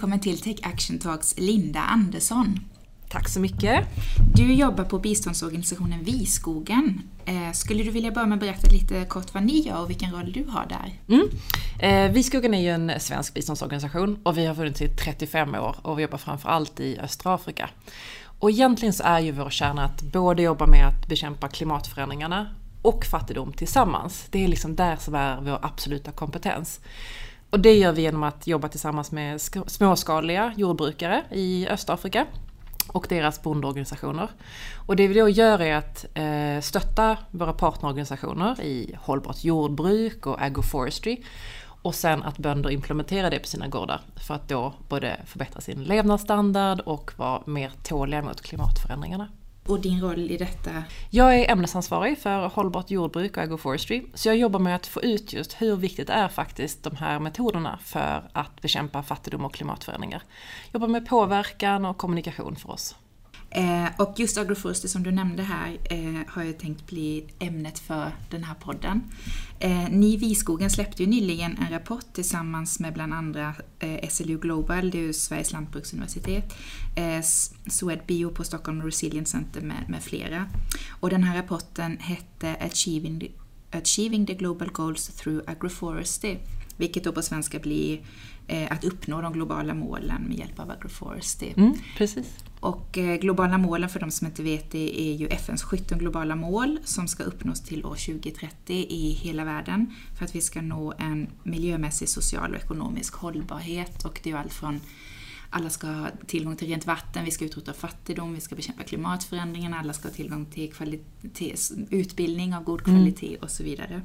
Välkommen 0.00 0.20
till 0.20 0.40
Tech 0.40 0.56
Action 0.62 0.98
Talks 0.98 1.34
Linda 1.38 1.80
Andersson. 1.80 2.60
Tack 3.08 3.28
så 3.28 3.40
mycket. 3.40 3.86
Du 4.34 4.54
jobbar 4.54 4.84
på 4.84 4.98
biståndsorganisationen 4.98 6.04
Viskogen. 6.04 7.02
Eh, 7.24 7.52
skulle 7.52 7.82
du 7.82 7.90
vilja 7.90 8.10
börja 8.10 8.26
med 8.26 8.36
att 8.36 8.40
berätta 8.40 8.70
lite 8.70 9.04
kort 9.04 9.34
vad 9.34 9.42
ni 9.42 9.60
gör 9.60 9.82
och 9.82 9.90
vilken 9.90 10.12
roll 10.12 10.32
du 10.32 10.44
har 10.44 10.66
där? 10.66 10.92
Mm. 11.08 11.28
Eh, 11.78 12.12
Viskogen 12.12 12.54
är 12.54 12.60
ju 12.60 12.68
en 12.68 13.00
svensk 13.00 13.34
biståndsorganisation 13.34 14.18
och 14.22 14.38
vi 14.38 14.46
har 14.46 14.54
funnits 14.54 14.82
i 14.82 14.88
35 14.88 15.54
år 15.54 15.76
och 15.82 15.98
vi 15.98 16.02
jobbar 16.02 16.18
framförallt 16.18 16.80
i 16.80 16.98
östra 16.98 17.34
Afrika. 17.34 17.70
Och 18.22 18.50
egentligen 18.50 18.92
så 18.92 19.02
är 19.02 19.20
ju 19.20 19.32
vår 19.32 19.50
kärna 19.50 19.84
att 19.84 20.02
både 20.02 20.42
jobba 20.42 20.66
med 20.66 20.86
att 20.86 21.08
bekämpa 21.08 21.48
klimatförändringarna 21.48 22.54
och 22.82 23.04
fattigdom 23.04 23.52
tillsammans. 23.52 24.26
Det 24.30 24.44
är 24.44 24.48
liksom 24.48 24.76
där 24.76 24.96
som 24.96 25.14
är 25.14 25.40
vår 25.40 25.58
absoluta 25.62 26.10
kompetens. 26.10 26.80
Och 27.50 27.60
det 27.60 27.74
gör 27.74 27.92
vi 27.92 28.02
genom 28.02 28.22
att 28.22 28.46
jobba 28.46 28.68
tillsammans 28.68 29.12
med 29.12 29.40
småskaliga 29.66 30.52
jordbrukare 30.56 31.24
i 31.30 31.68
Östafrika 31.68 32.26
och 32.92 33.06
deras 33.08 33.42
bondeorganisationer. 33.42 34.28
Och 34.86 34.96
det 34.96 35.08
vi 35.08 35.20
då 35.20 35.28
gör 35.28 35.62
är 35.62 35.76
att 35.76 36.06
eh, 36.14 36.60
stötta 36.62 37.16
våra 37.30 37.52
partnerorganisationer 37.52 38.60
i 38.60 38.96
hållbart 39.00 39.44
jordbruk 39.44 40.26
och 40.26 40.42
agroforestry 40.42 41.22
och 41.82 41.94
sen 41.94 42.22
att 42.22 42.38
bönder 42.38 42.70
implementerar 42.70 43.30
det 43.30 43.38
på 43.38 43.46
sina 43.46 43.68
gårdar 43.68 44.00
för 44.26 44.34
att 44.34 44.48
då 44.48 44.74
både 44.88 45.16
förbättra 45.26 45.60
sin 45.60 45.84
levnadsstandard 45.84 46.80
och 46.80 47.12
vara 47.16 47.42
mer 47.46 47.72
tåliga 47.82 48.22
mot 48.22 48.40
klimatförändringarna. 48.40 49.28
Och 49.66 49.80
din 49.80 50.00
roll 50.00 50.30
i 50.30 50.36
detta? 50.36 50.70
Jag 51.10 51.38
är 51.38 51.50
ämnesansvarig 51.50 52.18
för 52.18 52.48
hållbart 52.48 52.90
jordbruk 52.90 53.36
och 53.36 53.42
agroforestry. 53.42 54.02
Så 54.14 54.28
jag 54.28 54.36
jobbar 54.36 54.60
med 54.60 54.76
att 54.76 54.86
få 54.86 55.02
ut 55.02 55.32
just 55.32 55.62
hur 55.62 55.76
viktigt 55.76 56.10
är 56.10 56.28
faktiskt 56.28 56.82
de 56.82 56.96
här 56.96 57.18
metoderna 57.18 57.78
för 57.82 58.30
att 58.32 58.60
bekämpa 58.62 59.02
fattigdom 59.02 59.44
och 59.44 59.54
klimatförändringar. 59.54 60.22
Jag 60.72 60.80
jobbar 60.80 60.88
med 60.88 61.08
påverkan 61.08 61.84
och 61.84 61.96
kommunikation 61.96 62.56
för 62.56 62.70
oss. 62.70 62.94
Eh, 63.50 63.86
och 63.98 64.14
just 64.20 64.38
agroforestry 64.38 64.88
som 64.88 65.02
du 65.02 65.10
nämnde 65.10 65.42
här 65.42 65.78
eh, 65.84 66.20
har 66.26 66.42
jag 66.42 66.58
tänkt 66.58 66.86
bli 66.86 67.26
ämnet 67.38 67.78
för 67.78 68.12
den 68.30 68.44
här 68.44 68.54
podden. 68.54 69.02
Eh, 69.58 69.88
ni 69.90 70.16
Viskogen 70.16 70.70
släppte 70.70 71.02
ju 71.02 71.08
nyligen 71.08 71.58
en 71.58 71.72
rapport 71.72 72.12
tillsammans 72.12 72.80
med 72.80 72.92
bland 72.94 73.14
andra 73.14 73.54
eh, 73.78 74.08
SLU 74.08 74.38
Global, 74.38 74.90
det 74.90 74.98
är 74.98 75.02
ju 75.02 75.12
Sveriges 75.12 75.52
lantbruksuniversitet, 75.52 76.54
eh, 76.96 77.22
Swedbio 77.70 78.30
på 78.30 78.44
Stockholm 78.44 78.82
Resilient 78.82 79.28
Center 79.28 79.60
med, 79.60 79.84
med 79.88 80.02
flera. 80.02 80.46
Och 81.00 81.10
den 81.10 81.22
här 81.22 81.36
rapporten 81.36 81.98
hette 82.00 82.56
Achieving 82.60 83.20
the, 83.20 83.28
Achieving 83.78 84.26
the 84.26 84.34
Global 84.34 84.68
Goals 84.68 85.08
through 85.08 85.50
Agroforestry, 85.50 86.36
vilket 86.76 87.04
då 87.04 87.12
på 87.12 87.22
svenska 87.22 87.58
blir 87.58 88.00
eh, 88.46 88.72
att 88.72 88.84
uppnå 88.84 89.20
de 89.20 89.32
globala 89.32 89.74
målen 89.74 90.22
med 90.22 90.38
hjälp 90.38 90.60
av 90.60 90.70
agroforestry. 90.70 91.52
Mm, 91.56 91.74
precis. 91.96 92.26
Och 92.60 92.98
eh, 92.98 93.16
globala 93.16 93.58
målen, 93.58 93.88
för 93.88 94.00
de 94.00 94.10
som 94.10 94.26
inte 94.26 94.42
vet 94.42 94.70
det, 94.70 95.00
är 95.00 95.14
ju 95.14 95.26
FNs 95.26 95.62
17 95.62 95.98
globala 95.98 96.36
mål 96.36 96.78
som 96.84 97.08
ska 97.08 97.22
uppnås 97.22 97.60
till 97.60 97.84
år 97.84 97.94
2030 97.94 98.86
i 98.88 99.10
hela 99.12 99.44
världen 99.44 99.94
för 100.18 100.24
att 100.24 100.34
vi 100.34 100.40
ska 100.40 100.62
nå 100.62 100.94
en 100.98 101.28
miljömässig, 101.42 102.08
social 102.08 102.50
och 102.50 102.60
ekonomisk 102.60 103.14
hållbarhet. 103.14 104.04
Och 104.04 104.20
det 104.22 104.30
är 104.30 104.32
ju 104.32 104.38
allt 104.38 104.52
från 104.52 104.80
alla 105.50 105.70
ska 105.70 105.86
ha 105.86 106.08
tillgång 106.26 106.56
till 106.56 106.68
rent 106.68 106.86
vatten, 106.86 107.24
vi 107.24 107.30
ska 107.30 107.44
utrota 107.44 107.72
fattigdom, 107.72 108.34
vi 108.34 108.40
ska 108.40 108.54
bekämpa 108.54 108.82
klimatförändringen, 108.82 109.74
alla 109.74 109.92
ska 109.92 110.08
ha 110.08 110.14
tillgång 110.14 110.46
till 110.46 111.00
utbildning 111.90 112.54
av 112.54 112.64
god 112.64 112.80
mm. 112.80 112.96
kvalitet 112.96 113.28
mm. 113.28 113.40
och 113.42 113.50
så 113.50 113.62
vidare. 113.62 114.02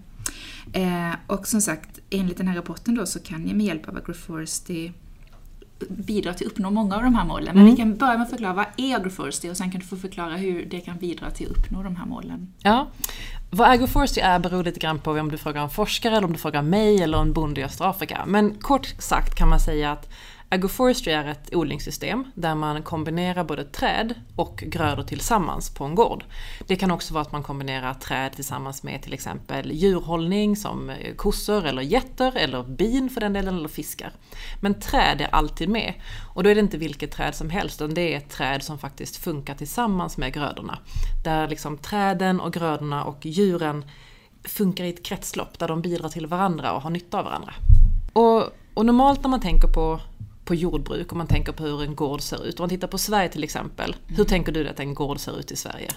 Eh, 0.74 1.16
och 1.28 1.48
som 1.48 1.62
sagt, 1.62 2.00
enligt 2.10 2.38
den 2.38 2.48
här 2.48 2.56
rapporten 2.56 2.96
då 2.96 3.06
så 3.06 3.20
kan 3.20 3.42
ni 3.42 3.54
med 3.54 3.66
hjälp 3.66 3.88
av 3.88 3.98
agroforestry 3.98 4.92
bidra 5.90 6.34
till 6.34 6.48
att 6.48 6.52
uppnå 6.52 6.72
många 6.72 6.96
av 6.96 7.04
de 7.04 7.16
här 7.16 7.26
målen. 7.26 7.56
Men 7.56 7.64
mm. 7.64 7.72
vi 7.72 7.78
kan 7.78 7.98
börja 7.98 8.14
med 8.14 8.22
att 8.22 8.30
förklara 8.30 8.54
vad 8.54 8.66
agroforestry 8.78 9.50
och 9.50 9.58
sen 9.58 9.72
kan 9.72 9.82
du 9.82 9.88
få 9.88 9.96
förklara 9.96 10.36
hur 10.36 10.66
det 10.66 10.80
kan 10.80 10.98
bidra 10.98 11.32
till 11.32 11.52
att 11.52 11.58
uppnå 11.58 11.84
de 11.84 11.96
här 11.96 12.06
målen. 12.06 12.54
Ja, 12.60 12.88
vad 13.50 13.70
agroforestry 13.70 14.22
är 14.22 14.40
beror 14.40 14.64
lite 14.64 14.80
grann 14.80 15.00
på 15.00 15.12
om 15.12 15.32
du 15.32 15.38
frågar 15.38 15.64
en 15.64 15.70
forskare 15.70 16.18
eller 16.18 16.28
om 16.28 16.34
du 16.34 16.40
frågar 16.40 16.62
mig 16.62 17.04
eller 17.04 17.18
en 17.18 17.34
bonde 17.34 17.62
i 17.62 17.64
östra 17.64 17.90
Afrika. 17.90 18.24
Men 18.28 18.54
kort 18.54 18.96
sagt 19.00 19.36
kan 19.36 19.50
man 19.50 19.60
säga 19.60 19.92
att 19.92 20.10
Agroforestry 20.50 21.14
är 21.14 21.26
ett 21.26 21.56
odlingssystem 21.56 22.32
där 22.36 22.56
man 22.56 22.84
kombinerar 22.84 23.44
både 23.44 23.64
träd 23.64 24.14
och 24.36 24.64
grödor 24.68 25.04
tillsammans 25.04 25.74
på 25.74 25.84
en 25.84 25.96
gård. 25.96 26.24
Det 26.68 26.76
kan 26.76 26.92
också 26.92 27.14
vara 27.14 27.22
att 27.22 27.32
man 27.32 27.44
kombinerar 27.44 27.94
träd 27.94 28.34
tillsammans 28.34 28.84
med 28.84 29.02
till 29.02 29.14
exempel 29.14 29.72
djurhållning 29.72 30.56
som 30.56 30.90
eh, 30.90 31.16
kossor 31.16 31.66
eller 31.66 31.82
getter 31.82 32.38
eller 32.38 32.64
bin 32.64 33.10
för 33.10 33.22
den 33.22 33.34
delen 33.34 33.56
eller 33.56 33.70
fiskar. 33.70 34.12
Men 34.62 34.80
träd 34.80 35.22
är 35.22 35.36
alltid 35.36 35.70
med 35.70 35.94
och 36.34 36.44
då 36.44 36.50
är 36.50 36.56
det 36.56 36.62
inte 36.62 36.78
vilket 36.78 37.12
träd 37.12 37.36
som 37.36 37.50
helst 37.50 37.82
utan 37.82 37.94
det 37.94 38.14
är 38.14 38.18
ett 38.18 38.30
träd 38.30 38.64
som 38.64 38.80
faktiskt 38.80 39.18
funkar 39.18 39.56
tillsammans 39.56 40.18
med 40.18 40.34
grödorna. 40.34 40.80
Där 41.24 41.48
liksom 41.48 41.78
träden 41.78 42.40
och 42.40 42.54
grödorna 42.54 43.04
och 43.04 43.26
djuren 43.26 43.86
funkar 44.44 44.84
i 44.84 44.90
ett 44.90 45.06
kretslopp 45.06 45.60
där 45.60 45.68
de 45.68 45.82
bidrar 45.82 46.10
till 46.10 46.28
varandra 46.28 46.72
och 46.74 46.82
har 46.82 46.90
nytta 46.90 47.20
av 47.20 47.26
varandra. 47.26 47.54
Och, 48.14 48.44
och 48.74 48.86
normalt 48.86 49.24
när 49.24 49.30
man 49.30 49.42
tänker 49.42 49.68
på 49.68 50.00
på 50.46 50.56
jordbruk 50.56 51.12
om 51.12 51.18
man 51.18 51.28
tänker 51.28 51.52
på 51.52 51.64
hur 51.64 51.84
en 51.84 51.96
gård 51.96 52.22
ser 52.22 52.46
ut. 52.46 52.60
Om 52.60 52.64
man 52.64 52.70
tittar 52.70 52.88
på 52.88 52.98
Sverige 52.98 53.30
till 53.30 53.44
exempel, 53.44 53.96
hur 54.08 54.16
mm. 54.16 54.28
tänker 54.28 54.52
du 54.52 54.68
att 54.68 54.80
en 54.80 54.94
gård 54.94 55.20
ser 55.20 55.40
ut 55.40 55.52
i 55.52 55.56
Sverige? 55.56 55.92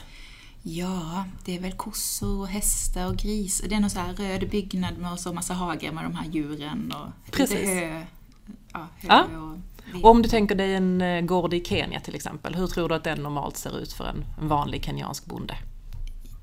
Ja, 0.62 1.24
det 1.44 1.56
är 1.56 1.60
väl 1.60 1.72
kossor, 1.72 2.40
och 2.40 2.48
hästar 2.48 3.06
och 3.06 3.16
gris. 3.16 3.62
Det 3.68 3.74
är 3.74 3.80
någon 3.80 3.90
så 3.90 4.00
här 4.00 4.14
röd 4.14 4.50
byggnad 4.50 4.98
med 4.98 5.20
så 5.20 5.32
massa 5.32 5.54
hage 5.54 5.92
med 5.92 6.04
de 6.04 6.14
här 6.14 6.26
djuren 6.30 6.92
och 6.92 7.32
Precis. 7.32 7.58
lite 7.58 7.70
hö. 7.70 8.04
Ja, 8.72 8.86
hö 8.96 9.08
ja. 9.08 9.26
Och, 9.94 10.04
och 10.04 10.10
om 10.10 10.22
du 10.22 10.28
tänker 10.28 10.54
dig 10.54 10.74
en 10.74 11.00
eh, 11.00 11.20
gård 11.20 11.54
i 11.54 11.64
Kenya 11.64 12.00
till 12.00 12.14
exempel, 12.14 12.54
hur 12.54 12.66
tror 12.66 12.88
du 12.88 12.94
att 12.94 13.04
den 13.04 13.22
normalt 13.22 13.56
ser 13.56 13.78
ut 13.78 13.92
för 13.92 14.04
en, 14.04 14.24
en 14.40 14.48
vanlig 14.48 14.84
kenyansk 14.84 15.26
bonde? 15.26 15.56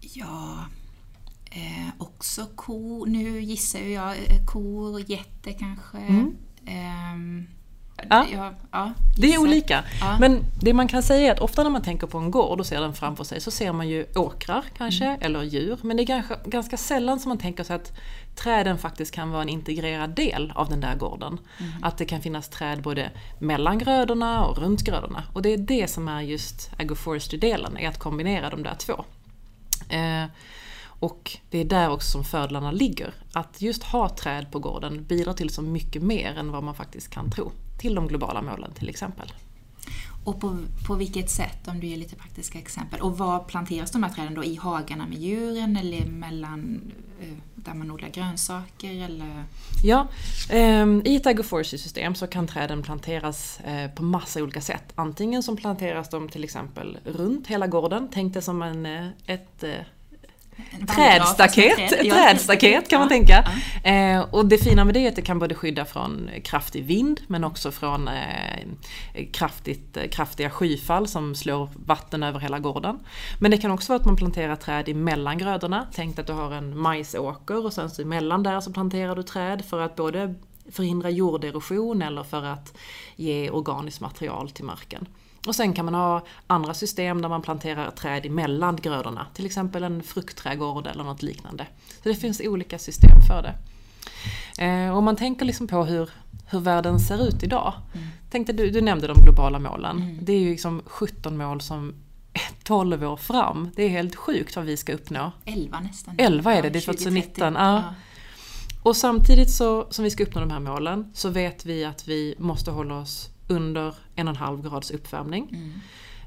Ja, 0.01 0.65
eh, 1.51 1.89
också 1.97 2.45
ko, 2.55 3.05
nu 3.05 3.41
gissar 3.41 3.79
jag, 3.79 4.11
eh, 4.11 4.45
kor 4.45 4.93
och 4.93 4.99
getter 4.99 5.55
kanske. 5.59 5.97
Mm. 5.97 6.35
Eh, 6.65 7.47
Ja. 8.09 8.25
ja, 8.33 8.53
ja 8.71 8.93
det 9.17 9.33
är 9.33 9.37
olika. 9.37 9.83
Ja. 10.01 10.17
Men 10.19 10.43
det 10.61 10.73
man 10.73 10.87
kan 10.87 11.03
säga 11.03 11.27
är 11.27 11.31
att 11.31 11.39
ofta 11.39 11.63
när 11.63 11.69
man 11.69 11.81
tänker 11.81 12.07
på 12.07 12.17
en 12.17 12.31
gård 12.31 12.59
och 12.59 12.65
ser 12.65 12.81
den 12.81 12.93
framför 12.93 13.23
sig 13.23 13.41
så 13.41 13.51
ser 13.51 13.73
man 13.73 13.89
ju 13.89 14.05
åkrar 14.15 14.63
kanske, 14.77 15.05
mm. 15.05 15.17
eller 15.21 15.43
djur. 15.43 15.79
Men 15.81 15.97
det 15.97 16.03
är 16.03 16.05
ganska, 16.05 16.37
ganska 16.45 16.77
sällan 16.77 17.19
som 17.19 17.29
man 17.29 17.37
tänker 17.37 17.63
sig 17.63 17.75
att 17.75 17.91
träden 18.35 18.77
faktiskt 18.77 19.11
kan 19.11 19.31
vara 19.31 19.41
en 19.41 19.49
integrerad 19.49 20.09
del 20.09 20.53
av 20.55 20.69
den 20.69 20.81
där 20.81 20.95
gården. 20.95 21.39
Mm. 21.57 21.83
Att 21.83 21.97
det 21.97 22.05
kan 22.05 22.21
finnas 22.21 22.49
träd 22.49 22.81
både 22.81 23.11
mellan 23.39 23.77
grödorna 23.77 24.45
och 24.45 24.57
runt 24.57 24.83
grödorna. 24.83 25.23
Och 25.33 25.41
det 25.41 25.49
är 25.49 25.57
det 25.57 25.87
som 25.87 26.07
är 26.07 26.21
just 26.21 26.71
agroforestry-delen, 26.77 27.77
är 27.77 27.89
att 27.89 27.99
kombinera 27.99 28.49
de 28.49 28.63
där 28.63 28.75
två. 28.75 29.05
Eh, 29.89 30.25
och 30.99 31.37
det 31.49 31.57
är 31.57 31.65
där 31.65 31.89
också 31.89 32.11
som 32.11 32.23
fördelarna 32.23 32.71
ligger. 32.71 33.13
Att 33.33 33.61
just 33.61 33.83
ha 33.83 34.09
träd 34.09 34.51
på 34.51 34.59
gården 34.59 35.05
bidrar 35.05 35.33
till 35.33 35.49
så 35.49 35.61
mycket 35.61 36.01
mer 36.01 36.37
än 36.37 36.51
vad 36.51 36.63
man 36.63 36.75
faktiskt 36.75 37.09
kan 37.09 37.31
tro 37.31 37.51
till 37.77 37.95
de 37.95 38.07
globala 38.07 38.41
målen 38.41 38.73
till 38.73 38.89
exempel. 38.89 39.33
Och 40.25 40.41
på, 40.41 40.57
på 40.87 40.95
vilket 40.95 41.29
sätt, 41.29 41.67
om 41.67 41.79
du 41.79 41.87
ger 41.87 41.97
lite 41.97 42.15
praktiska 42.15 42.59
exempel? 42.59 43.01
Och 43.01 43.17
var 43.17 43.39
planteras 43.39 43.91
de 43.91 44.03
här 44.03 44.09
träden 44.09 44.33
då? 44.33 44.43
I 44.43 44.55
hagarna 44.55 45.07
med 45.07 45.17
djuren 45.17 45.77
eller 45.77 46.05
mellan 46.05 46.81
eh, 47.21 47.37
där 47.55 47.73
man 47.73 47.91
odlar 47.91 48.09
grönsaker? 48.09 49.03
Eller? 49.03 49.43
Ja, 49.83 50.07
eh, 50.49 50.87
i 51.03 51.15
ett 51.15 51.25
agroforestry-system 51.25 52.15
så 52.15 52.27
kan 52.27 52.47
träden 52.47 52.83
planteras 52.83 53.59
eh, 53.59 53.91
på 53.91 54.03
massa 54.03 54.43
olika 54.43 54.61
sätt. 54.61 54.93
Antingen 54.95 55.43
som 55.43 55.57
planteras 55.57 56.09
de 56.09 56.29
till 56.29 56.43
exempel 56.43 56.97
runt 57.05 57.47
hela 57.47 57.67
gården, 57.67 58.07
tänk 58.11 58.33
dig 58.33 58.41
som 58.41 58.61
en, 58.61 58.85
eh, 58.85 59.07
ett 59.25 59.63
trädstaket, 60.95 61.89
träd. 61.89 62.11
trädstaket 62.11 62.89
kan 62.89 62.99
man 62.99 63.09
tänka. 63.09 63.47
Eh, 63.83 64.19
och 64.19 64.45
det 64.45 64.57
fina 64.57 64.85
med 64.85 64.93
det 64.93 64.99
är 64.99 65.09
att 65.09 65.15
det 65.15 65.21
kan 65.21 65.39
både 65.39 65.55
skydda 65.55 65.85
från 65.85 66.29
kraftig 66.43 66.85
vind 66.85 67.21
men 67.27 67.43
också 67.43 67.71
från 67.71 68.07
eh, 68.07 69.25
kraftigt, 69.31 69.97
eh, 69.97 70.07
kraftiga 70.07 70.49
skyfall 70.49 71.07
som 71.07 71.35
slår 71.35 71.69
vatten 71.85 72.23
över 72.23 72.39
hela 72.39 72.59
gården. 72.59 72.99
Men 73.39 73.51
det 73.51 73.57
kan 73.57 73.71
också 73.71 73.93
vara 73.93 73.99
att 73.99 74.05
man 74.05 74.15
planterar 74.15 74.55
träd 74.55 74.89
emellan 74.89 75.37
grödorna. 75.37 75.87
Tänk 75.93 76.19
att 76.19 76.27
du 76.27 76.33
har 76.33 76.51
en 76.51 76.77
majsåker 76.77 77.65
och 77.65 77.73
sen 77.73 77.89
så 77.89 78.01
emellan 78.01 78.43
där 78.43 78.61
så 78.61 78.73
planterar 78.73 79.15
du 79.15 79.23
träd 79.23 79.65
för 79.65 79.81
att 79.81 79.95
både 79.95 80.35
förhindra 80.71 81.09
jorderosion 81.09 82.01
eller 82.01 82.23
för 82.23 82.43
att 82.43 82.77
ge 83.15 83.49
organiskt 83.49 84.01
material 84.01 84.49
till 84.49 84.65
marken. 84.65 85.07
Och 85.45 85.55
sen 85.55 85.73
kan 85.73 85.85
man 85.85 85.93
ha 85.93 86.25
andra 86.47 86.73
system 86.73 87.21
där 87.21 87.29
man 87.29 87.41
planterar 87.41 87.91
träd 87.91 88.25
emellan 88.25 88.75
grödorna, 88.75 89.27
till 89.33 89.45
exempel 89.45 89.83
en 89.83 90.03
fruktträdgård 90.03 90.87
eller 90.87 91.03
något 91.03 91.23
liknande. 91.23 91.67
Så 92.03 92.09
det 92.09 92.15
finns 92.15 92.41
olika 92.43 92.79
system 92.79 93.21
för 93.27 93.41
det. 93.41 93.55
Eh, 94.65 94.97
om 94.97 95.03
man 95.03 95.15
tänker 95.15 95.45
liksom 95.45 95.67
på 95.67 95.83
hur, 95.85 96.09
hur 96.45 96.59
världen 96.59 96.99
ser 96.99 97.27
ut 97.27 97.43
idag. 97.43 97.73
Mm. 97.93 98.07
Tänkte 98.29 98.53
du, 98.53 98.69
du 98.69 98.81
nämnde 98.81 99.07
de 99.07 99.21
globala 99.21 99.59
målen. 99.59 99.97
Mm. 99.97 100.17
Det 100.21 100.33
är 100.33 100.39
ju 100.39 100.49
liksom 100.49 100.81
17 100.85 101.37
mål 101.37 101.61
som 101.61 101.93
12 102.63 103.03
år 103.03 103.17
fram. 103.17 103.69
Det 103.75 103.83
är 103.83 103.89
helt 103.89 104.15
sjukt 104.15 104.55
vad 104.55 104.65
vi 104.65 104.77
ska 104.77 104.93
uppnå. 104.93 105.31
11 105.45 105.79
nästan. 105.79 106.15
11 106.17 106.53
är 106.53 106.61
det, 106.61 106.69
det 106.69 106.79
är 106.79 106.81
2019. 106.81 107.55
Ja. 107.55 107.83
Och 108.83 108.95
samtidigt 108.95 109.51
så, 109.51 109.87
som 109.89 110.03
vi 110.03 110.11
ska 110.11 110.23
uppnå 110.23 110.41
de 110.41 110.51
här 110.51 110.59
målen 110.59 111.11
så 111.13 111.29
vet 111.29 111.65
vi 111.65 111.85
att 111.85 112.07
vi 112.07 112.35
måste 112.37 112.71
hålla 112.71 112.97
oss 112.97 113.29
under 113.47 113.95
en 114.15 114.27
och 114.27 114.33
en 114.33 114.35
halv 114.35 114.69
grads 114.69 114.91
uppvärmning. 114.91 115.49
Mm. 115.51 115.73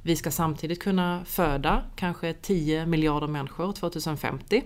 Vi 0.02 0.16
ska 0.16 0.30
samtidigt 0.30 0.82
kunna 0.82 1.24
föda 1.24 1.82
kanske 1.96 2.32
10 2.32 2.86
miljarder 2.86 3.26
människor 3.26 3.72
2050. 3.72 4.62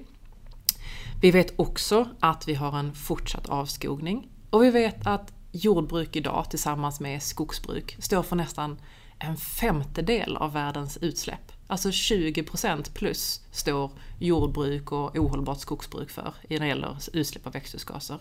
Vi 1.21 1.31
vet 1.31 1.59
också 1.59 2.09
att 2.21 2.49
vi 2.49 2.55
har 2.55 2.79
en 2.79 2.95
fortsatt 2.95 3.49
avskogning. 3.49 4.29
Och 4.51 4.63
vi 4.63 4.71
vet 4.71 5.07
att 5.07 5.33
jordbruk 5.53 6.17
idag 6.17 6.47
tillsammans 6.51 7.01
med 7.01 7.23
skogsbruk 7.23 7.97
står 7.99 8.23
för 8.23 8.37
nästan 8.37 8.77
en 9.19 9.37
femtedel 9.37 10.37
av 10.37 10.53
världens 10.53 10.97
utsläpp. 10.97 11.53
Alltså 11.67 11.89
20% 11.89 12.93
plus 12.93 13.41
står 13.51 13.91
jordbruk 14.19 14.93
och 14.93 15.17
ohållbart 15.17 15.61
skogsbruk 15.61 16.11
för 16.11 16.35
när 16.49 16.61
det 16.61 16.67
gäller 16.67 16.97
utsläpp 17.13 17.47
av 17.47 17.53
växthusgaser. 17.53 18.19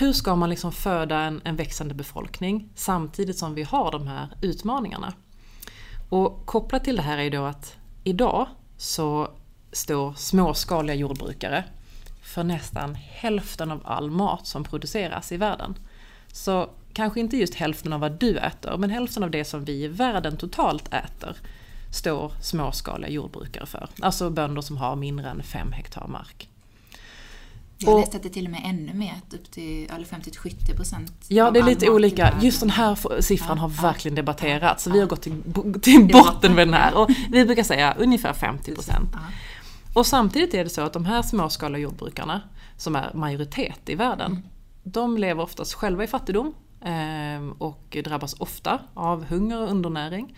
Hur 0.00 0.12
ska 0.12 0.36
man 0.36 0.50
liksom 0.50 0.72
föda 0.72 1.20
en, 1.20 1.40
en 1.44 1.56
växande 1.56 1.94
befolkning 1.94 2.68
samtidigt 2.74 3.38
som 3.38 3.54
vi 3.54 3.62
har 3.62 3.92
de 3.92 4.06
här 4.06 4.28
utmaningarna? 4.42 5.12
Och 6.08 6.46
kopplat 6.46 6.84
till 6.84 6.96
det 6.96 7.02
här 7.02 7.18
är 7.18 7.30
då 7.30 7.44
att 7.44 7.76
idag 8.04 8.46
så 8.76 9.30
står 9.72 10.14
småskaliga 10.14 10.96
jordbrukare 10.96 11.64
för 12.22 12.44
nästan 12.44 12.94
hälften 12.94 13.70
av 13.70 13.80
all 13.84 14.10
mat 14.10 14.46
som 14.46 14.64
produceras 14.64 15.32
i 15.32 15.36
världen. 15.36 15.74
Så 16.32 16.70
kanske 16.92 17.20
inte 17.20 17.36
just 17.36 17.54
hälften 17.54 17.92
av 17.92 18.00
vad 18.00 18.12
du 18.12 18.38
äter, 18.38 18.76
men 18.76 18.90
hälften 18.90 19.22
av 19.22 19.30
det 19.30 19.44
som 19.44 19.64
vi 19.64 19.84
i 19.84 19.88
världen 19.88 20.36
totalt 20.36 20.94
äter 20.94 21.36
står 21.92 22.32
småskaliga 22.42 23.10
jordbrukare 23.10 23.66
för. 23.66 23.88
Alltså 24.00 24.30
bönder 24.30 24.62
som 24.62 24.76
har 24.76 24.96
mindre 24.96 25.30
än 25.30 25.42
fem 25.42 25.72
hektar 25.72 26.06
mark. 26.06 26.48
Jag 27.78 28.00
läste 28.00 28.16
att 28.16 28.22
det 28.22 28.28
till 28.28 28.44
och 28.44 28.50
med 28.50 28.60
är 28.64 28.68
ännu 28.68 28.94
mer, 28.94 29.14
upp 29.32 29.50
till 29.50 29.88
50-70 29.88 30.76
procent. 30.76 31.12
Ja, 31.28 31.50
det 31.50 31.58
är 31.58 31.64
lite 31.64 31.90
olika. 31.90 32.34
Just 32.40 32.60
den 32.60 32.70
här 32.70 33.20
siffran 33.20 33.58
har 33.58 33.68
verkligen 33.68 34.14
debatterats, 34.14 34.84
så 34.84 34.90
vi 34.90 35.00
har 35.00 35.06
gått 35.06 35.22
till, 35.22 35.42
till 35.82 36.08
botten 36.12 36.54
med 36.54 36.66
den 36.66 36.74
här. 36.74 36.94
Och 36.94 37.10
vi 37.30 37.44
brukar 37.44 37.62
säga 37.62 37.94
ungefär 37.98 38.32
50 38.32 38.74
procent. 38.74 39.08
Och 39.94 40.06
samtidigt 40.06 40.54
är 40.54 40.64
det 40.64 40.70
så 40.70 40.80
att 40.80 40.92
de 40.92 41.04
här 41.04 41.22
småskaliga 41.22 41.82
jordbrukarna, 41.82 42.40
som 42.76 42.96
är 42.96 43.14
majoritet 43.14 43.88
i 43.88 43.94
världen, 43.94 44.30
mm. 44.30 44.42
de 44.82 45.18
lever 45.18 45.42
oftast 45.42 45.74
själva 45.74 46.04
i 46.04 46.06
fattigdom 46.06 46.54
ehm, 46.84 47.52
och 47.52 47.96
drabbas 48.04 48.34
ofta 48.40 48.80
av 48.94 49.24
hunger 49.24 49.62
och 49.62 49.70
undernäring. 49.70 50.36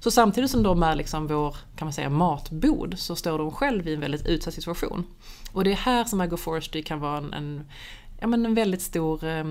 Så 0.00 0.10
samtidigt 0.10 0.50
som 0.50 0.62
de 0.62 0.82
är 0.82 0.94
liksom 0.94 1.26
vår 1.26 1.56
kan 1.76 1.86
man 1.86 1.92
säga, 1.92 2.10
matbod 2.10 2.94
så 2.98 3.16
står 3.16 3.38
de 3.38 3.50
själv 3.50 3.88
i 3.88 3.94
en 3.94 4.00
väldigt 4.00 4.26
utsatt 4.26 4.54
situation. 4.54 5.06
Och 5.52 5.64
det 5.64 5.72
är 5.72 5.76
här 5.76 6.04
som 6.04 6.20
agroforestry 6.20 6.82
kan 6.82 7.00
vara 7.00 7.18
en, 7.18 7.32
en, 7.32 7.68
ja, 8.20 8.26
men 8.26 8.46
en 8.46 8.54
väldigt 8.54 8.82
stor 8.82 9.24
eh, 9.24 9.44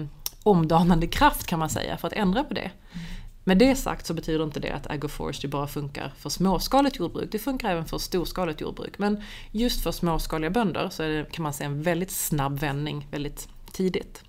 omdanande 0.44 1.08
kraft 1.08 1.48
kan 1.48 1.60
man 1.60 1.70
säga 1.70 1.98
för 1.98 2.08
att 2.08 2.14
ändra 2.14 2.44
på 2.44 2.54
det. 2.54 2.72
Mm. 2.94 3.06
Med 3.48 3.58
det 3.58 3.76
sagt 3.76 4.06
så 4.06 4.14
betyder 4.14 4.44
inte 4.44 4.60
det 4.60 4.72
att 4.72 4.88
agroforestry 4.88 5.50
bara 5.50 5.68
funkar 5.68 6.14
för 6.18 6.30
småskaligt 6.30 7.00
jordbruk. 7.00 7.32
Det 7.32 7.40
funkar 7.40 7.72
även 7.72 7.86
för 7.86 7.98
storskaligt 7.98 8.62
jordbruk. 8.62 9.00
Men 9.00 9.24
just 9.52 9.84
för 9.84 9.92
småskaliga 9.92 10.50
bönder 10.50 10.90
så 10.90 11.04
det, 11.04 11.32
kan 11.32 11.44
man 11.44 11.54
se 11.54 11.64
en 11.64 11.82
väldigt 11.82 12.12
snabb 12.12 12.60
vändning 12.60 13.08
väldigt 13.12 13.50
tidigt. 13.72 14.24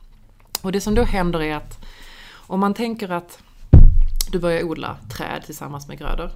Och 0.62 0.72
det 0.72 0.80
som 0.80 0.94
då 0.94 1.02
händer 1.02 1.42
är 1.42 1.56
att 1.56 1.84
om 2.32 2.60
man 2.60 2.74
tänker 2.74 3.08
att 3.08 3.42
du 4.32 4.38
börjar 4.38 4.64
odla 4.64 4.98
träd 5.16 5.42
tillsammans 5.46 5.88
med 5.88 5.98
grödor. 5.98 6.30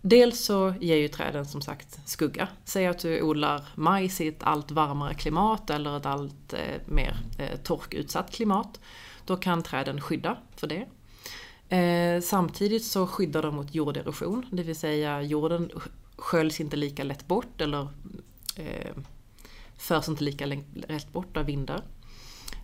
Dels 0.00 0.44
så 0.44 0.74
ger 0.80 0.96
ju 0.96 1.08
träden 1.08 1.46
som 1.46 1.62
sagt 1.62 2.00
skugga. 2.04 2.48
Säg 2.64 2.86
att 2.86 2.98
du 2.98 3.22
odlar 3.22 3.68
majs 3.74 4.20
i 4.20 4.28
ett 4.28 4.42
allt 4.42 4.70
varmare 4.70 5.14
klimat 5.14 5.70
eller 5.70 5.96
ett 5.96 6.06
allt 6.06 6.52
eh, 6.52 6.80
mer 6.86 7.16
eh, 7.38 7.56
torkutsatt 7.56 8.32
klimat. 8.32 8.80
Då 9.26 9.36
kan 9.36 9.62
träden 9.62 10.00
skydda 10.00 10.36
för 10.56 10.66
det. 10.66 10.86
Eh, 11.76 12.20
samtidigt 12.20 12.84
så 12.84 13.06
skyddar 13.06 13.42
de 13.42 13.54
mot 13.54 13.74
jorderosion, 13.74 14.46
det 14.50 14.62
vill 14.62 14.76
säga 14.76 15.22
jorden 15.22 15.70
sköljs 16.16 16.60
inte 16.60 16.76
lika 16.76 17.04
lätt 17.04 17.26
bort 17.26 17.60
eller 17.60 17.88
eh, 18.56 18.96
förs 19.76 20.08
inte 20.08 20.24
lika 20.24 20.46
lätt 20.72 21.12
bort 21.12 21.36
av 21.36 21.44
vindar. 21.44 21.82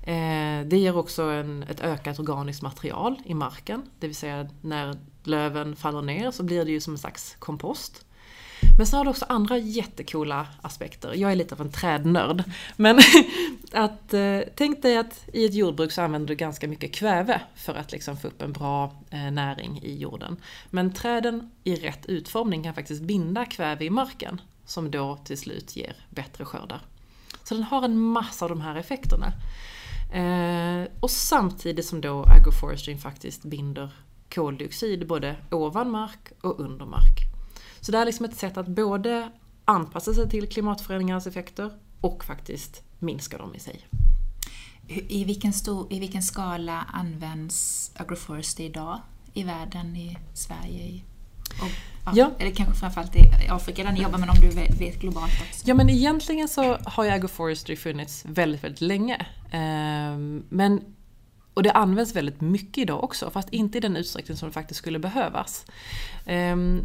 Eh, 0.02 0.66
det 0.66 0.78
ger 0.78 0.96
också 0.96 1.22
en, 1.22 1.62
ett 1.62 1.80
ökat 1.80 2.18
organiskt 2.18 2.62
material 2.62 3.20
i 3.24 3.34
marken, 3.34 3.82
det 3.98 4.06
vill 4.06 4.16
säga 4.16 4.48
när 4.60 4.96
löven 5.22 5.76
faller 5.76 6.02
ner 6.02 6.30
så 6.30 6.42
blir 6.42 6.64
det 6.64 6.70
ju 6.70 6.80
som 6.80 6.92
en 6.92 6.98
slags 6.98 7.36
kompost. 7.38 8.04
Men 8.78 8.86
sen 8.86 8.96
har 8.96 9.04
det 9.04 9.10
också 9.10 9.26
andra 9.28 9.58
jättekola 9.58 10.46
aspekter. 10.62 11.14
Jag 11.14 11.32
är 11.32 11.36
lite 11.36 11.54
av 11.54 11.60
en 11.60 11.72
trädnörd. 11.72 12.42
Men 12.76 12.98
att, 13.72 14.14
eh, 14.14 14.40
tänk 14.56 14.82
dig 14.82 14.96
att 14.96 15.24
i 15.32 15.44
ett 15.44 15.54
jordbruk 15.54 15.92
så 15.92 16.02
använder 16.02 16.28
du 16.28 16.34
ganska 16.34 16.68
mycket 16.68 16.94
kväve 16.94 17.40
för 17.54 17.74
att 17.74 17.92
liksom 17.92 18.16
få 18.16 18.28
upp 18.28 18.42
en 18.42 18.52
bra 18.52 18.92
eh, 19.10 19.30
näring 19.30 19.80
i 19.82 19.98
jorden. 19.98 20.36
Men 20.70 20.92
träden 20.92 21.50
i 21.64 21.74
rätt 21.74 22.06
utformning 22.06 22.62
kan 22.62 22.74
faktiskt 22.74 23.02
binda 23.02 23.44
kväve 23.44 23.84
i 23.84 23.90
marken 23.90 24.40
som 24.64 24.90
då 24.90 25.16
till 25.24 25.38
slut 25.38 25.76
ger 25.76 25.96
bättre 26.10 26.44
skördar. 26.44 26.80
Så 27.44 27.54
den 27.54 27.62
har 27.62 27.82
en 27.82 27.98
massa 27.98 28.44
av 28.44 28.48
de 28.48 28.60
här 28.60 28.76
effekterna. 28.76 29.32
Eh, 30.12 30.88
och 31.00 31.10
samtidigt 31.10 31.86
som 31.86 32.00
då 32.00 32.24
agroforestry 32.24 32.96
faktiskt 32.96 33.44
binder 33.44 33.92
koldioxid 34.34 35.06
både 35.06 35.36
ovan 35.50 35.90
mark 35.90 36.32
och 36.40 36.60
under 36.60 36.86
mark. 36.86 37.18
Så 37.80 37.92
det 37.92 37.98
är 37.98 38.04
liksom 38.04 38.24
ett 38.24 38.36
sätt 38.36 38.56
att 38.56 38.68
både 38.68 39.30
anpassa 39.64 40.14
sig 40.14 40.30
till 40.30 40.48
klimatförändringarnas 40.48 41.26
effekter 41.26 41.70
och 42.00 42.24
faktiskt 42.24 42.82
minska 42.98 43.38
dem 43.38 43.54
i 43.54 43.58
sig. 43.58 43.88
I 44.88 45.24
vilken, 45.24 45.52
stor, 45.52 45.92
I 45.92 46.00
vilken 46.00 46.22
skala 46.22 46.86
används 46.92 47.90
agroforestry 47.96 48.64
idag 48.64 49.00
i 49.34 49.42
världen, 49.42 49.96
i 49.96 50.18
Sverige? 50.34 51.02
Och, 51.62 51.70
ja. 52.14 52.30
Eller 52.38 52.50
kanske 52.50 52.74
framförallt 52.74 53.16
i 53.16 53.48
Afrika 53.50 53.84
där 53.84 53.92
ni 53.92 54.02
jobbar, 54.02 54.18
men 54.18 54.30
om 54.30 54.36
du 54.40 54.48
vet 54.78 55.00
globalt 55.00 55.32
också? 55.48 55.68
Ja, 55.68 55.74
men 55.74 55.90
egentligen 55.90 56.48
så 56.48 56.76
har 56.84 57.04
ju 57.04 57.10
agroforestry 57.10 57.76
funnits 57.76 58.24
väldigt, 58.28 58.64
väldigt 58.64 58.80
länge. 58.80 59.26
Ehm, 59.50 60.42
men 60.48 60.80
och 61.54 61.62
det 61.62 61.72
används 61.72 62.16
väldigt 62.16 62.40
mycket 62.40 62.78
idag 62.78 63.04
också, 63.04 63.30
fast 63.30 63.48
inte 63.50 63.78
i 63.78 63.80
den 63.80 63.96
utsträckning 63.96 64.36
som 64.36 64.48
det 64.48 64.52
faktiskt 64.52 64.78
skulle 64.78 64.98
behövas. 64.98 65.66
Ehm, 66.26 66.82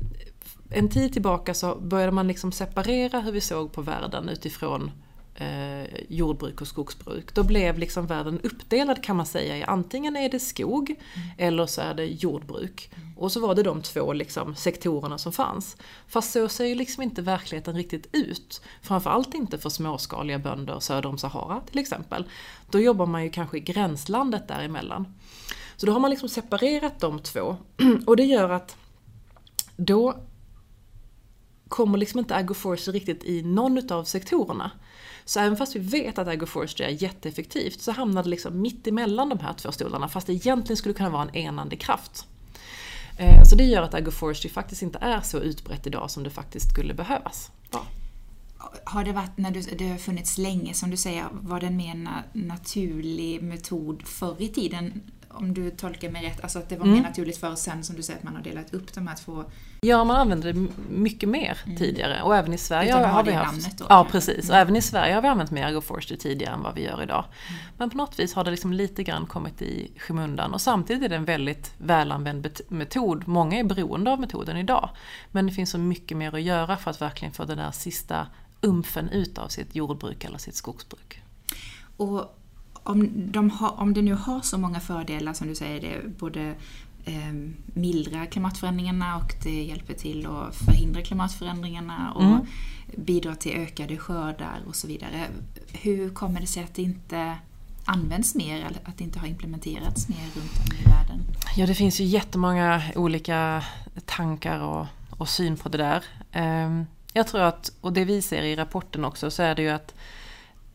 en 0.70 0.89
tid 0.89 1.13
tillbaka 1.13 1.53
så 1.53 1.75
började 1.75 2.12
man 2.12 2.27
liksom 2.27 2.51
separera 2.51 3.20
hur 3.20 3.32
vi 3.32 3.42
såg 3.42 3.72
på 3.74 3.82
världen 3.82 4.30
utifrån 4.30 4.92
eh, 5.36 5.84
jordbruk 6.10 6.62
och 6.62 6.68
skogsbruk. 6.68 7.34
Då 7.34 7.44
blev 7.44 7.78
liksom 7.78 8.08
världen 8.08 8.40
uppdelad 8.44 9.04
kan 9.04 9.16
man 9.16 9.25
säga 9.25 9.58
i 9.58 9.63
antingen 9.63 10.16
är 10.16 10.30
det 10.30 10.40
skog 10.40 10.90
mm. 10.90 11.30
eller 11.38 11.66
så 11.66 11.82
är 11.82 11.94
det 11.94 12.06
jordbruk. 12.06 12.90
Mm. 12.96 13.18
Och 13.18 13.32
så 13.32 13.40
var 13.40 13.56
det 13.56 13.63
de 13.63 13.82
två 13.82 14.13
liksom, 14.13 14.56
sektorerna 14.56 15.18
som 15.18 15.34
fanns. 15.34 15.78
Fast 16.08 16.32
så 16.32 16.50
ser 16.50 16.66
ju 16.66 16.75
liksom 16.75 17.04
inte 17.04 17.22
verkligheten 17.22 17.75
riktigt 17.75 18.08
ut. 18.12 18.62
Framförallt 18.82 19.34
inte 19.34 19.58
för 19.58 19.70
småskaliga 19.70 20.40
bönder 20.40 20.80
söder 20.80 21.10
om 21.10 21.18
Sahara 21.18 21.62
till 21.62 21.80
exempel. 21.80 22.25
Då 22.70 22.80
jobbar 22.80 23.06
man 23.06 23.24
ju 23.24 23.30
kanske 23.30 23.58
i 23.58 23.62
gränslandet 23.62 24.48
däremellan. 24.48 25.13
Så 25.75 25.86
då 25.86 25.92
har 25.92 26.00
man 26.00 26.10
liksom 26.10 26.30
separerat 26.30 27.00
de 27.00 27.20
två. 27.20 27.56
Och 28.06 28.16
det 28.16 28.24
gör 28.24 28.50
att 28.50 28.78
då 29.75 30.16
kommer 31.68 31.98
liksom 31.98 32.20
inte 32.20 32.36
agroforestry 32.36 32.94
riktigt 32.94 33.24
i 33.24 33.42
någon 33.42 33.92
av 33.92 34.04
sektorerna. 34.04 34.72
Så 35.25 35.39
även 35.39 35.58
fast 35.58 35.75
vi 35.75 35.80
vet 35.80 36.18
att 36.18 36.27
agroforestry 36.27 36.86
är 36.86 37.03
jätteeffektivt 37.03 37.82
så 37.82 37.92
hamnar 37.92 38.24
det 38.24 38.30
liksom 38.30 38.62
mitt 38.62 38.88
emellan 38.88 39.30
de 39.30 39.39
här 39.39 39.53
två 39.53 39.72
stolarna 39.72 40.08
fast 40.08 40.27
det 40.27 40.34
egentligen 40.34 40.77
skulle 40.77 40.94
kunna 40.94 41.10
vara 41.10 41.22
en 41.24 41.36
enande 41.36 41.75
kraft. 41.75 42.27
Eh, 43.18 43.44
så 43.44 43.56
det 43.56 43.63
gör 43.63 43.82
att 43.82 43.94
agroforestry 43.94 44.50
faktiskt 44.50 44.82
inte 44.82 45.00
är 45.01 45.22
så 45.22 45.39
utbrett 45.39 45.88
idag 45.88 46.12
som 46.12 46.24
det 46.24 46.30
faktiskt 46.30 46.70
skulle 46.70 46.94
behövas. 46.94 47.51
Ja. 47.72 47.86
Har 48.84 49.03
det 49.03 49.12
varit, 49.12 49.38
när 49.38 49.51
du, 49.51 49.62
det 49.62 49.89
har 49.89 49.98
funnits 49.98 50.38
länge 50.38 50.74
som 50.74 50.89
du 50.89 50.98
säger, 50.98 51.25
var 51.32 51.60
det 51.60 51.68
en 51.68 51.77
mer 51.77 52.24
naturlig 52.34 53.44
metod 53.44 54.08
förr 54.08 54.36
i 54.39 54.48
tiden 54.48 55.01
om 55.34 55.54
du 55.54 55.70
tolkar 55.70 56.10
mig 56.10 56.25
rätt, 56.25 56.44
alltså 56.44 56.60
att 56.60 56.70
det 56.70 56.75
var 56.75 56.86
mm. 56.86 56.98
mer 56.98 57.04
naturligt 57.04 57.38
för 57.38 57.56
sen 57.56 57.84
som 57.84 57.96
du 57.96 58.04
säger 58.04 58.20
att 58.20 58.24
man 58.24 58.36
har 58.36 58.44
delat 58.44 58.74
upp 58.74 58.94
de 58.94 59.08
här 59.08 59.16
två 59.16 59.44
Ja, 59.82 60.04
man 60.04 60.16
använde 60.16 60.52
det 60.52 60.68
mycket 60.90 61.30
mer 61.30 61.58
mm. 61.66 61.78
tidigare 61.78 62.22
och 62.22 62.36
även 62.36 62.54
i 62.54 62.58
Sverige 62.58 62.90
Utan 62.90 63.10
har 63.10 63.24
vi 63.24 63.32
haft... 63.32 63.78
Då, 63.78 63.86
ja, 63.90 64.08
precis. 64.12 64.50
Och 64.50 64.56
mm. 64.56 64.62
även 64.62 64.75
i 64.75 64.82
Sverige 64.82 65.13
har 65.13 65.22
vi 65.22 65.28
använt 65.28 65.52
mer 65.52 65.66
agroforestry 65.66 66.18
tidigare 66.18 66.54
än 66.54 66.63
vad 66.63 66.75
vi 66.75 66.84
gör 66.84 67.04
idag. 67.04 67.25
Mm. 67.50 67.62
Men 67.78 67.90
på 67.90 67.98
något 67.98 68.20
vis 68.20 68.34
har 68.34 68.44
det 68.44 68.52
liksom 68.52 68.74
lite 68.74 69.04
grann 69.04 69.25
kommit 69.25 69.62
i 69.62 69.92
skymundan 69.98 70.54
och 70.54 70.62
samtidigt 70.62 71.04
är 71.04 71.10
det 71.10 71.16
en 71.16 71.25
väldigt 71.25 71.74
välanvänd 71.78 72.48
metod. 72.68 73.28
Många 73.28 73.60
är 73.60 73.63
beroende 73.63 74.12
av 74.12 74.20
metoden 74.20 74.58
idag. 74.58 74.90
Men 75.32 75.48
det 75.48 75.54
finns 75.54 75.70
så 75.70 75.78
mycket 75.78 76.18
mer 76.18 76.36
att 76.36 76.42
göra 76.42 76.78
för 76.78 76.92
att 76.92 77.02
verkligen 77.02 77.34
få 77.34 77.46
den 77.46 77.58
där 77.58 77.72
sista 77.72 78.28
umfen 78.62 79.10
ut 79.10 79.38
av 79.38 79.48
sitt 79.48 79.75
jordbruk 79.75 80.24
eller 80.24 80.38
sitt 80.38 80.56
skogsbruk. 80.56 81.22
Och 81.98 82.40
om, 82.84 83.10
de 83.32 83.50
har, 83.50 83.80
om 83.80 83.94
det 83.94 84.02
nu 84.02 84.13
har 84.13 84.42
så 84.42 84.58
många 84.58 84.80
fördelar 84.80 85.34
som 85.34 85.48
du 85.48 85.56
säger, 85.56 85.82
det 85.82 86.20
både 86.20 86.56
eh, 87.06 87.34
mildra 87.66 88.25
klimatförändringarna 88.25 89.18
och 89.18 89.34
det 89.44 89.63
hjälper 89.63 89.94
till 89.94 90.28
att 90.28 90.56
förhindra 90.56 91.02
klimatförändringarna 91.02 92.12
och 92.16 92.24
mm. 92.24 92.46
bidra 92.98 93.36
till 93.36 93.52
ökade 93.52 93.98
skördar 93.98 94.60
och 94.68 94.75
så 94.75 94.88
vidare. 94.88 95.28
Hur 95.72 96.10
kommer 96.10 96.42
det 96.42 96.48
sig 96.48 96.63
att 96.63 96.75
det 96.75 96.82
inte 96.82 97.38
används 97.86 98.36
mer, 98.36 98.56
eller 98.56 98.80
att 98.84 98.98
det 98.98 99.04
inte 99.04 99.20
har 99.20 99.28
implementerats 99.28 100.10
mer 100.10 100.25
runt 100.36 100.52
om 100.60 100.78
i 100.80 100.90
världen? 100.90 101.22
Ja, 101.56 101.68
det 101.68 101.75
finns 101.75 102.00
ju 102.00 102.04
jättemånga 102.04 102.82
olika 102.96 103.63
tankar 104.06 104.60
och, 104.60 104.86
och 105.18 105.30
syn 105.30 105.58
på 105.58 105.70
det 105.70 105.78
där. 105.78 106.04
Ehm, 106.32 106.86
jag 107.13 107.28
tror 107.28 107.42
att, 107.42 107.72
och 107.82 107.94
det 107.94 108.06
vi 108.06 108.22
ser 108.22 108.42
i 108.42 108.56
rapporten 108.56 109.06
också, 109.06 109.32
så 109.32 109.44
är 109.44 109.56
det 109.56 109.62
ju 109.62 109.70
att 109.70 109.94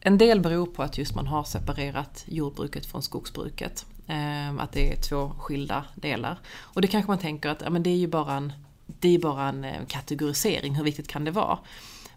en 0.01 0.19
del 0.19 0.41
beror 0.41 0.67
på 0.67 0.83
att 0.83 0.99
just 0.99 1.15
man 1.15 1.27
har 1.27 1.45
separerat 1.45 2.25
jordbruket 2.27 2.87
från 2.87 3.03
skogsbruket. 3.03 3.87
Ehm, 4.07 4.59
att 4.59 4.73
det 4.73 4.93
är 4.93 4.97
två 4.97 5.33
skilda 5.39 5.85
delar. 5.95 6.39
Och 6.59 6.81
det 6.81 6.89
kanske 6.89 7.11
man 7.11 7.19
tänker 7.19 7.49
att 7.49 7.61
ja, 7.61 7.71
men 7.71 7.83
det 7.83 7.91
är 7.91 7.97
ju 7.97 8.07
bara 8.07 8.35
en, 8.35 8.53
det 8.87 9.15
är 9.15 9.19
bara 9.19 9.49
en 9.49 9.65
eh, 9.65 9.87
kategorisering, 9.89 10.75
hur 10.75 10.85
viktigt 10.85 11.09
kan 11.09 11.25
det 11.25 11.31
vara? 11.31 11.59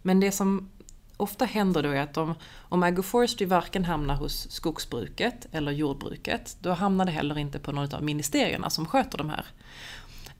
Men 0.01 0.19
det 0.19 0.31
som 0.31 0.69
ofta 1.17 1.45
händer 1.45 1.83
då 1.83 1.89
är 1.89 2.01
att 2.01 2.17
om, 2.17 2.33
om 2.59 2.83
agroforestry 2.83 3.45
varken 3.45 3.85
hamnar 3.85 4.15
hos 4.15 4.51
skogsbruket 4.51 5.47
eller 5.51 5.71
jordbruket, 5.71 6.57
då 6.61 6.71
hamnar 6.71 7.05
det 7.05 7.11
heller 7.11 7.38
inte 7.38 7.59
på 7.59 7.71
något 7.71 7.93
av 7.93 8.03
ministerierna 8.03 8.69
som 8.69 8.85
sköter 8.85 9.17
de 9.17 9.29
här. 9.29 9.45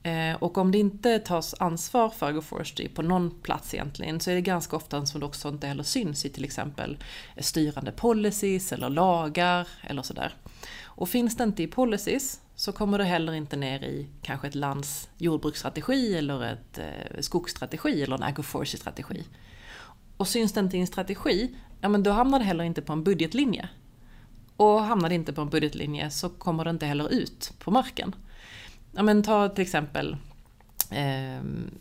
Eh, 0.04 0.36
och 0.36 0.58
om 0.58 0.72
det 0.72 0.78
inte 0.78 1.20
tas 1.20 1.56
ansvar 1.60 2.10
för 2.10 2.28
agroforestry 2.28 2.88
på 2.88 3.02
någon 3.02 3.32
plats 3.42 3.74
egentligen 3.74 4.20
så 4.20 4.32
är 4.32 4.36
det 4.36 4.42
ganska 4.42 4.76
ofta 4.76 5.06
som 5.06 5.20
det 5.20 5.26
också 5.26 5.50
inte 5.50 5.68
heller 5.68 5.84
syns 5.84 6.26
i 6.26 6.30
till 6.30 6.44
exempel 6.44 6.98
styrande 7.38 7.92
policies 7.92 8.72
eller 8.72 8.90
lagar 8.90 9.68
eller 9.82 10.02
sådär. 10.02 10.34
Och 10.84 11.10
finns 11.10 11.38
det 11.38 11.44
inte 11.44 11.64
i 11.64 11.68
policies 11.68 12.42
så 12.56 12.72
kommer 12.72 12.98
det 12.98 13.04
heller 13.04 13.34
inte 13.34 13.56
ner 13.56 13.84
i 13.84 14.08
kanske 14.22 14.48
ett 14.48 14.56
lands 14.56 15.10
jordbruksstrategi 15.18 16.16
eller 16.16 16.44
ett 16.44 16.78
eh, 16.78 17.20
skogsstrategi 17.20 18.04
eller 18.04 18.16
en 18.16 18.24
agroforestry-strategi. 18.24 19.24
Och 20.18 20.28
syns 20.28 20.54
det 20.54 20.60
inte 20.60 20.78
i 20.78 20.80
en 20.80 20.88
strategi, 20.88 21.56
ja 21.82 21.90
men 21.90 22.04
då 22.04 22.12
hamnar 22.12 22.40
det 22.40 22.46
heller 22.46 22.64
inte 22.64 22.82
på 22.82 22.94
en 22.94 23.04
budgetlinje. 23.04 23.70
Och 24.56 24.84
hamnar 24.84 25.10
det 25.10 25.16
inte 25.16 25.34
på 25.34 25.42
en 25.42 25.50
budgetlinje 25.50 26.10
så 26.10 26.30
kommer 26.30 26.64
det 26.64 26.70
inte 26.70 26.86
heller 26.86 27.14
ut 27.14 27.54
på 27.60 27.72
marken. 27.72 28.16
Ja 28.92 29.04
men 29.04 29.24
ta 29.24 29.50
till 29.50 29.62
exempel 29.62 30.18
eh, 30.92 31.38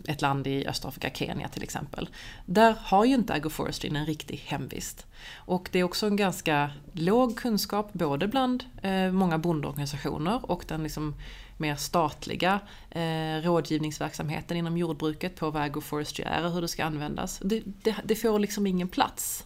ett 0.06 0.22
land 0.22 0.46
i 0.46 0.66
Östafrika, 0.66 1.10
Kenya 1.10 1.48
till 1.48 1.62
exempel. 1.62 2.08
Där 2.46 2.74
har 2.78 3.04
ju 3.04 3.14
inte 3.14 3.34
agroforestry 3.34 3.90
en 3.96 4.06
riktig 4.06 4.36
hemvist. 4.46 5.06
Och 5.34 5.68
det 5.72 5.78
är 5.78 5.84
också 5.84 6.06
en 6.06 6.16
ganska 6.16 6.70
låg 6.92 7.36
kunskap 7.36 7.92
både 7.92 8.28
bland 8.28 8.64
eh, 8.82 9.12
många 9.12 9.38
bondeorganisationer 9.38 10.50
och 10.50 10.64
den 10.68 10.82
liksom 10.82 11.14
mer 11.56 11.76
statliga 11.76 12.60
eh, 12.90 13.42
rådgivningsverksamheten 13.42 14.56
inom 14.56 14.78
jordbruket 14.78 15.36
på 15.36 15.50
vad 15.50 15.62
agroforestry 15.62 16.24
är 16.24 16.44
och 16.44 16.52
hur 16.52 16.60
det 16.62 16.68
ska 16.68 16.84
användas. 16.84 17.38
Det, 17.44 17.62
det, 17.82 17.96
det, 18.04 18.14
får 18.14 18.38
liksom 18.38 18.66
ingen 18.66 18.88
plats. 18.88 19.44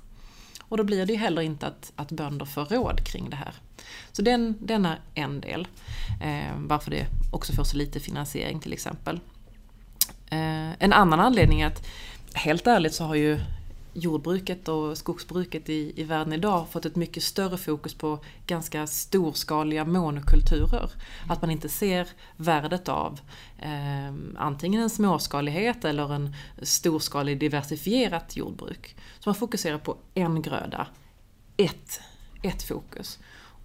Och 0.68 0.76
då 0.76 0.84
blir 0.84 1.06
det 1.06 1.12
ju 1.12 1.18
heller 1.18 1.42
inte 1.42 1.66
att, 1.66 1.92
att 1.96 2.10
bönder 2.10 2.46
får 2.46 2.64
råd 2.64 3.04
kring 3.04 3.30
det 3.30 3.36
här. 3.36 3.54
Så 4.12 4.22
den, 4.22 4.56
den 4.60 4.86
är 4.86 5.00
en 5.14 5.40
del. 5.40 5.68
Eh, 6.22 6.56
varför 6.56 6.90
det 6.90 7.06
också 7.32 7.52
får 7.52 7.64
så 7.64 7.76
lite 7.76 8.00
finansiering 8.00 8.60
till 8.60 8.72
exempel. 8.72 9.20
Eh, 10.30 10.72
en 10.78 10.92
annan 10.92 11.20
anledning 11.20 11.60
är 11.60 11.66
att 11.66 11.86
helt 12.34 12.66
ärligt 12.66 12.94
så 12.94 13.04
har 13.04 13.14
ju 13.14 13.40
jordbruket 13.94 14.68
och 14.68 14.98
skogsbruket 14.98 15.68
i, 15.68 15.92
i 15.96 16.04
världen 16.04 16.32
idag 16.32 16.66
fått 16.70 16.86
ett 16.86 16.96
mycket 16.96 17.22
större 17.22 17.56
fokus 17.56 17.94
på 17.94 18.18
ganska 18.46 18.86
storskaliga 18.86 19.84
monokulturer. 19.84 20.90
Att 21.28 21.42
man 21.42 21.50
inte 21.50 21.68
ser 21.68 22.08
värdet 22.36 22.88
av 22.88 23.20
eh, 23.58 24.14
antingen 24.36 24.82
en 24.82 24.90
småskalighet 24.90 25.84
eller 25.84 26.14
en 26.14 26.34
storskalig 26.62 27.40
diversifierat 27.40 28.36
jordbruk. 28.36 28.96
Så 29.18 29.28
man 29.28 29.34
fokuserar 29.34 29.78
på 29.78 29.96
en 30.14 30.42
gröda, 30.42 30.86
ett, 31.56 32.00
ett 32.42 32.62
fokus. 32.62 33.18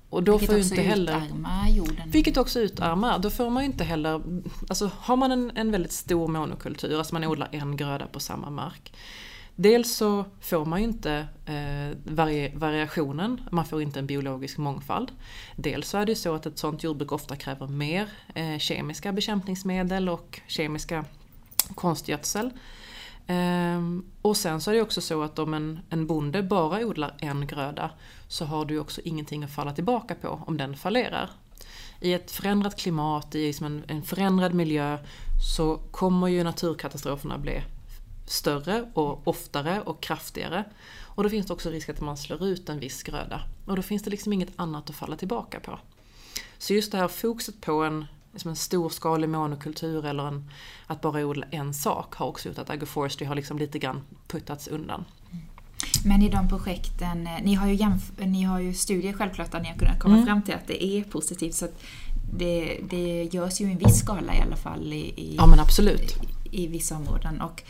Och 0.10 0.24
då 0.24 0.32
vilket 0.32 0.50
får 0.50 0.60
också 0.60 0.70
inte 0.70 0.90
heller, 0.90 1.18
utarmar 1.18 1.70
jorden. 1.70 2.12
Vilket 2.12 2.38
också 2.38 2.60
utarmar. 2.60 3.20
Då 3.20 3.30
får 3.30 3.50
man 3.50 3.64
ju 3.64 3.70
inte 3.70 3.84
heller... 3.84 4.22
Alltså 4.70 4.92
har 5.00 5.16
man 5.16 5.32
en, 5.32 5.52
en 5.56 5.72
väldigt 5.72 5.92
stor 5.92 6.28
monokultur, 6.28 6.98
alltså 6.98 7.14
man 7.14 7.26
odlar 7.26 7.50
en 7.52 7.78
gröda 7.78 8.08
på 8.08 8.20
samma 8.20 8.50
mark. 8.50 8.94
Dels 9.62 9.96
så 9.96 10.26
får 10.42 10.66
man 10.66 10.80
ju 10.80 10.88
inte 10.88 11.28
eh, 11.46 11.98
vari 12.04 12.52
variationen, 12.56 13.42
man 13.52 13.66
får 13.66 13.82
inte 13.82 14.00
en 14.00 14.08
biologisk 14.08 14.58
mångfald. 14.58 15.12
Dels 15.56 15.90
så 15.90 15.98
är 15.98 16.06
det 16.06 16.12
ju 16.12 16.16
så 16.16 16.36
att 16.36 16.46
ett 16.46 16.58
sådant 16.58 16.84
jordbruk 16.84 17.12
ofta 17.12 17.36
kräver 17.36 17.68
mer 17.68 18.10
eh, 18.36 18.58
kemiska 18.58 19.12
bekämpningsmedel 19.12 20.10
och 20.10 20.40
kemiska 20.48 21.06
konstgödsel. 21.76 22.50
Ehm, 23.28 24.06
och 24.22 24.38
sen 24.38 24.62
så 24.62 24.72
är 24.72 24.76
det 24.76 24.82
också 24.82 25.02
så 25.02 25.24
att 25.24 25.40
om 25.40 25.54
en, 25.54 25.80
en 25.90 26.08
bonde 26.08 26.44
bara 26.44 26.86
odlar 26.86 27.16
en 27.18 27.48
gröda 27.48 27.92
så 28.28 28.46
har 28.46 28.66
du 28.66 28.80
också 28.80 29.02
ingenting 29.04 29.44
att 29.44 29.52
falla 29.52 29.74
tillbaka 29.74 30.16
på 30.16 30.44
om 30.48 30.58
den 30.58 30.78
fallerar. 30.78 31.30
I 32.00 32.14
ett 32.14 32.32
förändrat 32.32 32.80
klimat, 32.80 33.36
i 33.36 33.48
liksom 33.48 33.66
en, 33.66 33.84
en 33.88 34.04
förändrad 34.04 34.54
miljö 34.54 34.98
så 35.56 35.78
kommer 35.92 36.28
ju 36.28 36.44
naturkatastroferna 36.44 37.38
bli 37.38 37.62
större 38.30 38.86
och 38.94 39.28
oftare 39.28 39.82
och 39.82 40.02
kraftigare. 40.02 40.64
Och 41.02 41.24
då 41.24 41.30
finns 41.30 41.48
det 41.48 41.54
också 41.54 41.70
risk 41.70 41.90
att 41.90 42.02
man 42.02 42.18
slår 42.18 42.46
ut 42.46 42.70
en 42.70 42.80
viss 42.80 43.04
gröda. 43.04 43.42
Och 43.66 43.76
då 43.76 43.82
finns 43.82 44.04
det 44.04 44.10
liksom 44.10 44.34
inget 44.34 44.50
annat 44.56 44.90
att 44.90 44.96
falla 44.96 45.16
tillbaka 45.16 45.60
på. 45.60 45.80
Så 46.58 46.74
just 46.74 46.92
det 46.92 46.98
här 46.98 47.08
fokuset 47.08 47.62
på 47.62 47.84
en, 47.84 48.06
liksom 48.34 48.50
en 48.50 48.56
storskalig 48.56 49.30
monokultur 49.30 50.06
eller 50.06 50.28
en, 50.28 50.50
att 50.88 51.02
bara 51.02 51.26
odla 51.26 51.46
en 51.52 51.74
sak 51.74 52.16
har 52.16 52.28
också 52.28 52.50
gjort 52.50 52.58
att 52.58 52.70
agroforestry 52.70 53.26
har 53.26 53.36
liksom 53.36 53.58
lite 53.58 53.80
grann 53.80 54.02
puttats 54.28 54.68
undan. 54.68 55.06
Men 56.06 56.22
i 56.22 56.30
de 56.30 56.50
projekten, 56.50 57.28
eh, 57.28 57.44
ni 57.44 57.54
har 57.54 57.68
ju, 57.68 57.90
ni 58.18 58.44
har 58.44 58.60
ju 58.60 58.74
studier 58.74 59.14
självklart 59.14 59.52
där 59.52 59.60
ni 59.60 59.68
har 59.68 59.76
kunnat 59.76 60.00
komma 60.00 60.16
mm. 60.16 60.26
fram 60.26 60.42
till 60.42 60.54
att 60.54 60.68
det 60.68 60.84
är 60.84 61.04
positivt. 61.04 61.56
Så 61.56 61.68
det, 62.34 62.80
det 62.90 63.30
görs 63.32 63.62
ju 63.62 63.66
i 63.66 63.72
en 63.72 63.78
viss 63.78 64.00
skala 64.00 64.36
i 64.36 64.42
alla 64.42 64.56
fall 64.56 64.94
i, 64.94 65.14
i, 65.22 65.36
ja, 65.38 65.48
men 65.48 65.60
absolut. 65.60 66.18
i, 66.52 66.64
i 66.64 66.68
vissa 66.68 66.96
områden. 66.96 67.42
Och 67.42 67.64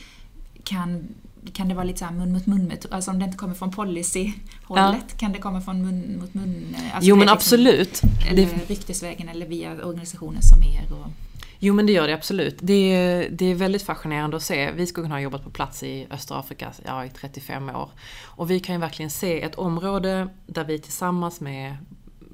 kan, 0.69 1.07
kan 1.53 1.67
det 1.67 1.75
vara 1.75 1.83
lite 1.83 1.99
så 1.99 2.13
mun 2.13 2.33
mot 2.33 2.45
mun, 2.45 2.71
alltså 2.91 3.11
om 3.11 3.19
det 3.19 3.25
inte 3.25 3.37
kommer 3.37 3.53
från 3.53 3.71
policyhållet, 3.71 5.05
ja. 5.09 5.17
kan 5.17 5.31
det 5.31 5.39
komma 5.39 5.61
från 5.61 5.81
mun 5.81 6.19
mot 6.19 6.33
mun? 6.33 6.75
Alltså 6.93 7.09
jo 7.09 7.15
men 7.15 7.21
liksom, 7.21 7.35
absolut. 7.35 8.01
Eller 8.29 8.45
det... 8.45 8.69
ryktesvägen 8.69 9.29
eller 9.29 9.47
via 9.47 9.71
organisationer 9.71 10.41
som 10.41 10.63
er? 10.63 10.93
Och... 10.93 11.11
Jo 11.59 11.73
men 11.73 11.85
det 11.85 11.91
gör 11.91 12.07
det 12.07 12.13
absolut. 12.13 12.57
Det 12.59 12.73
är, 12.73 13.29
det 13.29 13.45
är 13.45 13.55
väldigt 13.55 13.83
fascinerande 13.83 14.37
att 14.37 14.43
se. 14.43 14.71
Vi 14.71 14.87
skulle 14.87 15.07
ha 15.07 15.19
jobbat 15.19 15.43
på 15.43 15.49
plats 15.49 15.83
i 15.83 16.07
östra 16.11 16.37
Afrika 16.37 16.71
ja, 16.85 17.05
i 17.05 17.09
35 17.09 17.69
år. 17.69 17.89
Och 18.23 18.51
vi 18.51 18.59
kan 18.59 18.75
ju 18.75 18.81
verkligen 18.81 19.11
se 19.11 19.41
ett 19.41 19.55
område 19.55 20.29
där 20.45 20.63
vi 20.63 20.79
tillsammans 20.79 21.41
med 21.41 21.77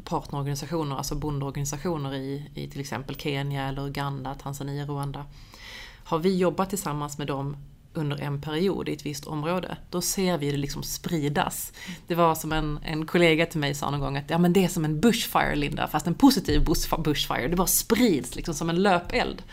partnerorganisationer, 0.04 0.96
alltså 0.96 1.16
bondeorganisationer 1.16 2.14
i, 2.14 2.50
i 2.56 2.68
till 2.68 2.80
exempel 2.80 3.16
Kenya 3.16 3.68
eller 3.68 3.88
Uganda, 3.88 4.36
Tanzania, 4.36 4.86
Rwanda. 4.86 5.26
Har 6.04 6.20
vi 6.20 6.38
jobbat 6.38 6.70
tillsammans 6.70 7.18
med 7.18 7.28
dem 7.28 7.58
under 7.96 8.22
en 8.22 8.42
period 8.42 8.90
i 8.90 8.94
ett 8.94 9.06
visst 9.06 9.28
område, 9.28 9.78
då 9.90 10.02
ser 10.02 10.38
vi 10.38 10.52
det 10.52 10.58
liksom 10.58 10.84
spridas. 10.84 11.74
Det 12.08 12.16
var 12.16 12.36
som 12.36 12.52
en, 12.52 12.80
en 12.84 13.06
kollega 13.06 13.46
till 13.46 13.60
mig 13.60 13.76
sa 13.76 13.92
någon 13.92 14.00
gång 14.00 14.18
att 14.18 14.30
ja, 14.30 14.38
men 14.38 14.54
det 14.54 14.64
är 14.64 14.68
som 14.68 14.86
en 14.86 15.00
bushfire 15.00 15.56
Linda, 15.56 15.88
fast 15.88 16.08
en 16.08 16.16
positiv 16.16 16.66
bushfire. 17.04 17.48
Det 17.48 17.56
bara 17.56 17.68
sprids 17.68 18.36
liksom 18.36 18.54
som 18.54 18.70
en 18.70 18.84
löpeld. 18.84 19.44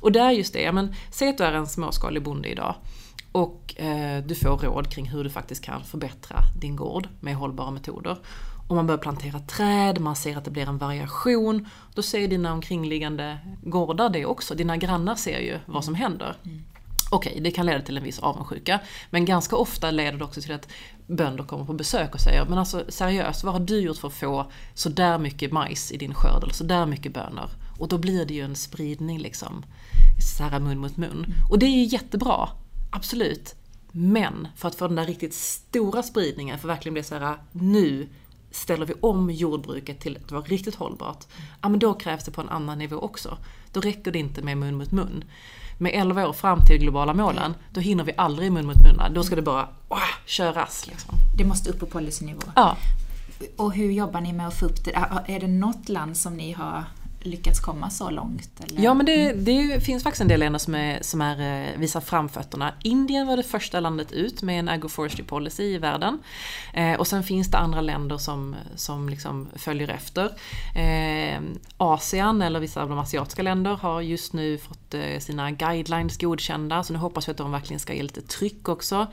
Och 0.00 0.12
det 0.12 0.20
är 0.20 0.30
just 0.30 0.52
det, 0.52 0.62
ja, 0.62 0.72
men 0.72 0.94
säg 1.12 1.28
att 1.28 1.38
du 1.38 1.44
är 1.44 1.52
en 1.52 1.66
småskalig 1.66 2.22
bonde 2.22 2.48
idag 2.48 2.74
och 3.32 3.80
eh, 3.80 4.24
du 4.24 4.34
får 4.34 4.58
råd 4.58 4.90
kring 4.90 5.08
hur 5.08 5.24
du 5.24 5.30
faktiskt 5.30 5.64
kan 5.64 5.84
förbättra 5.84 6.36
din 6.60 6.76
gård 6.76 7.08
med 7.20 7.34
hållbara 7.34 7.70
metoder. 7.70 8.18
Och 8.68 8.76
man 8.76 8.86
börjar 8.86 8.98
plantera 8.98 9.38
träd, 9.38 10.00
man 10.00 10.16
ser 10.16 10.36
att 10.36 10.44
det 10.44 10.50
blir 10.50 10.68
en 10.68 10.78
variation. 10.78 11.68
Då 11.94 12.02
ser 12.02 12.28
dina 12.28 12.52
omkringliggande 12.52 13.38
gårdar 13.62 14.08
det 14.08 14.26
också. 14.26 14.54
Dina 14.54 14.76
grannar 14.76 15.14
ser 15.14 15.38
ju 15.38 15.58
vad 15.66 15.84
som 15.84 15.94
händer. 15.94 16.36
Mm. 16.44 16.64
Okej, 17.12 17.30
okay, 17.30 17.42
det 17.42 17.50
kan 17.50 17.66
leda 17.66 17.80
till 17.80 17.96
en 17.96 18.02
viss 18.02 18.18
avundsjuka. 18.18 18.80
Men 19.10 19.24
ganska 19.24 19.56
ofta 19.56 19.90
leder 19.90 20.18
det 20.18 20.24
också 20.24 20.40
till 20.40 20.52
att 20.52 20.68
bönder 21.06 21.44
kommer 21.44 21.64
på 21.64 21.72
besök 21.72 22.14
och 22.14 22.20
säger 22.20 22.44
Men 22.44 22.58
alltså 22.58 22.84
seriöst, 22.88 23.44
vad 23.44 23.52
har 23.52 23.60
du 23.60 23.80
gjort 23.80 23.96
för 23.96 24.08
att 24.08 24.14
få 24.14 24.50
så 24.74 24.88
där 24.88 25.18
mycket 25.18 25.52
majs 25.52 25.92
i 25.92 25.96
din 25.96 26.14
skörd? 26.14 26.42
Eller 26.42 26.54
så 26.54 26.64
där 26.64 26.86
mycket 26.86 27.14
bönor? 27.14 27.50
Och 27.78 27.88
då 27.88 27.98
blir 27.98 28.26
det 28.26 28.34
ju 28.34 28.44
en 28.44 28.56
spridning 28.56 29.18
liksom. 29.18 29.64
Så 30.36 30.42
här 30.42 30.60
mun 30.60 30.78
mot 30.78 30.96
mun. 30.96 31.34
Och 31.50 31.58
det 31.58 31.66
är 31.66 31.70
ju 31.70 31.84
jättebra. 31.84 32.48
Absolut. 32.90 33.54
Men 33.92 34.48
för 34.56 34.68
att 34.68 34.74
få 34.74 34.86
den 34.86 34.96
där 34.96 35.06
riktigt 35.06 35.34
stora 35.34 36.02
spridningen, 36.02 36.58
för 36.58 36.68
att 36.68 36.76
verkligen 36.76 36.94
bli 36.94 37.02
så 37.02 37.14
här 37.14 37.36
nu 37.52 38.08
ställer 38.50 38.86
vi 38.86 38.94
om 39.00 39.30
jordbruket 39.30 40.00
till 40.00 40.16
att 40.16 40.32
vara 40.32 40.42
riktigt 40.42 40.74
hållbart. 40.74 41.26
Ja 41.62 41.68
men 41.68 41.78
då 41.78 41.94
krävs 41.94 42.24
det 42.24 42.30
på 42.30 42.40
en 42.40 42.48
annan 42.48 42.78
nivå 42.78 42.96
också. 42.96 43.38
Då 43.72 43.80
räcker 43.80 44.12
det 44.12 44.18
inte 44.18 44.42
med 44.42 44.58
mun 44.58 44.76
mot 44.76 44.92
mun 44.92 45.24
med 45.80 45.92
11 45.94 46.28
år 46.28 46.32
fram 46.32 46.66
till 46.66 46.78
globala 46.78 47.14
målen, 47.14 47.54
då 47.72 47.80
hinner 47.80 48.04
vi 48.04 48.12
aldrig 48.16 48.52
mun 48.52 48.66
mot 48.66 48.76
mun. 48.76 49.14
Då 49.14 49.22
ska 49.22 49.36
det 49.36 49.42
bara 49.42 49.68
åh, 49.88 49.98
köras. 50.26 50.86
Liksom. 50.86 51.14
Det 51.38 51.44
måste 51.44 51.70
upp 51.70 51.80
på 51.80 51.86
policynivå. 51.86 52.42
Ja. 52.56 52.76
Och 53.56 53.72
hur 53.72 53.90
jobbar 53.90 54.20
ni 54.20 54.32
med 54.32 54.48
att 54.48 54.58
få 54.58 54.66
upp 54.66 54.84
det? 54.84 54.90
Är 55.26 55.40
det 55.40 55.46
något 55.46 55.88
land 55.88 56.16
som 56.16 56.36
ni 56.36 56.52
har 56.52 56.84
lyckats 57.22 57.60
komma 57.60 57.90
så 57.90 58.10
långt? 58.10 58.60
Eller? 58.64 58.82
Ja 58.82 58.94
men 58.94 59.06
det, 59.06 59.32
det, 59.32 59.84
finns 59.84 60.02
faktiskt 60.02 60.20
en 60.20 60.28
del 60.28 60.40
länder 60.40 60.58
som, 60.58 60.74
är, 60.74 60.98
som 61.02 61.20
är, 61.20 61.68
eh, 61.70 61.78
visar 61.78 62.00
framfötterna. 62.00 62.74
Indien 62.82 63.26
var 63.26 63.36
det 63.36 63.42
första 63.42 63.80
landet 63.80 64.12
ut 64.12 64.42
med 64.42 64.58
en 64.58 64.68
agroforestry 64.68 65.24
policy 65.24 65.62
i 65.62 65.78
världen. 65.78 66.18
Eh, 66.74 66.94
och 66.94 67.06
sen 67.06 67.22
finns 67.22 67.50
det 67.50 67.58
andra 67.58 67.80
länder 67.80 68.18
som, 68.18 68.56
som 68.74 69.08
liksom 69.08 69.48
följer 69.56 69.88
efter. 69.88 70.24
Eh, 70.74 71.40
Asien 71.76 72.42
eller 72.42 72.60
vissa 72.60 72.82
av 72.82 72.88
de 72.88 72.98
asiatiska 72.98 73.42
länder, 73.42 73.74
har 73.76 74.00
just 74.00 74.32
nu 74.32 74.58
fått 74.58 74.94
eh, 74.94 75.18
sina 75.18 75.50
guidelines 75.50 76.18
godkända. 76.18 76.82
Så 76.82 76.92
nu 76.92 76.98
hoppas 76.98 77.28
vi 77.28 77.30
att 77.30 77.38
de 77.38 77.52
verkligen 77.52 77.80
ska 77.80 77.94
ge 77.94 78.02
lite 78.02 78.22
tryck 78.22 78.68
också. 78.68 79.06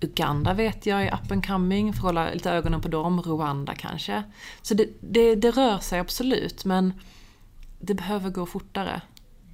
Uganda 0.00 0.54
vet 0.54 0.86
jag 0.86 1.02
är 1.02 1.14
up 1.14 1.32
and 1.32 1.46
coming, 1.46 1.92
får 1.92 2.02
hålla 2.02 2.30
lite 2.30 2.50
ögonen 2.50 2.80
på 2.80 2.88
dem. 2.88 3.22
Rwanda 3.22 3.74
kanske. 3.74 4.22
Så 4.62 4.74
det, 4.74 4.88
det, 5.00 5.34
det 5.34 5.50
rör 5.50 5.78
sig 5.78 5.98
absolut, 5.98 6.64
men 6.64 6.92
det 7.84 7.94
behöver 7.94 8.30
gå 8.30 8.46
fortare. 8.46 9.02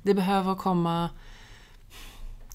Det 0.03 0.15
behöver 0.15 0.55
komma... 0.55 1.11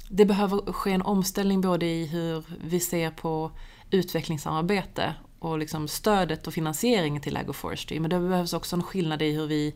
Det 0.09 0.25
behöver 0.25 0.71
ske 0.71 0.91
en 0.91 1.01
omställning 1.01 1.61
både 1.61 1.85
i 1.85 2.05
hur 2.05 2.43
vi 2.63 2.79
ser 2.79 3.11
på 3.11 3.51
utvecklingssamarbete 3.91 5.13
och 5.39 5.59
liksom 5.59 5.87
stödet 5.87 6.47
och 6.47 6.53
finansieringen 6.53 7.21
till 7.21 7.37
agroforestry. 7.37 7.99
Men 7.99 8.09
det 8.09 8.19
behövs 8.19 8.53
också 8.53 8.75
en 8.75 8.83
skillnad 8.83 9.21
i 9.21 9.31
hur 9.31 9.47
vi, 9.47 9.75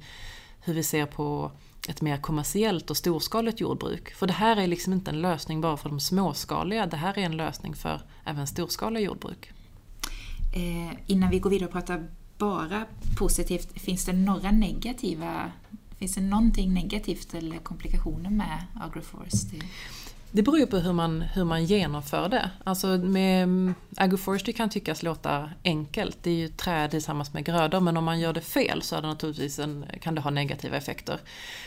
hur 0.61 0.73
vi 0.73 0.83
ser 0.83 1.05
på 1.05 1.51
ett 1.87 2.01
mer 2.01 2.17
kommersiellt 2.17 2.89
och 2.89 2.97
storskaligt 2.97 3.59
jordbruk. 3.59 4.13
För 4.13 4.27
det 4.27 4.33
här 4.33 4.57
är 4.57 4.67
liksom 4.67 4.93
inte 4.93 5.11
en 5.11 5.21
lösning 5.21 5.61
bara 5.61 5.77
för 5.77 5.89
de 5.89 5.99
småskaliga, 5.99 6.85
det 6.85 6.97
här 6.97 7.17
är 7.17 7.23
en 7.23 7.37
lösning 7.37 7.75
för 7.75 8.01
även 8.25 8.47
storskaliga 8.47 9.03
jordbruk. 9.03 9.51
Eh, 10.55 10.97
innan 11.05 11.29
vi 11.29 11.39
går 11.39 11.49
vidare 11.49 11.67
och 11.67 11.73
pratar 11.73 12.07
bara 12.37 12.85
positivt, 13.17 13.81
finns 13.81 14.05
det 14.05 14.13
några 14.13 14.51
negativa 14.51 15.51
Finns 15.99 16.15
det 16.15 16.21
någonting 16.21 16.73
negativt 16.73 17.33
eller 17.33 17.57
komplikationer 17.57 18.29
med 18.29 18.65
agroforestry? 18.81 19.59
Det 20.31 20.43
beror 20.43 20.59
ju 20.59 20.65
på 20.65 20.77
hur 20.77 20.93
man, 20.93 21.21
hur 21.21 21.43
man 21.43 21.65
genomför 21.65 22.29
det. 22.29 22.51
Alltså 22.63 22.87
med 22.87 23.43
mm, 23.43 23.73
agroforestry 23.97 24.53
kan 24.53 24.69
tyckas 24.69 25.03
låta 25.03 25.49
enkelt. 25.63 26.17
Det 26.21 26.31
är 26.31 26.35
ju 26.35 26.47
träd 26.47 26.91
tillsammans 26.91 27.33
med 27.33 27.45
grödor 27.45 27.79
men 27.79 27.97
om 27.97 28.03
man 28.03 28.19
gör 28.19 28.33
det 28.33 28.41
fel 28.41 28.81
så 28.81 28.95
är 28.95 29.01
det 29.01 29.07
naturligtvis 29.07 29.59
en, 29.59 29.85
kan 30.01 30.15
det 30.15 30.21
ha 30.21 30.29
negativa 30.29 30.77
effekter. 30.77 31.19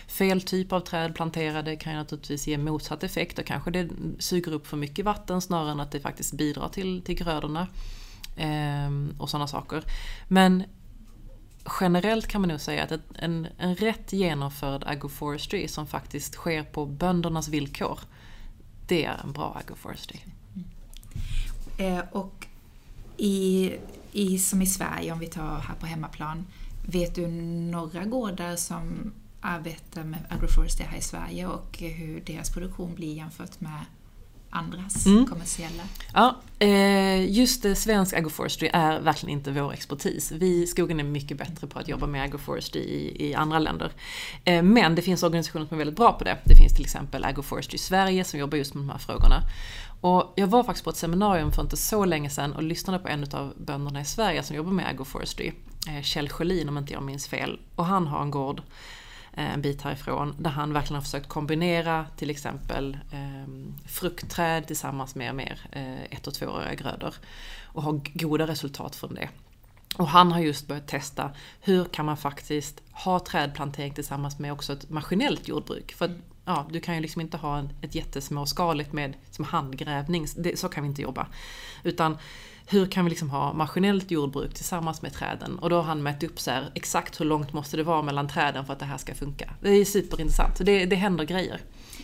Fel 0.06 0.42
typ 0.42 0.72
av 0.72 0.80
träd 0.80 1.14
planterade 1.14 1.76
kan 1.76 1.92
ju 1.92 1.98
naturligtvis 1.98 2.46
ge 2.46 2.58
motsatt 2.58 3.04
effekt 3.04 3.38
och 3.38 3.46
kanske 3.46 3.70
det 3.70 3.88
suger 4.18 4.52
upp 4.52 4.66
för 4.66 4.76
mycket 4.76 5.04
vatten 5.04 5.40
snarare 5.40 5.70
än 5.70 5.80
att 5.80 5.90
det 5.90 6.00
faktiskt 6.00 6.32
bidrar 6.32 6.68
till, 6.68 7.02
till 7.02 7.14
grödorna. 7.14 7.66
Ehm, 8.36 9.14
och 9.18 9.30
sådana 9.30 9.46
saker. 9.46 9.82
Men 10.28 10.64
generellt 11.80 12.26
kan 12.26 12.40
man 12.40 12.48
nog 12.48 12.60
säga 12.60 12.84
att 12.84 12.92
en, 13.14 13.46
en 13.58 13.74
rätt 13.74 14.12
genomförd 14.12 14.84
agroforestry 14.86 15.68
som 15.68 15.86
faktiskt 15.86 16.34
sker 16.34 16.62
på 16.62 16.86
böndernas 16.86 17.48
villkor, 17.48 17.98
det 18.86 19.04
är 19.04 19.20
en 19.24 19.32
bra 19.32 19.60
agroforestry. 19.64 20.20
Mm. 20.54 21.98
Eh, 21.98 22.04
och 22.12 22.46
i, 23.16 23.72
i, 24.12 24.38
som 24.38 24.62
i 24.62 24.66
Sverige, 24.66 25.12
om 25.12 25.18
vi 25.18 25.26
tar 25.26 25.58
här 25.58 25.74
på 25.80 25.86
hemmaplan, 25.86 26.46
vet 26.86 27.14
du 27.14 27.26
några 27.26 28.04
gårdar 28.04 28.56
som 28.56 29.12
arbetar 29.40 30.04
med 30.04 30.20
agroforestry 30.28 30.84
här 30.84 30.98
i 30.98 31.02
Sverige 31.02 31.46
och 31.46 31.78
hur 31.78 32.20
deras 32.20 32.50
produktion 32.50 32.94
blir 32.94 33.14
jämfört 33.16 33.60
med 33.60 33.80
andras 34.52 35.06
mm. 35.06 35.26
kommersiella? 35.26 35.82
Ja, 36.14 36.36
eh, 36.58 37.30
just 37.30 37.76
svensk 37.76 38.14
agroforestry 38.14 38.70
är 38.72 39.00
verkligen 39.00 39.38
inte 39.38 39.50
vår 39.50 39.72
expertis. 39.72 40.32
Vi, 40.32 40.66
skogen 40.66 41.00
är 41.00 41.04
mycket 41.04 41.38
bättre 41.38 41.66
på 41.66 41.78
att 41.78 41.88
jobba 41.88 42.06
med 42.06 42.22
agroforestry 42.22 42.80
i, 42.80 43.28
i 43.28 43.34
andra 43.34 43.58
länder. 43.58 43.92
Eh, 44.44 44.62
men 44.62 44.94
det 44.94 45.02
finns 45.02 45.22
organisationer 45.22 45.66
som 45.66 45.74
är 45.74 45.78
väldigt 45.78 45.96
bra 45.96 46.12
på 46.12 46.24
det. 46.24 46.38
Det 46.44 46.56
finns 46.56 46.74
till 46.74 46.84
exempel 46.84 47.24
Agroforestry 47.24 47.78
Sverige 47.78 48.24
som 48.24 48.40
jobbar 48.40 48.58
just 48.58 48.74
med 48.74 48.82
de 48.82 48.90
här 48.90 48.98
frågorna. 48.98 49.42
Och 50.00 50.32
jag 50.36 50.46
var 50.46 50.64
faktiskt 50.64 50.84
på 50.84 50.90
ett 50.90 50.96
seminarium 50.96 51.52
för 51.52 51.62
inte 51.62 51.76
så 51.76 52.04
länge 52.04 52.30
sedan 52.30 52.52
och 52.52 52.62
lyssnade 52.62 52.98
på 52.98 53.08
en 53.08 53.26
av 53.32 53.54
bönderna 53.56 54.00
i 54.00 54.04
Sverige 54.04 54.42
som 54.42 54.56
jobbar 54.56 54.72
med 54.72 54.88
agroforestry. 54.88 55.52
Eh, 55.88 56.02
Kjell 56.02 56.28
Sjölin 56.28 56.68
om 56.68 56.78
inte 56.78 56.92
jag 56.92 57.02
minns 57.02 57.26
fel. 57.26 57.60
Och 57.76 57.86
han 57.86 58.06
har 58.06 58.22
en 58.22 58.30
gård 58.30 58.62
Eh, 58.62 59.01
en 59.32 59.62
bit 59.62 59.82
härifrån 59.82 60.34
där 60.38 60.50
han 60.50 60.72
verkligen 60.72 60.94
har 60.94 61.02
försökt 61.02 61.28
kombinera 61.28 62.06
till 62.16 62.30
exempel 62.30 62.98
eh, 63.10 63.48
fruktträd 63.86 64.66
tillsammans 64.66 65.14
med 65.14 65.34
mer 65.34 65.60
eh, 65.72 66.02
ett 66.02 66.26
och 66.26 66.34
tvååriga 66.34 66.74
grödor 66.74 67.14
och 67.64 67.82
har 67.82 68.00
goda 68.14 68.46
resultat 68.46 68.96
från 68.96 69.14
det. 69.14 69.28
Och 69.96 70.08
han 70.08 70.32
har 70.32 70.40
just 70.40 70.66
börjat 70.66 70.88
testa 70.88 71.30
hur 71.60 71.84
kan 71.84 72.06
man 72.06 72.16
faktiskt 72.16 72.82
ha 72.92 73.20
trädplantering 73.20 73.94
tillsammans 73.94 74.38
med 74.38 74.52
också 74.52 74.72
ett 74.72 74.90
maskinellt 74.90 75.48
jordbruk. 75.48 75.92
För 75.92 76.20
ja, 76.44 76.66
du 76.70 76.80
kan 76.80 76.94
ju 76.94 77.00
liksom 77.00 77.20
inte 77.20 77.36
ha 77.36 77.68
ett 77.82 77.94
jättesmåskaligt 77.94 78.92
med 78.92 79.14
som 79.30 79.44
handgrävning, 79.44 80.26
det, 80.36 80.58
så 80.58 80.68
kan 80.68 80.82
vi 80.82 80.88
inte 80.88 81.02
jobba. 81.02 81.26
Utan 81.82 82.18
hur 82.72 82.86
kan 82.86 83.04
vi 83.04 83.10
liksom 83.10 83.30
ha 83.30 83.52
maskinellt 83.52 84.10
jordbruk 84.10 84.54
tillsammans 84.54 85.02
med 85.02 85.12
träden? 85.12 85.58
Och 85.58 85.70
då 85.70 85.76
har 85.76 85.82
han 85.82 86.02
mätt 86.02 86.22
upp 86.22 86.40
så 86.40 86.50
här, 86.50 86.70
exakt 86.74 87.20
hur 87.20 87.24
långt 87.24 87.52
måste 87.52 87.76
det 87.76 87.82
vara 87.82 88.02
mellan 88.02 88.28
träden 88.28 88.66
för 88.66 88.72
att 88.72 88.78
det 88.78 88.84
här 88.84 88.98
ska 88.98 89.14
funka. 89.14 89.50
Det 89.60 89.68
är 89.68 89.84
superintressant, 89.84 90.56
så 90.56 90.64
det, 90.64 90.86
det 90.86 90.96
händer 90.96 91.24
grejer. 91.24 91.60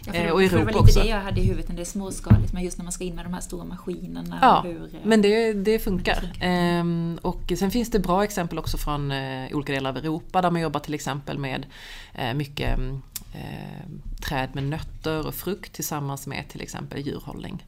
Ja, 0.07 0.13
för, 0.13 0.27
eh, 0.27 0.31
och 0.31 0.43
i 0.43 0.47
Europa 0.47 0.59
det 0.59 0.65
var 0.65 0.73
lite 0.73 0.79
också. 0.79 1.01
det 1.01 1.07
jag 1.07 1.21
hade 1.21 1.41
i 1.41 1.45
huvudet, 1.45 1.77
det 1.77 1.83
är 1.83 1.85
småskaligt, 1.85 2.53
men 2.53 2.63
just 2.63 2.79
när 2.79 2.85
man 2.85 2.93
ska 2.93 3.05
in 3.05 3.15
med 3.15 3.25
de 3.25 3.35
här 3.35 3.41
stora 3.41 3.65
maskinerna. 3.65 4.39
Ja, 4.43 4.63
hur, 4.65 4.95
eh, 4.95 5.01
men 5.05 5.23
det, 5.23 5.53
det 5.53 5.79
funkar. 5.79 6.15
Det 6.15 6.21
funkar. 6.21 6.47
Ehm, 6.47 7.19
och 7.23 7.53
sen 7.59 7.71
finns 7.71 7.91
det 7.91 7.99
bra 7.99 8.25
exempel 8.25 8.59
också 8.59 8.77
från 8.79 9.11
eh, 9.13 9.57
olika 9.57 9.73
delar 9.73 9.91
av 9.91 9.97
Europa 9.97 10.43
där 10.43 10.51
man 10.51 10.61
jobbar 10.61 10.81
till 10.81 10.95
exempel 10.95 11.39
med 11.39 11.67
mycket 12.35 12.79
träd 14.21 14.49
med 14.53 14.65
nötter 14.65 15.27
och 15.27 15.35
frukt 15.35 15.73
tillsammans 15.73 16.27
med 16.27 16.49
till 16.49 16.61
exempel 16.61 17.07
djurhållning. 17.07 17.65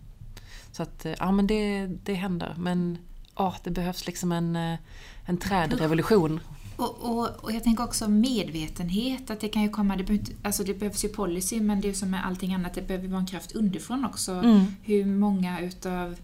Så 0.73 0.83
att, 0.83 1.07
eh, 1.07 1.15
ja 1.19 1.33
men 1.33 1.47
det, 1.47 1.87
det 1.87 2.15
händer. 2.15 2.55
Men 2.59 2.99
oh, 3.37 3.57
det 3.65 3.71
behövs 3.71 4.07
liksom 4.07 4.33
en, 4.33 4.57
eh, 4.57 4.79
en 5.25 5.37
trädrevolution. 5.37 6.41
Och, 6.77 6.97
och, 7.01 7.45
och, 7.45 7.53
jag 7.53 7.65
tänker 7.65 7.85
också 7.85 8.09
medvetenhet, 8.09 9.31
att 9.31 9.41
det 9.41 9.49
kan 9.49 9.63
ju 9.63 9.69
komma, 9.69 9.97
det, 9.97 10.05
behövs, 10.05 10.31
alltså 10.43 10.65
det 10.65 10.75
behövs 10.75 11.05
ju 11.05 11.09
policy 11.09 11.61
men 11.61 11.81
det 11.81 11.89
är 11.89 11.93
som 11.93 12.11
med 12.11 12.27
allting 12.27 12.55
annat, 12.55 12.75
det 12.75 12.83
behöver 12.83 13.09
vara 13.09 13.21
en 13.21 13.27
kraft 13.27 13.53
underifrån 13.53 14.05
också. 14.05 14.33
Mm. 14.33 14.65
Hur 14.83 15.05
många 15.05 15.61
utav 15.61 16.17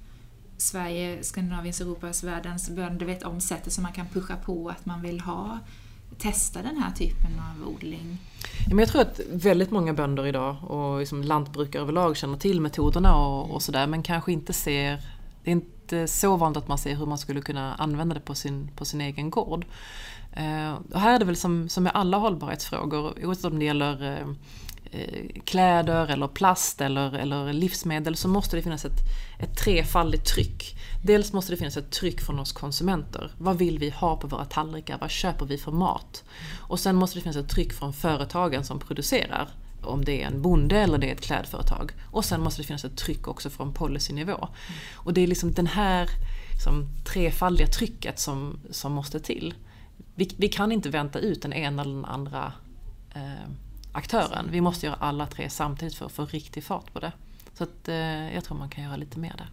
Sverige, 0.57 1.25
Skandinaviens, 1.25 1.81
Europas, 1.81 2.25
världens 2.25 2.71
bönder 2.71 3.07
vet 3.07 3.23
om 3.23 3.41
sättet 3.41 3.73
som 3.73 3.83
man 3.83 3.93
kan 3.93 4.07
pusha 4.07 4.37
på 4.37 4.69
att 4.69 4.87
man 4.87 5.03
vill 5.03 5.21
ha, 5.21 5.59
testa 6.19 6.63
den 6.63 6.77
här 6.77 6.91
typen 6.91 7.41
av 7.41 7.69
odling? 7.69 8.19
jag 8.69 8.89
tror 8.89 9.03
att 9.03 9.21
väldigt 9.33 9.71
många 9.71 9.93
bönder 9.93 10.27
idag 10.27 10.57
och 10.63 10.99
liksom 10.99 11.23
lantbrukare 11.23 11.83
överlag 11.83 12.17
känner 12.17 12.39
till 12.39 12.61
metoderna 12.61 13.17
och, 13.17 13.51
och 13.51 13.63
sådär 13.63 13.87
men 13.87 14.03
kanske 14.03 14.33
inte 14.33 14.53
ser, 14.53 15.01
det 15.45 15.51
är 15.51 15.53
inte 15.53 16.09
så 16.09 16.37
vanligt 16.37 16.57
att 16.57 16.69
man 16.69 16.79
ser 16.79 16.95
hur 16.95 17.07
man 17.07 17.19
skulle 17.19 17.41
kunna 17.41 17.75
använda 17.75 18.15
det 18.15 18.21
på 18.21 18.35
sin, 18.35 18.71
på 18.77 18.85
sin 18.85 19.01
egen 19.01 19.31
gård. 19.31 19.65
Eh, 20.33 20.75
och 20.93 21.01
här 21.01 21.15
är 21.15 21.19
det 21.19 21.25
väl 21.25 21.37
som, 21.37 21.69
som 21.69 21.85
med 21.85 21.93
alla 21.95 22.17
hållbarhetsfrågor, 22.17 23.25
oavsett 23.25 23.45
om 23.45 23.59
det 23.59 23.65
gäller 23.65 24.05
eh, 24.13 24.29
eh, 25.01 25.43
kläder 25.45 26.07
eller 26.07 26.29
plast 26.29 26.81
eller, 26.81 27.13
eller 27.13 27.53
livsmedel 27.53 28.17
så 28.17 28.29
måste 28.29 28.57
det 28.57 28.63
finnas 28.63 28.85
ett, 28.85 29.01
ett 29.39 29.57
trefaldigt 29.57 30.25
tryck. 30.25 30.77
Dels 31.07 31.33
måste 31.33 31.53
det 31.53 31.57
finnas 31.57 31.77
ett 31.77 31.91
tryck 31.91 32.21
från 32.21 32.39
oss 32.39 32.53
konsumenter. 32.53 33.31
Vad 33.39 33.59
vill 33.59 33.79
vi 33.79 33.91
ha 33.91 34.17
på 34.17 34.27
våra 34.27 34.45
tallrikar? 34.45 34.99
Vad 34.99 35.11
köper 35.11 35.47
vi 35.47 35.59
för 35.59 35.73
mat? 35.73 36.25
Och 36.59 36.81
sen 36.81 36.97
måste 36.97 37.19
det 37.19 37.23
finnas 37.23 37.37
ett 37.37 37.49
tryck 37.49 37.73
från 37.73 37.93
företagen 37.93 38.65
som 38.65 38.79
producerar. 38.79 39.49
Om 39.83 40.05
det 40.05 40.23
är 40.23 40.27
en 40.27 40.43
bonde 40.43 40.79
eller 40.79 40.99
det 40.99 41.09
är 41.09 41.13
ett 41.13 41.21
klädföretag. 41.21 41.93
Och 42.11 42.25
sen 42.25 42.41
måste 42.41 42.63
det 42.63 42.67
finnas 42.67 42.85
ett 42.85 42.97
tryck 42.97 43.29
också 43.29 43.51
från 43.51 43.73
policynivå. 43.73 44.49
Och 44.95 45.15
det 45.15 45.21
är 45.21 45.27
liksom 45.27 45.53
den 45.53 45.67
här 45.67 46.09
liksom, 46.53 46.89
trefaldiga 47.05 47.67
trycket 47.67 48.19
som, 48.19 48.61
som 48.71 48.93
måste 48.93 49.21
till. 49.21 49.55
Vi, 50.15 50.31
vi, 50.37 50.49
kan 50.49 50.73
inte 50.73 50.91
vänta 50.91 51.19
ut 51.19 51.43
den 51.43 51.53
ena 51.53 51.83
eller 51.83 51.95
den 51.95 52.05
andra 52.05 52.53
eh, 53.15 53.51
aktören. 53.93 54.49
Vi 54.51 54.61
måste 54.61 54.87
göra 54.87 54.97
alla 54.97 55.27
tre 55.27 55.51
samtidigt 55.51 55.95
för 55.95 56.07
att 56.07 56.13
få 56.13 56.27
riktig 56.27 56.65
fart 56.65 56.93
på 56.93 57.01
det. 57.01 57.13
Så 57.55 57.65
att, 57.65 57.89
eh, 57.89 58.35
jag 58.35 58.45
tror 58.45 58.59
man 58.59 58.71
kan 58.71 58.85
göra 58.85 58.97
lite 58.97 59.19
mer 59.19 59.35
där. 59.37 59.51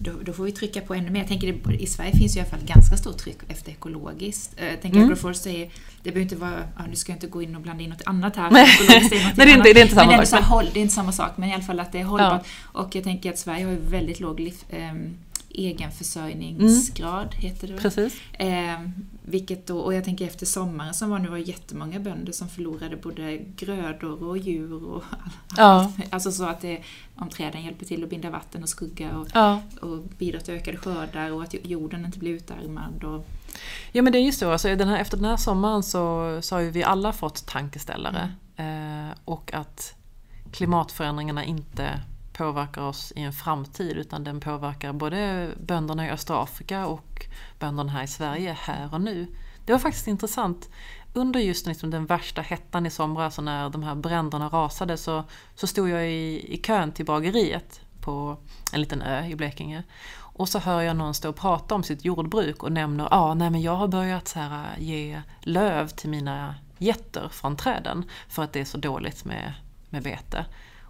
Då, 0.00 0.12
då, 0.22 0.32
får 0.32 0.44
vi 0.44 0.52
trycka 0.52 0.80
på 0.80 0.94
ännu 0.94 1.10
mer. 1.10 1.20
Jag 1.20 1.28
tänker 1.28 1.52
det, 1.52 1.74
I 1.74 1.86
Sverige 1.86 2.12
finns 2.12 2.36
ju 2.36 2.38
i 2.38 2.40
alla 2.40 2.50
fall 2.50 2.66
ganska 2.66 2.96
stort 2.96 3.18
tryck 3.18 3.38
efter 3.48 3.72
ekologiskt. 3.72 4.54
Eh, 4.56 4.66
jag 4.66 4.82
tänker 4.82 4.98
mm. 4.98 5.08
Agroforest 5.10 5.42
säger, 5.42 5.70
det 6.02 6.10
behöver 6.10 6.20
inte 6.20 6.36
vara, 6.36 6.62
ja, 6.76 6.86
nu 6.88 6.96
ska 6.96 7.12
jag 7.12 7.16
inte 7.16 7.26
gå 7.26 7.42
in 7.42 7.56
och 7.56 7.62
blanda 7.62 7.82
in 7.82 7.90
något 7.90 8.02
annat 8.06 8.36
här. 8.36 8.50
Nej, 8.50 8.68
det, 9.36 9.42
är 9.42 9.46
inte, 9.56 9.72
det 9.72 9.80
är 9.80 9.82
inte 9.82 9.94
samma 9.94 10.16
men 10.16 10.26
sak. 10.26 10.44
Men 10.50 10.66
det 10.72 10.80
är 10.80 10.82
inte 10.82 10.94
samma 10.94 11.12
sak, 11.12 11.30
men 11.36 11.48
i 11.48 11.54
alla 11.54 11.62
fall 11.62 11.80
att 11.80 11.92
det 11.92 12.00
är 12.00 12.04
hållbart. 12.04 12.46
Ja. 12.74 12.80
Och 12.80 12.94
jag 12.94 13.04
tänker 13.04 13.30
att 13.30 13.38
Sverige 13.38 13.64
har 13.64 13.72
ju 13.72 13.78
väldigt 13.78 14.20
låg 14.20 14.40
liv, 14.40 14.54
ähm, 14.70 15.16
egenförsörjningsgrad, 15.50 17.34
mm. 17.34 17.38
heter 17.38 17.68
det 17.68 17.76
Precis. 17.76 18.20
Eh, 18.32 18.80
vilket 19.22 19.66
då, 19.66 19.78
och 19.78 19.94
jag 19.94 20.04
tänker 20.04 20.26
efter 20.26 20.46
sommaren 20.46 20.94
som 20.94 21.10
var 21.10 21.18
nu 21.18 21.28
var 21.28 21.36
jättemånga 21.36 22.00
bönder 22.00 22.32
som 22.32 22.48
förlorade 22.48 22.96
både 22.96 23.36
grödor 23.36 24.22
och 24.22 24.38
djur 24.38 24.84
och 24.84 25.04
ja. 25.56 25.92
Alltså 26.10 26.32
så 26.32 26.44
att 26.44 26.60
det, 26.60 26.82
om 27.16 27.28
träden 27.28 27.64
hjälper 27.64 27.86
till 27.86 28.04
att 28.04 28.10
binda 28.10 28.30
vatten 28.30 28.62
och 28.62 28.68
skugga 28.68 29.18
och, 29.18 29.28
ja. 29.34 29.62
och 29.80 29.98
bidrar 30.18 30.40
till 30.40 30.54
ökade 30.54 30.76
skördar 30.76 31.30
och 31.30 31.42
att 31.42 31.54
jorden 31.62 32.04
inte 32.04 32.18
blir 32.18 32.30
utarmad. 32.30 33.04
Och, 33.04 33.26
Ja 33.92 34.02
men 34.02 34.12
det 34.12 34.18
är 34.18 34.22
ju 34.22 34.32
så, 34.32 34.50
alltså, 34.50 34.76
den 34.76 34.88
här, 34.88 35.00
efter 35.00 35.16
den 35.16 35.26
här 35.26 35.36
sommaren 35.36 35.82
så, 35.82 36.38
så 36.42 36.54
har 36.54 36.60
ju 36.60 36.70
vi 36.70 36.82
alla 36.82 37.12
fått 37.12 37.46
tankeställare. 37.46 38.32
Eh, 38.56 39.16
och 39.24 39.54
att 39.54 39.94
klimatförändringarna 40.52 41.44
inte 41.44 42.00
påverkar 42.38 42.82
oss 42.82 43.12
i 43.16 43.20
en 43.20 43.32
framtid 43.32 43.96
utan 43.96 44.24
den 44.24 44.40
påverkar 44.40 44.92
både 44.92 45.50
bönderna 45.60 46.06
i 46.06 46.10
östra 46.10 46.42
Afrika 46.42 46.86
och 46.86 47.26
bönderna 47.58 47.92
här 47.92 48.02
i 48.02 48.06
Sverige 48.06 48.56
här 48.60 48.94
och 48.94 49.00
nu. 49.00 49.26
Det 49.64 49.72
var 49.72 49.78
faktiskt 49.78 50.06
intressant. 50.06 50.70
Under 51.12 51.40
just 51.40 51.66
liksom 51.66 51.90
den 51.90 52.06
värsta 52.06 52.42
hettan 52.42 52.86
i 52.86 52.90
somras 52.90 53.38
och 53.38 53.44
när 53.44 53.70
de 53.70 53.82
här 53.82 53.94
bränderna 53.94 54.48
rasade 54.48 54.96
så, 54.96 55.24
så 55.54 55.66
stod 55.66 55.88
jag 55.88 56.10
i, 56.10 56.54
i 56.54 56.56
kön 56.56 56.92
till 56.92 57.04
bageriet 57.04 57.80
på 58.00 58.36
en 58.72 58.80
liten 58.80 59.02
ö 59.02 59.26
i 59.26 59.36
Blekinge. 59.36 59.82
Och 60.38 60.48
så 60.48 60.58
hör 60.58 60.82
jag 60.82 60.96
någon 60.96 61.14
stå 61.14 61.28
och 61.28 61.36
prata 61.36 61.74
om 61.74 61.82
sitt 61.82 62.04
jordbruk 62.04 62.62
och 62.62 62.72
nämner 62.72 63.04
att 63.04 63.12
ah, 63.12 63.34
nej, 63.34 63.50
men 63.50 63.62
jag 63.62 63.76
har 63.76 63.88
börjat 63.88 64.28
så 64.28 64.38
här, 64.38 64.76
äh, 64.76 64.82
ge 64.84 65.22
löv 65.40 65.88
till 65.88 66.10
mina 66.10 66.54
getter 66.78 67.28
från 67.28 67.56
träden 67.56 68.04
för 68.28 68.42
att 68.42 68.52
det 68.52 68.60
är 68.60 68.64
så 68.64 68.78
dåligt 68.78 69.24
med, 69.24 69.54
med 69.90 70.02
bete. 70.02 70.44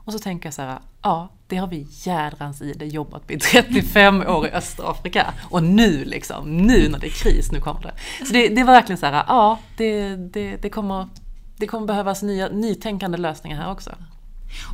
Och 0.08 0.12
så 0.12 0.18
tänker 0.18 0.46
jag 0.46 0.54
så 0.54 0.62
här, 0.62 0.78
ja 1.02 1.28
det 1.46 1.56
har 1.56 1.66
vi 1.66 1.86
jädrans 1.90 2.62
i 2.62 2.72
det 2.72 2.86
jobbat 2.86 3.28
med 3.28 3.36
i 3.36 3.40
35 3.40 4.20
år 4.20 4.46
i 4.46 4.50
Östafrika. 4.50 5.34
Och 5.50 5.62
nu 5.62 6.04
liksom, 6.04 6.56
nu 6.56 6.88
när 6.88 6.98
det 6.98 7.06
är 7.06 7.10
kris, 7.10 7.52
nu 7.52 7.60
kommer 7.60 7.82
det. 7.82 7.92
Så 8.26 8.32
det, 8.32 8.48
det 8.48 8.64
var 8.64 8.72
verkligen 8.72 8.98
så 8.98 9.06
här, 9.06 9.24
ja 9.28 9.58
det, 9.76 10.16
det, 10.16 10.56
det, 10.56 10.70
kommer, 10.70 11.08
det 11.56 11.66
kommer 11.66 11.86
behövas 11.86 12.22
nya, 12.22 12.48
nytänkande 12.48 13.18
lösningar 13.18 13.56
här 13.56 13.70
också. 13.70 13.90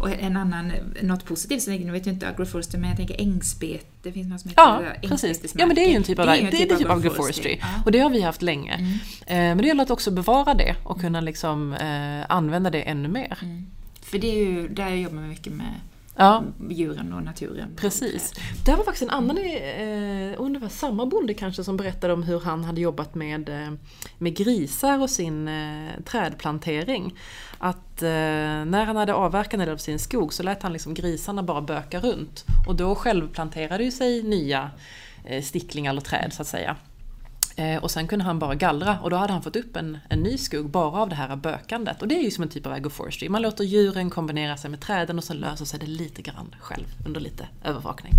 Och 0.01 0.11
en 0.11 0.37
annan, 0.37 0.73
något 1.03 1.25
positivt, 1.25 1.67
nu 1.67 1.93
vet 1.93 2.07
jag 2.07 2.15
inte 2.15 2.29
agroforestry, 2.29 2.81
men 2.81 2.89
jag 2.89 2.97
tänker 2.97 3.21
ängsbete, 3.21 3.87
det 4.03 4.13
finns 4.13 4.29
något 4.29 4.41
som 4.41 4.51
heter 4.51 4.63
Ja, 4.63 5.09
precis. 5.09 5.55
Ja 5.55 5.67
men 5.67 5.77
det 5.77 5.85
är 5.85 5.89
ju 5.89 5.97
en 5.97 6.03
typ 6.03 6.19
av, 6.19 6.27
det 6.27 6.33
är 6.33 6.45
en 6.45 6.51
typ, 6.51 6.79
typ 6.79 6.91
av 6.91 6.99
agroforestry. 6.99 7.59
Ja. 7.61 7.67
Och 7.85 7.93
det 7.93 7.99
har 7.99 8.11
vi 8.11 8.21
haft 8.21 8.43
länge. 8.43 8.73
Mm. 8.75 8.93
Eh, 9.27 9.37
men 9.37 9.59
det 9.59 9.67
gäller 9.67 9.83
att 9.83 9.91
också 9.91 10.11
bevara 10.11 10.55
det 10.55 10.77
och 10.85 11.01
kunna 11.01 11.21
liksom 11.21 11.73
eh, 11.73 12.25
använda 12.29 12.71
det 12.71 12.83
ännu 12.83 13.09
mer. 13.09 13.39
Mm. 13.43 13.67
För 14.05 14.19
det 14.19 14.27
är 14.27 14.45
ju, 14.45 14.69
där 14.69 14.89
jobbar 14.89 15.15
man 15.15 15.29
mycket 15.29 15.53
med 15.53 15.81
ja. 16.17 16.45
djuren 16.71 17.13
och 17.13 17.23
naturen. 17.23 17.77
Precis. 17.77 18.33
Det 18.65 18.75
var 18.75 18.85
faktiskt 18.85 19.03
en 19.03 19.11
annan, 19.11 19.39
eh, 19.39 20.39
och 20.39 20.61
var 20.61 20.69
samma 20.69 21.07
bonde 21.07 21.35
kanske 21.35 21.65
som 21.65 21.77
berättade 21.77 22.13
om 22.13 22.23
hur 22.23 22.41
han 22.41 22.65
hade 22.65 22.81
jobbat 22.81 23.15
med, 23.15 23.49
eh, 23.49 23.73
med 24.19 24.37
grisar 24.37 24.99
och 24.99 25.11
sin 25.11 25.49
eh, 25.49 25.91
trädplantering. 26.05 27.15
Att 27.59 28.03
eh, 28.03 28.09
när 28.65 28.85
han 28.85 28.97
hade 28.97 29.15
avverkat 29.15 29.55
en 29.55 29.61
del 29.61 29.69
av 29.69 29.77
sin 29.77 29.99
skog 29.99 30.33
så 30.33 30.43
lät 30.43 30.63
han 30.63 30.73
liksom 30.73 30.95
grisarna 30.95 31.43
bara 31.43 31.61
böka 31.61 32.01
runt. 32.01 32.45
Och 32.67 32.77
då 32.77 32.95
självplanterade 32.95 33.85
ju 33.85 33.91
sig 33.91 34.23
nya 34.23 34.71
eh, 35.25 35.43
sticklingar 35.43 35.91
eller 35.91 36.01
träd 36.01 36.33
så 36.33 36.43
att 36.43 36.49
säga. 36.49 36.77
Eh, 37.57 37.83
och 37.83 37.91
sen 37.91 38.07
kunde 38.07 38.25
han 38.25 38.39
bara 38.39 38.55
gallra 38.55 39.01
och 39.01 39.11
då 39.11 39.17
hade 39.17 39.33
han 39.33 39.43
fått 39.43 39.57
upp 39.57 39.77
en, 39.77 39.99
en 40.09 40.21
ny 40.21 40.39
skog 40.39 40.71
bara 40.71 41.01
av 41.01 41.09
det 41.09 41.15
här 41.15 41.37
bökandet. 41.37 42.03
Och 42.03 42.09
det 42.09 42.15
är 42.15 42.23
ju 42.23 42.31
som 42.31 42.43
en 42.43 42.49
typ 42.49 42.67
av 42.67 42.73
agroforestry. 42.73 43.29
Man 43.29 43.43
låter 43.43 43.65
djuren 43.65 44.11
kombinera 44.11 44.57
sig 44.57 44.71
med 44.71 44.81
träden 44.81 45.19
och 45.19 45.25
sen 45.25 45.37
löser 45.37 45.65
sig 45.65 45.81
det 45.81 45.87
lite 45.87 46.23
grann 46.23 46.55
själv 46.61 46.87
under 47.07 47.21
lite 47.21 47.49
övervakning. 47.65 48.13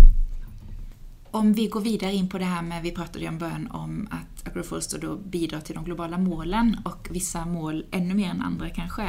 Om 1.30 1.52
vi 1.52 1.66
går 1.66 1.80
vidare 1.80 2.12
in 2.12 2.28
på 2.28 2.38
det 2.38 2.44
här 2.44 2.62
med, 2.62 2.82
vi 2.82 2.90
pratade 2.90 3.18
ju 3.18 3.28
om 3.28 3.38
början 3.38 3.70
om 3.70 4.08
att 4.10 4.48
agroforestry 4.48 5.00
då 5.00 5.16
bidrar 5.16 5.60
till 5.60 5.74
de 5.74 5.84
globala 5.84 6.18
målen 6.18 6.76
och 6.84 7.08
vissa 7.10 7.46
mål 7.46 7.86
ännu 7.90 8.14
mer 8.14 8.30
än 8.30 8.42
andra 8.42 8.70
kanske. 8.70 9.02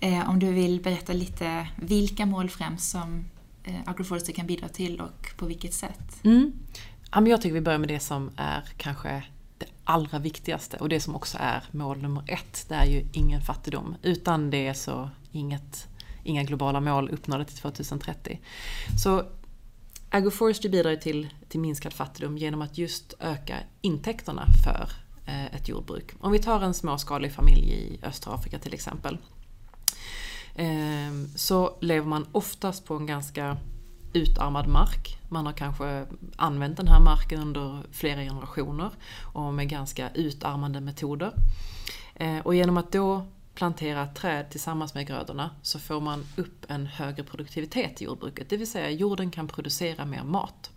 Eh, 0.00 0.30
om 0.30 0.38
du 0.38 0.52
vill 0.52 0.80
berätta 0.80 1.12
lite 1.12 1.68
vilka 1.76 2.26
mål 2.26 2.50
främst 2.50 2.90
som 2.90 3.24
eh, 3.64 3.74
agroforestry 3.86 4.34
kan 4.34 4.46
bidra 4.46 4.68
till 4.68 5.00
och 5.00 5.26
på 5.36 5.46
vilket 5.46 5.74
sätt? 5.74 6.24
Mm. 6.24 6.52
Ja, 7.12 7.26
jag 7.26 7.42
tycker 7.42 7.54
vi 7.54 7.60
börjar 7.60 7.78
med 7.78 7.88
det 7.88 8.00
som 8.00 8.30
är 8.36 8.64
kanske 8.76 9.22
allra 9.92 10.18
viktigaste 10.18 10.76
och 10.76 10.88
det 10.88 11.00
som 11.00 11.16
också 11.16 11.38
är 11.40 11.64
mål 11.70 12.02
nummer 12.02 12.22
ett, 12.26 12.64
det 12.68 12.74
är 12.74 12.84
ju 12.84 13.04
ingen 13.12 13.40
fattigdom. 13.40 13.96
Utan 14.02 14.50
det 14.50 14.74
så 14.74 15.10
inget, 15.32 15.86
inga 16.24 16.42
globala 16.42 16.80
mål 16.80 17.08
uppnådda 17.08 17.44
till 17.44 17.56
2030. 17.56 18.40
Så 19.02 19.24
Agroforestry 20.10 20.70
bidrar 20.70 20.96
till, 20.96 21.28
till 21.48 21.60
minskad 21.60 21.92
fattigdom 21.92 22.38
genom 22.38 22.62
att 22.62 22.78
just 22.78 23.14
öka 23.20 23.56
intäkterna 23.80 24.46
för 24.64 24.90
eh, 25.26 25.46
ett 25.46 25.68
jordbruk. 25.68 26.12
Om 26.20 26.32
vi 26.32 26.38
tar 26.38 26.60
en 26.60 26.74
småskalig 26.74 27.32
familj 27.32 27.72
i 27.72 28.00
östra 28.02 28.34
Afrika 28.34 28.58
till 28.58 28.74
exempel. 28.74 29.18
Eh, 30.54 31.12
så 31.36 31.78
lever 31.80 32.06
man 32.06 32.26
oftast 32.32 32.84
på 32.84 32.94
en 32.94 33.06
ganska 33.06 33.56
utarmad 34.12 34.68
mark. 34.68 35.18
Man 35.28 35.46
har 35.46 35.52
kanske 35.52 36.06
använt 36.36 36.76
den 36.76 36.88
här 36.88 37.00
marken 37.00 37.40
under 37.40 37.82
flera 37.92 38.20
generationer 38.20 38.90
och 39.32 39.54
med 39.54 39.68
ganska 39.68 40.10
utarmande 40.10 40.80
metoder. 40.80 41.32
Eh, 42.14 42.38
och 42.38 42.54
genom 42.54 42.76
att 42.76 42.92
då 42.92 43.26
plantera 43.54 44.06
träd 44.06 44.50
tillsammans 44.50 44.94
med 44.94 45.06
grödorna 45.06 45.50
så 45.62 45.78
får 45.78 46.00
man 46.00 46.24
upp 46.36 46.70
en 46.70 46.86
högre 46.86 47.22
produktivitet 47.22 48.02
i 48.02 48.04
jordbruket. 48.04 48.50
Det 48.50 48.56
vill 48.56 48.70
säga 48.70 48.90
jorden 48.90 49.30
kan 49.30 49.48
producera 49.48 50.04
mer 50.04 50.22
mat. 50.22 50.70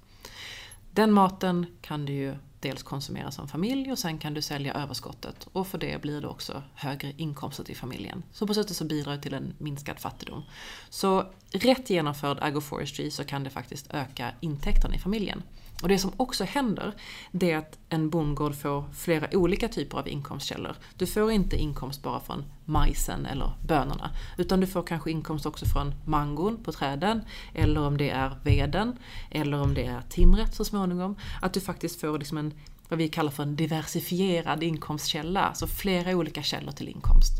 Den 0.91 1.11
maten 1.11 1.65
kan 1.81 2.05
du 2.05 2.13
ju 2.13 2.35
dels 2.65 2.83
konsumera 2.83 3.31
som 3.31 3.47
familj 3.47 3.91
och 3.91 3.99
sen 3.99 4.17
kan 4.17 4.33
du 4.33 4.41
sälja 4.41 4.73
överskottet 4.73 5.47
och 5.53 5.67
för 5.67 5.77
det 5.77 6.01
blir 6.01 6.21
det 6.21 6.27
också 6.27 6.63
högre 6.75 7.13
inkomster 7.17 7.63
till 7.63 7.75
familjen. 7.75 8.23
Så 8.31 8.47
på 8.47 8.53
sättet 8.53 8.75
så 8.75 8.85
bidrar 8.85 9.15
det 9.15 9.21
till 9.21 9.33
en 9.33 9.53
minskad 9.57 9.99
fattigdom. 9.99 10.43
Så 10.89 11.25
rätt 11.51 11.89
genomförd 11.89 12.37
agroforestry 12.41 13.11
så 13.11 13.23
kan 13.23 13.43
det 13.43 13.49
faktiskt 13.49 13.93
öka 13.93 14.31
intäkterna 14.41 14.95
i 14.95 14.99
familjen. 14.99 15.43
Och 15.81 15.89
det 15.89 15.99
som 15.99 16.11
också 16.17 16.43
händer, 16.43 16.93
det 17.31 17.51
är 17.51 17.57
att 17.57 17.79
en 17.89 18.09
bondgård 18.09 18.55
får 18.55 18.85
flera 18.93 19.37
olika 19.37 19.67
typer 19.67 19.97
av 19.97 20.07
inkomstkällor. 20.07 20.75
Du 20.97 21.05
får 21.05 21.31
inte 21.31 21.57
inkomst 21.57 22.03
bara 22.03 22.19
från 22.19 22.43
majsen 22.65 23.25
eller 23.25 23.51
bönorna, 23.67 24.09
utan 24.37 24.59
du 24.59 24.67
får 24.67 24.83
kanske 24.83 25.11
inkomst 25.11 25.45
också 25.45 25.65
från 25.65 25.93
mangon 26.05 26.63
på 26.63 26.71
träden, 26.71 27.21
eller 27.53 27.81
om 27.81 27.97
det 27.97 28.09
är 28.09 28.39
veden, 28.43 28.97
eller 29.31 29.61
om 29.61 29.73
det 29.73 29.85
är 29.85 30.01
timret 30.09 30.55
så 30.55 30.65
småningom. 30.65 31.15
Att 31.41 31.53
du 31.53 31.61
faktiskt 31.61 32.01
får 32.01 32.19
liksom 32.19 32.37
en, 32.37 32.53
vad 32.89 32.99
vi 32.99 33.07
kallar 33.07 33.31
för 33.31 33.43
en 33.43 33.55
diversifierad 33.55 34.63
inkomstkälla, 34.63 35.41
alltså 35.41 35.67
flera 35.67 36.11
olika 36.11 36.43
källor 36.43 36.71
till 36.71 36.87
inkomst. 36.87 37.33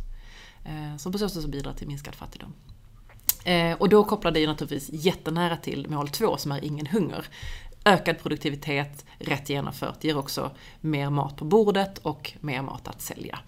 Eh, 0.65 0.97
som 0.97 0.99
så 0.99 1.11
på 1.11 1.17
så 1.17 1.29
sätt 1.29 1.51
bidrar 1.51 1.73
till 1.73 1.87
minskad 1.87 2.15
fattigdom. 2.15 2.53
Eh, 3.45 3.77
och 3.77 3.89
då 3.89 4.03
kopplar 4.03 4.31
det 4.31 4.39
ju 4.39 4.47
naturligtvis 4.47 5.05
jättenära 5.05 5.57
till 5.57 5.89
mål 5.89 6.09
två 6.09 6.37
som 6.37 6.51
är 6.51 6.63
ingen 6.63 6.87
hunger 6.87 7.25
ökad 7.85 8.19
produktivitet, 8.19 9.05
rätt 9.19 9.49
genomfört, 9.49 10.03
ger 10.03 10.17
också 10.17 10.51
mer 10.81 11.09
mat 11.09 11.37
på 11.37 11.45
bordet 11.45 11.97
och 11.97 12.33
mer 12.39 12.61
mat 12.61 12.87
att 12.87 13.01
sälja. 13.01 13.39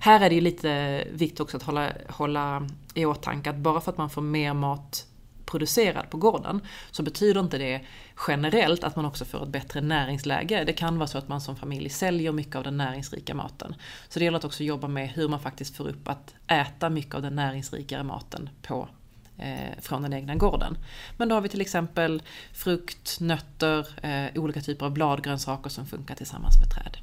Här 0.00 0.20
är 0.20 0.28
det 0.28 0.34
ju 0.34 0.40
lite 0.40 1.04
viktigt 1.12 1.40
också 1.40 1.56
att 1.56 1.62
hålla, 1.62 1.92
hålla 2.08 2.68
i 2.94 3.04
åtanke 3.04 3.50
att 3.50 3.56
bara 3.56 3.80
för 3.80 3.92
att 3.92 3.98
man 3.98 4.10
får 4.10 4.22
mer 4.22 4.54
mat 4.54 5.06
producerad 5.52 6.10
på 6.10 6.16
gården 6.16 6.60
så 6.90 7.02
betyder 7.02 7.40
inte 7.40 7.58
det 7.58 7.80
generellt 8.28 8.84
att 8.84 8.96
man 8.96 9.04
också 9.04 9.24
får 9.24 9.42
ett 9.42 9.48
bättre 9.48 9.80
näringsläge. 9.80 10.64
Det 10.64 10.72
kan 10.72 10.98
vara 10.98 11.06
så 11.06 11.18
att 11.18 11.28
man 11.28 11.40
som 11.40 11.56
familj 11.56 11.88
säljer 11.88 12.32
mycket 12.32 12.56
av 12.56 12.64
den 12.64 12.76
näringsrika 12.76 13.34
maten. 13.34 13.74
Så 14.08 14.18
det 14.18 14.24
gäller 14.24 14.38
att 14.38 14.44
också 14.44 14.64
jobba 14.64 14.88
med 14.88 15.08
hur 15.08 15.28
man 15.28 15.40
faktiskt 15.40 15.76
får 15.76 15.88
upp 15.88 16.08
att 16.08 16.34
äta 16.46 16.90
mycket 16.90 17.14
av 17.14 17.22
den 17.22 17.36
näringsrikare 17.36 18.02
maten 18.02 18.50
på 18.62 18.88
Eh, 19.42 19.80
från 19.80 20.02
den 20.02 20.12
egna 20.12 20.34
gården. 20.34 20.78
Men 21.16 21.28
då 21.28 21.34
har 21.34 21.42
vi 21.42 21.48
till 21.48 21.60
exempel 21.60 22.22
frukt, 22.52 23.20
nötter, 23.20 23.86
eh, 24.02 24.42
olika 24.42 24.60
typer 24.60 24.86
av 24.86 24.92
bladgrönsaker 24.92 25.70
som 25.70 25.86
funkar 25.86 26.14
tillsammans 26.14 26.60
med 26.60 26.70
träd. 26.70 26.96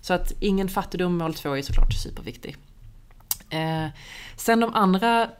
Så 0.00 0.14
att 0.14 0.32
ingen 0.40 0.68
fattigdom, 0.68 1.18
mål 1.18 1.34
2 1.34 1.56
är 1.56 1.62
såklart 1.62 1.92
superviktig. 1.92 2.56
Eh, 3.50 3.86
sen 4.36 4.60
de 4.60 4.74
andra 4.74 5.30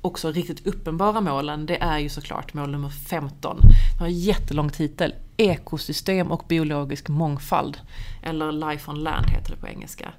också 0.00 0.32
riktigt 0.32 0.66
uppenbara 0.66 1.20
målen, 1.20 1.66
det 1.66 1.82
är 1.82 1.98
ju 1.98 2.08
såklart 2.08 2.54
mål 2.54 2.70
nummer 2.70 2.90
15. 2.90 3.60
Det 3.60 3.98
har 3.98 4.06
en 4.06 4.20
jättelång 4.20 4.70
titel. 4.70 5.14
Ekosystem 5.36 6.32
och 6.32 6.44
biologisk 6.48 7.08
mångfald. 7.08 7.80
Eller 8.22 8.52
Life 8.52 8.90
on 8.90 8.98
Land 8.98 9.26
heter 9.26 9.50
det 9.50 9.56
på 9.56 9.68
engelska. 9.68 10.12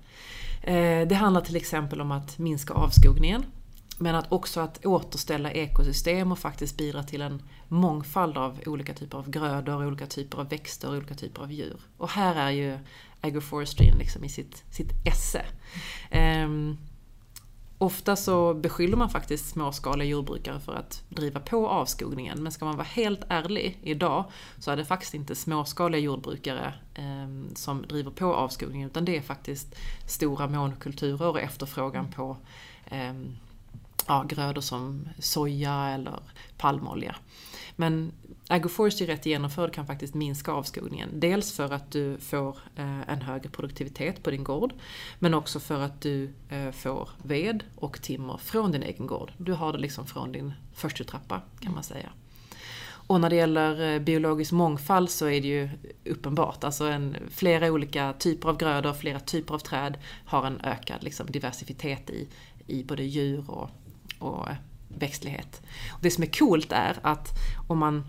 Eh, 0.61 1.07
det 1.07 1.15
handlar 1.15 1.41
till 1.41 1.55
exempel 1.55 2.01
om 2.01 2.11
att 2.11 2.37
minska 2.37 2.73
avskogningen 2.73 3.45
men 3.99 4.15
att 4.15 4.31
också 4.31 4.59
att 4.59 4.85
återställa 4.85 5.51
ekosystem 5.51 6.31
och 6.31 6.39
faktiskt 6.39 6.77
bidra 6.77 7.03
till 7.03 7.21
en 7.21 7.41
mångfald 7.67 8.37
av 8.37 8.59
olika 8.65 8.93
typer 8.93 9.17
av 9.17 9.29
grödor, 9.29 9.85
olika 9.87 10.05
typer 10.05 10.37
av 10.37 10.49
växter 10.49 10.89
och 10.89 10.95
olika 10.95 11.15
typer 11.15 11.41
av 11.41 11.51
djur. 11.51 11.79
Och 11.97 12.09
här 12.09 12.35
är 12.35 12.51
ju 12.51 12.77
agroforestry 13.21 13.91
liksom 13.91 14.23
i 14.23 14.29
sitt, 14.29 14.63
sitt 14.71 14.91
esse. 15.05 15.45
Um, 16.45 16.77
ofta 17.77 18.15
så 18.15 18.53
beskyller 18.53 18.97
man 18.97 19.09
faktiskt 19.09 19.49
småskaliga 19.49 20.09
jordbrukare 20.09 20.59
för 20.59 20.73
att 20.73 21.03
driva 21.09 21.39
på 21.39 21.67
avskogningen. 21.67 22.43
Men 22.43 22.51
ska 22.51 22.65
man 22.65 22.77
vara 22.77 22.87
helt 22.87 23.21
ärlig 23.29 23.79
idag 23.83 24.25
så 24.59 24.71
är 24.71 24.77
det 24.77 24.85
faktiskt 24.85 25.13
inte 25.13 25.35
småskaliga 25.35 26.01
jordbrukare 26.01 26.73
um, 26.97 27.49
som 27.55 27.81
driver 27.81 28.11
på 28.11 28.33
avskogningen 28.35 28.89
utan 28.89 29.05
det 29.05 29.17
är 29.17 29.21
faktiskt 29.21 29.75
stora 30.07 30.47
monokulturer 30.47 31.27
och 31.27 31.39
efterfrågan 31.39 32.11
på 32.11 32.37
um, 32.91 33.37
ja, 34.09 34.23
grödor 34.23 34.61
som 34.61 35.09
soja 35.19 35.89
eller 35.89 36.19
palmolja. 36.57 37.15
Men 37.75 38.11
agroforestry 38.47 39.07
rätt 39.07 39.25
genomförd 39.25 39.73
kan 39.73 39.85
faktiskt 39.85 40.13
minska 40.13 40.51
avskogningen. 40.51 41.09
Dels 41.13 41.53
för 41.53 41.73
att 41.73 41.91
du 41.91 42.17
får 42.17 42.57
eh, 42.75 43.09
en 43.09 43.21
högre 43.21 43.49
produktivitet 43.49 44.23
på 44.23 44.31
din 44.31 44.43
gård, 44.43 44.73
men 45.19 45.33
också 45.33 45.59
för 45.59 45.81
att 45.81 46.01
du 46.01 46.33
eh, 46.49 46.71
får 46.71 47.09
ved 47.23 47.63
och 47.75 48.01
timmer 48.01 48.37
från 48.37 48.71
din 48.71 48.83
egen 48.83 49.07
gård. 49.07 49.31
Du 49.37 49.53
har 49.53 49.73
det 49.73 49.79
liksom 49.79 50.05
från 50.05 50.31
din 50.31 50.53
första 50.73 51.03
trappa 51.03 51.41
kan 51.59 51.73
man 51.73 51.83
säga. 51.83 52.09
Och 53.09 53.21
när 53.21 53.29
det 53.29 53.35
gäller 53.35 53.93
eh, 53.93 53.99
biologisk 53.99 54.51
mångfald 54.51 55.09
så 55.09 55.25
är 55.25 55.41
det 55.41 55.47
ju 55.47 55.69
uppenbart. 56.05 56.63
Alltså 56.63 56.85
en, 56.85 57.17
flera 57.29 57.71
olika 57.71 58.13
typer 58.13 58.49
av 58.49 58.57
grödor, 58.57 58.93
flera 58.93 59.19
typer 59.19 59.53
av 59.53 59.59
träd 59.59 59.97
har 60.25 60.45
en 60.45 60.61
ökad 60.61 61.03
liksom, 61.03 61.31
diversitet 61.31 62.09
i, 62.09 62.27
i 62.67 62.83
både 62.83 63.03
djur 63.03 63.49
och, 63.51 63.69
och 64.19 64.47
växtlighet. 64.87 65.61
Och 65.93 65.99
det 66.01 66.11
som 66.11 66.23
är 66.23 66.39
coolt 66.39 66.71
är 66.71 66.97
att 67.01 67.27
om 67.67 67.77
man 67.77 68.03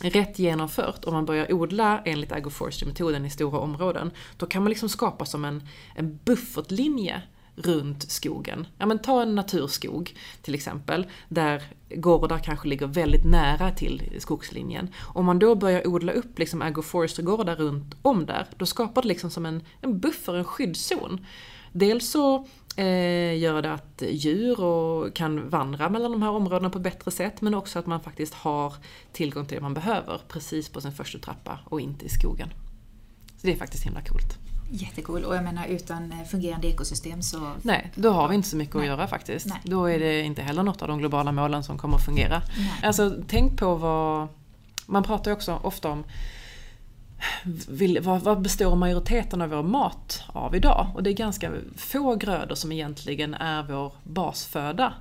rätt 0.00 0.38
genomfört, 0.38 1.04
om 1.04 1.14
man 1.14 1.26
börjar 1.26 1.52
odla 1.52 2.02
enligt 2.04 2.32
agroforestry-metoden 2.32 3.26
i 3.26 3.30
stora 3.30 3.58
områden, 3.58 4.10
då 4.36 4.46
kan 4.46 4.62
man 4.62 4.70
liksom 4.70 4.88
skapa 4.88 5.24
som 5.24 5.44
en, 5.44 5.68
en 5.94 6.18
buffertlinje 6.24 7.22
runt 7.56 8.10
skogen. 8.10 8.66
Ja 8.78 8.86
men 8.86 8.98
ta 8.98 9.22
en 9.22 9.34
naturskog 9.34 10.16
till 10.42 10.54
exempel, 10.54 11.06
där 11.28 11.62
gårdar 11.88 12.38
kanske 12.38 12.68
ligger 12.68 12.86
väldigt 12.86 13.24
nära 13.24 13.70
till 13.70 14.16
skogslinjen. 14.18 14.88
Om 15.14 15.24
man 15.24 15.38
då 15.38 15.54
börjar 15.54 15.86
odla 15.86 16.12
upp 16.12 16.38
liksom 16.38 16.62
agroforestry-gårdar 16.62 17.56
runt 17.56 17.94
om 18.02 18.26
där, 18.26 18.46
då 18.56 18.66
skapar 18.66 19.02
det 19.02 19.08
liksom 19.08 19.30
som 19.30 19.46
en, 19.46 19.62
en 19.80 20.00
buffer, 20.00 20.34
en 20.34 20.44
skyddszon. 20.44 21.26
Dels 21.72 22.10
så 22.10 22.46
eh, 22.76 23.38
gör 23.38 23.62
det 23.62 23.72
att 23.72 24.02
djur 24.08 24.60
och 24.60 25.14
kan 25.14 25.48
vandra 25.48 25.88
mellan 25.88 26.12
de 26.12 26.22
här 26.22 26.30
områdena 26.30 26.70
på 26.70 26.78
ett 26.78 26.84
bättre 26.84 27.10
sätt, 27.10 27.40
men 27.40 27.54
också 27.54 27.78
att 27.78 27.86
man 27.86 28.00
faktiskt 28.00 28.34
har 28.34 28.74
tillgång 29.12 29.46
till 29.46 29.54
det 29.54 29.62
man 29.62 29.74
behöver 29.74 30.20
precis 30.28 30.68
på 30.68 30.80
sin 30.80 30.92
första 30.92 31.18
trappa 31.18 31.58
och 31.64 31.80
inte 31.80 32.04
i 32.04 32.08
skogen. 32.08 32.48
Så 33.36 33.46
det 33.46 33.52
är 33.52 33.56
faktiskt 33.56 33.86
himla 33.86 34.00
coolt. 34.00 34.38
Jättekul 34.70 35.24
och 35.24 35.36
jag 35.36 35.44
menar 35.44 35.66
utan 35.66 36.12
eh, 36.12 36.24
fungerande 36.24 36.68
ekosystem 36.68 37.22
så... 37.22 37.52
Nej, 37.62 37.92
då 37.94 38.10
har 38.10 38.28
vi 38.28 38.34
inte 38.34 38.48
så 38.48 38.56
mycket 38.56 38.74
Nej. 38.74 38.82
att 38.82 38.88
göra 38.88 39.06
faktiskt. 39.06 39.46
Nej. 39.46 39.60
Då 39.64 39.86
är 39.86 39.98
det 39.98 40.22
inte 40.22 40.42
heller 40.42 40.62
något 40.62 40.82
av 40.82 40.88
de 40.88 40.98
globala 40.98 41.32
målen 41.32 41.64
som 41.64 41.78
kommer 41.78 41.96
att 41.96 42.04
fungera. 42.04 42.42
Nej. 42.56 42.80
Alltså 42.82 43.12
tänk 43.28 43.58
på 43.58 43.74
vad... 43.74 44.28
Man 44.86 45.02
pratar 45.02 45.30
ju 45.30 45.34
också 45.36 45.60
ofta 45.62 45.88
om 45.90 46.04
vill, 47.68 48.00
vad, 48.00 48.20
vad, 48.20 48.42
består 48.42 48.76
majoriteten 48.76 49.42
av 49.42 49.48
vår 49.48 49.62
mat 49.62 50.24
av 50.28 50.56
idag? 50.56 50.90
Och 50.94 51.02
det 51.02 51.10
är 51.10 51.14
ganska 51.14 51.52
få 51.76 52.14
grödor 52.14 52.54
som 52.54 52.72
egentligen 52.72 53.34
är 53.34 53.62
vår 53.62 53.92
basföda. 54.02 54.94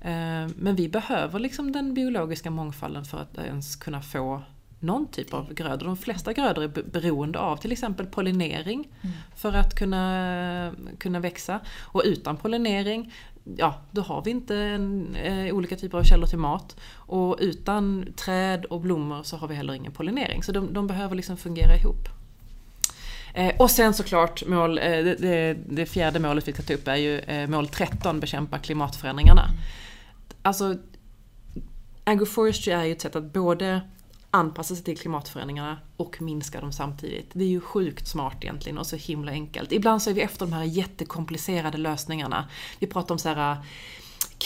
Eh, 0.00 0.48
men 0.56 0.76
vi 0.76 0.88
behöver 0.88 1.38
liksom 1.38 1.72
den 1.72 1.94
biologiska 1.94 2.50
mångfalden 2.50 3.04
för 3.04 3.18
att 3.18 3.38
ens 3.38 3.76
kunna 3.76 4.02
få 4.02 4.42
någon 4.82 5.06
typ 5.06 5.34
av 5.34 5.54
grödor. 5.54 5.86
De 5.86 5.96
flesta 5.96 6.32
grödor 6.32 6.64
är 6.64 6.68
beroende 6.68 7.38
av 7.38 7.56
till 7.56 7.72
exempel 7.72 8.06
pollinering 8.06 8.88
mm. 9.02 9.16
för 9.36 9.52
att 9.52 9.74
kunna, 9.74 10.72
kunna 10.98 11.20
växa. 11.20 11.60
Och 11.80 12.02
utan 12.04 12.36
pollinering, 12.36 13.12
ja 13.56 13.74
då 13.90 14.02
har 14.02 14.22
vi 14.22 14.30
inte 14.30 14.56
en, 14.56 15.16
eh, 15.16 15.54
olika 15.54 15.76
typer 15.76 15.98
av 15.98 16.02
källor 16.02 16.26
till 16.26 16.38
mat. 16.38 16.76
Och 16.94 17.36
utan 17.40 18.06
träd 18.16 18.64
och 18.64 18.80
blommor 18.80 19.22
så 19.22 19.36
har 19.36 19.48
vi 19.48 19.54
heller 19.54 19.74
ingen 19.74 19.92
pollinering. 19.92 20.42
Så 20.42 20.52
de, 20.52 20.74
de 20.74 20.86
behöver 20.86 21.14
liksom 21.14 21.36
fungera 21.36 21.76
ihop. 21.76 22.08
Eh, 23.34 23.56
och 23.58 23.70
sen 23.70 23.94
såklart 23.94 24.46
mål, 24.46 24.78
eh, 24.78 24.84
det, 24.84 25.56
det, 25.68 25.86
fjärde 25.86 26.18
målet 26.18 26.48
vi 26.48 26.52
ska 26.52 26.62
ta 26.62 26.74
upp 26.74 26.88
är 26.88 26.96
ju 26.96 27.18
eh, 27.18 27.48
mål 27.48 27.68
13, 27.68 28.20
bekämpa 28.20 28.58
klimatförändringarna. 28.58 29.44
Mm. 29.44 29.56
Alltså 30.42 30.76
Agroforestry 32.04 32.72
är 32.72 32.84
ju 32.84 32.92
ett 32.92 33.00
sätt 33.00 33.16
att 33.16 33.32
både 33.32 33.80
anpassa 34.34 34.74
sig 34.74 34.84
till 34.84 34.98
klimatförändringarna 34.98 35.78
och 35.96 36.22
minska 36.22 36.60
dem 36.60 36.72
samtidigt. 36.72 37.30
Det 37.32 37.44
är 37.44 37.48
ju 37.48 37.60
sjukt 37.60 38.08
smart 38.08 38.36
egentligen 38.40 38.78
och 38.78 38.86
så 38.86 38.96
himla 38.96 39.32
enkelt. 39.32 39.72
Ibland 39.72 40.02
så 40.02 40.10
är 40.10 40.14
vi 40.14 40.20
efter 40.20 40.46
de 40.46 40.52
här 40.52 40.64
jättekomplicerade 40.64 41.78
lösningarna. 41.78 42.48
Vi 42.78 42.86
pratar 42.86 43.14
om 43.14 43.18
så 43.18 43.28
här 43.28 43.56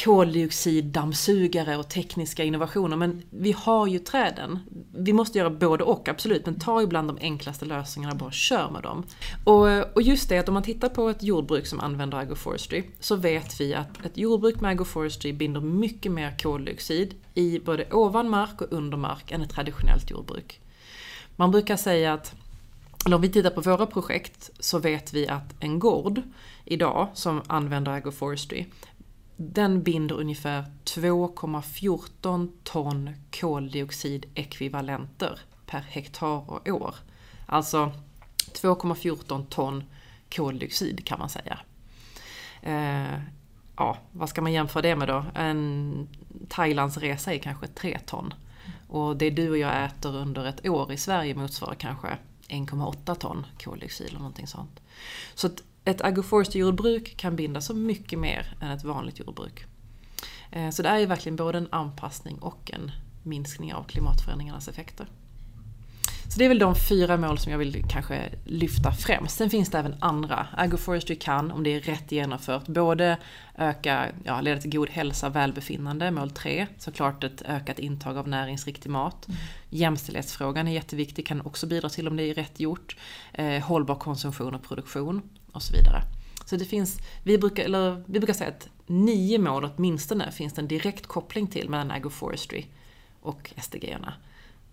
koldioxiddammsugare 0.05 1.77
och 1.77 1.89
tekniska 1.89 2.45
innovationer. 2.45 2.97
Men 2.97 3.23
vi 3.31 3.53
har 3.53 3.87
ju 3.87 3.99
träden. 3.99 4.59
Vi 4.97 5.13
måste 5.13 5.39
göra 5.39 5.51
både 5.51 5.85
och, 5.85 6.09
absolut. 6.09 6.47
Men 6.47 6.59
ta 6.59 6.83
ibland 6.83 7.09
de 7.09 7.19
enklaste 7.21 7.65
lösningarna 7.65 8.13
och 8.13 8.19
bara 8.19 8.31
kör 8.31 8.71
med 8.71 8.83
dem. 8.83 9.05
Och, 9.45 9.97
och 9.97 10.03
just 10.03 10.29
det 10.29 10.39
att 10.39 10.49
om 10.49 10.55
man 10.55 10.63
tittar 10.63 10.89
på 10.89 11.09
ett 11.09 11.23
jordbruk 11.23 11.67
som 11.67 11.81
använder 11.81 12.19
agroforestry 12.19 12.85
så 13.01 13.17
vet 13.17 13.61
vi 13.61 13.75
att 13.75 14.05
ett 14.05 14.19
jordbruk 14.19 14.61
med 14.61 14.71
agroforestry 14.71 15.33
binder 15.33 15.61
mycket 15.61 16.13
mer 16.13 16.39
koldioxid 16.39 17.15
i 17.35 17.59
både 17.59 17.87
ovan 17.91 18.31
mark 18.31 18.61
och 18.61 18.73
under 18.73 18.97
mark 18.97 19.31
än 19.31 19.43
ett 19.43 19.51
traditionellt 19.51 20.11
jordbruk. 20.11 20.61
Man 21.37 21.51
brukar 21.51 21.77
säga 21.77 22.13
att 22.13 22.35
eller 23.07 23.17
om 23.17 23.23
vi 23.23 23.29
tittar 23.29 23.51
på 23.51 23.61
våra 23.61 23.87
projekt 23.87 24.51
så 24.59 24.79
vet 24.79 25.13
vi 25.13 25.29
att 25.29 25.55
en 25.61 25.79
gård 25.79 26.23
idag 26.65 27.09
som 27.15 27.43
använder 27.47 27.93
agroforestry 27.93 28.65
den 29.37 29.83
binder 29.83 30.15
ungefär 30.15 30.65
2,14 30.85 32.49
ton 32.65 33.11
koldioxidekvivalenter 33.41 35.41
per 35.67 35.81
hektar 35.81 36.51
och 36.51 36.69
år. 36.69 36.95
Alltså 37.47 37.93
2,14 38.53 39.47
ton 39.47 39.85
koldioxid 40.35 41.05
kan 41.05 41.19
man 41.19 41.29
säga. 41.29 41.59
Eh, 42.63 43.21
ja, 43.77 43.99
vad 44.13 44.29
ska 44.29 44.43
man 44.43 44.53
jämföra 44.53 44.83
det 44.83 44.97
med 44.97 45.09
då? 45.09 45.25
En 45.35 46.09
Thailands 46.49 46.97
resa 46.97 47.35
är 47.35 47.39
kanske 47.39 47.67
3 47.67 47.99
ton. 47.99 48.35
Och 48.89 49.17
det 49.17 49.31
du 49.31 49.51
och 49.51 49.59
jag 49.59 49.85
äter 49.85 50.17
under 50.17 50.45
ett 50.45 50.69
år 50.69 50.93
i 50.93 50.97
Sverige 50.97 51.35
motsvarar 51.35 51.75
kanske 51.75 52.19
1,8 52.49 53.15
ton 53.15 53.47
koldioxid 53.65 54.07
eller 54.07 54.19
någonting 54.19 54.47
sånt. 54.47 54.81
Så 55.35 55.51
ett 55.87 56.01
agroforestry-jordbruk 56.01 57.17
kan 57.17 57.37
binda 57.37 57.61
så 57.61 57.75
mycket 57.75 58.19
mer 58.19 58.57
än 58.61 58.71
ett 58.71 58.85
vanligt 58.85 59.19
jordbruk. 59.19 59.65
Eh, 60.51 60.71
så 60.71 60.83
det 60.83 60.89
är 60.89 60.99
ju 60.99 61.07
verkligen 61.07 61.37
både 61.37 61.59
en 61.59 61.69
anpassning 61.71 62.39
och 62.39 62.71
en 62.75 62.91
minskning 63.23 63.75
av 63.75 63.85
klimatförändringarnas 63.85 64.69
effekter. 64.69 65.07
Så 66.29 66.39
det 66.39 66.45
är 66.45 66.49
väl 66.49 66.59
de 66.59 66.75
fyra 66.75 67.17
mål 67.17 67.39
som 67.39 67.53
jag 67.53 67.59
vill 67.59 67.85
kanske 67.89 68.31
lyfta 68.45 68.93
främst. 68.93 69.37
Sen 69.37 69.51
finns 69.51 69.71
det 69.71 69.79
även 69.79 69.95
andra. 70.01 70.47
Agroforestry 70.57 71.17
kan, 71.17 71.51
om 71.51 71.63
det 71.63 71.71
är 71.71 71.81
rätt 71.81 72.13
genomfört, 72.13 72.67
både 72.67 73.19
öka, 73.55 74.07
ja, 74.25 74.41
leda 74.41 74.61
till 74.61 74.71
god 74.71 74.91
hälsa 74.91 75.27
och 75.27 75.37
välbefinnande, 75.37 76.11
mål 76.11 76.31
3. 76.31 76.67
Såklart 76.79 77.25
ett 77.25 77.43
ökat 77.43 77.79
intag 77.79 78.17
av 78.17 78.29
näringsriktig 78.29 78.91
mat. 78.91 79.29
Mm. 79.29 79.41
Jämställdhetsfrågan 79.71 80.69
är 80.69 80.73
jätteviktig, 80.73 81.27
kan 81.27 81.41
också 81.41 81.67
bidra 81.67 81.89
till 81.89 82.09
om 82.09 82.17
det 82.17 82.23
är 82.23 82.35
rätt 82.35 82.61
gjort. 82.61 82.97
Eh, 83.33 83.63
hållbar 83.63 83.95
konsumtion 83.95 84.55
och 84.55 84.63
produktion 84.63 85.23
och 85.57 85.63
så 85.63 85.73
vidare. 85.73 86.03
Så 86.45 86.57
det 86.57 86.65
finns, 86.65 86.99
vi 87.23 87.39
brukar, 87.39 87.65
eller, 87.65 88.03
vi 88.07 88.21
brukar 88.21 88.35
säga 88.35 88.51
att 88.51 88.69
nio 88.87 89.39
mål 89.39 89.71
åtminstone 89.77 90.33
finns 90.33 90.53
det 90.53 90.61
en 90.61 90.69
direkt 90.69 91.07
koppling 91.07 91.47
till 91.47 91.69
mellan 91.69 91.91
agroforestry 91.91 92.65
och 93.21 93.53
SDG-erna. 93.63 94.13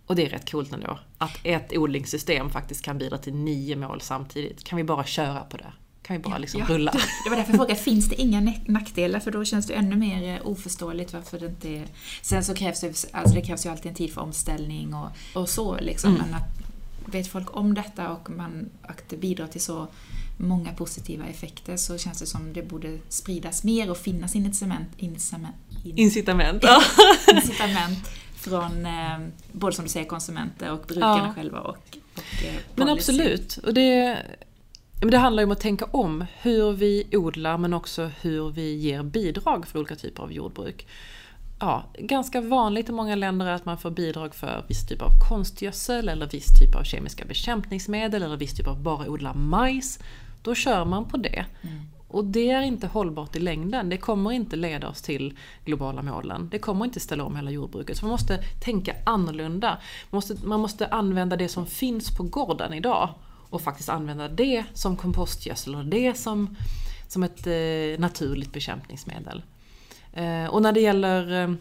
Och 0.05 0.15
det 0.15 0.25
är 0.25 0.29
rätt 0.29 0.51
coolt 0.51 0.73
ändå. 0.73 0.99
Att 1.17 1.39
ett 1.43 1.77
odlingssystem 1.77 2.49
faktiskt 2.49 2.85
kan 2.85 2.97
bidra 2.97 3.17
till 3.17 3.33
nio 3.33 3.75
mål 3.75 4.01
samtidigt. 4.01 4.63
Kan 4.63 4.77
vi 4.77 4.83
bara 4.83 5.03
köra 5.03 5.39
på 5.39 5.57
det? 5.57 5.73
Kan 6.01 6.17
vi 6.17 6.23
bara 6.23 6.37
liksom 6.37 6.59
ja, 6.59 6.65
rulla? 6.69 6.91
Det 7.23 7.29
var 7.29 7.37
därför 7.37 7.51
jag 7.51 7.59
frågade, 7.59 7.79
finns 7.79 8.09
det 8.09 8.21
inga 8.21 8.53
nackdelar? 8.65 9.19
För 9.19 9.31
då 9.31 9.45
känns 9.45 9.67
det 9.67 9.73
ännu 9.73 9.95
mer 9.95 10.35
eh, 10.35 10.47
oförståeligt 10.47 11.13
varför 11.13 11.39
det 11.39 11.45
inte 11.45 11.69
är... 11.69 11.85
Sen 12.21 12.43
så 12.43 12.53
krävs 12.53 12.81
det, 12.81 12.87
alltså 13.11 13.35
det 13.35 13.41
krävs 13.41 13.65
ju 13.65 13.69
alltid 13.69 13.89
en 13.89 13.95
tid 13.95 14.13
för 14.13 14.21
omställning 14.21 14.93
och, 14.93 15.09
och 15.35 15.49
så 15.49 15.77
liksom. 15.79 16.15
Mm. 16.15 16.21
Men 16.25 16.33
att 16.35 16.63
vet 17.05 17.27
folk 17.27 17.57
om 17.57 17.73
detta 17.73 18.09
och 18.09 18.29
man, 18.29 18.69
att 18.81 19.09
det 19.09 19.17
bidrar 19.17 19.47
till 19.47 19.61
så 19.61 19.87
många 20.37 20.73
positiva 20.73 21.25
effekter 21.25 21.77
så 21.77 21.97
känns 21.97 22.19
det 22.19 22.25
som 22.25 22.53
det 22.53 22.61
borde 22.61 22.97
spridas 23.09 23.63
mer 23.63 23.91
och 23.91 23.97
finnas 23.97 24.35
incitament, 24.35 24.87
incitament, 24.97 25.55
incitament, 25.83 26.63
incitament 27.33 28.09
från 28.35 28.85
eh, 28.85 29.19
både 29.51 29.75
som 29.75 29.85
du 29.85 29.89
säger 29.89 30.05
konsumenter 30.07 30.71
och 30.71 30.85
brukarna 30.87 31.25
ja. 31.27 31.33
själva 31.35 31.59
och, 31.59 31.77
och 32.15 32.45
eh, 32.45 32.55
Men 32.75 32.89
absolut. 32.89 33.57
Och 33.57 33.73
det, 33.73 34.17
det 35.01 35.17
handlar 35.17 35.41
ju 35.41 35.45
om 35.45 35.51
att 35.51 35.59
tänka 35.59 35.85
om 35.85 36.25
hur 36.41 36.71
vi 36.73 37.07
odlar 37.11 37.57
men 37.57 37.73
också 37.73 38.11
hur 38.21 38.49
vi 38.49 38.75
ger 38.75 39.03
bidrag 39.03 39.67
för 39.67 39.79
olika 39.79 39.95
typer 39.95 40.23
av 40.23 40.33
jordbruk. 40.33 40.87
Ja, 41.59 41.83
ganska 41.99 42.41
vanligt 42.41 42.89
i 42.89 42.91
många 42.91 43.15
länder 43.15 43.45
är 43.45 43.51
att 43.51 43.65
man 43.65 43.77
får 43.77 43.91
bidrag 43.91 44.35
för 44.35 44.65
viss 44.67 44.87
typ 44.87 45.01
av 45.01 45.11
konstgödsel 45.29 46.09
eller 46.09 46.27
viss 46.27 46.59
typ 46.59 46.75
av 46.75 46.83
kemiska 46.83 47.25
bekämpningsmedel 47.25 48.23
eller 48.23 48.37
viss 48.37 48.55
typ 48.55 48.67
av 48.67 48.81
bara 48.81 49.09
odla 49.09 49.33
majs. 49.33 49.99
Då 50.43 50.55
kör 50.55 50.85
man 50.85 51.05
på 51.05 51.17
det. 51.17 51.45
Mm. 51.61 51.79
Och 52.07 52.25
det 52.25 52.51
är 52.51 52.61
inte 52.61 52.87
hållbart 52.87 53.35
i 53.35 53.39
längden. 53.39 53.89
Det 53.89 53.97
kommer 53.97 54.31
inte 54.31 54.55
leda 54.55 54.87
oss 54.87 55.01
till 55.01 55.37
globala 55.65 56.01
målen. 56.01 56.49
Det 56.51 56.59
kommer 56.59 56.85
inte 56.85 56.99
ställa 56.99 57.23
om 57.23 57.35
hela 57.35 57.51
jordbruket. 57.51 57.97
Så 57.97 58.05
man 58.05 58.11
måste 58.11 58.37
tänka 58.63 58.95
annorlunda. 59.05 59.69
Man 60.09 60.17
måste, 60.17 60.35
man 60.43 60.59
måste 60.59 60.87
använda 60.87 61.35
det 61.35 61.47
som 61.47 61.65
finns 61.65 62.17
på 62.17 62.23
gården 62.23 62.73
idag 62.73 63.09
och 63.49 63.61
faktiskt 63.61 63.89
använda 63.89 64.27
det 64.27 64.63
som 64.73 64.97
kompostgödsel 64.97 65.75
och 65.75 65.85
det 65.85 66.17
som, 66.17 66.55
som 67.07 67.23
ett 67.23 67.47
eh, 67.47 67.99
naturligt 67.99 68.53
bekämpningsmedel. 68.53 69.43
Eh, 70.13 70.45
och 70.45 70.61
när 70.61 70.71
det 70.71 70.81
gäller 70.81 71.43
eh, 71.43 71.53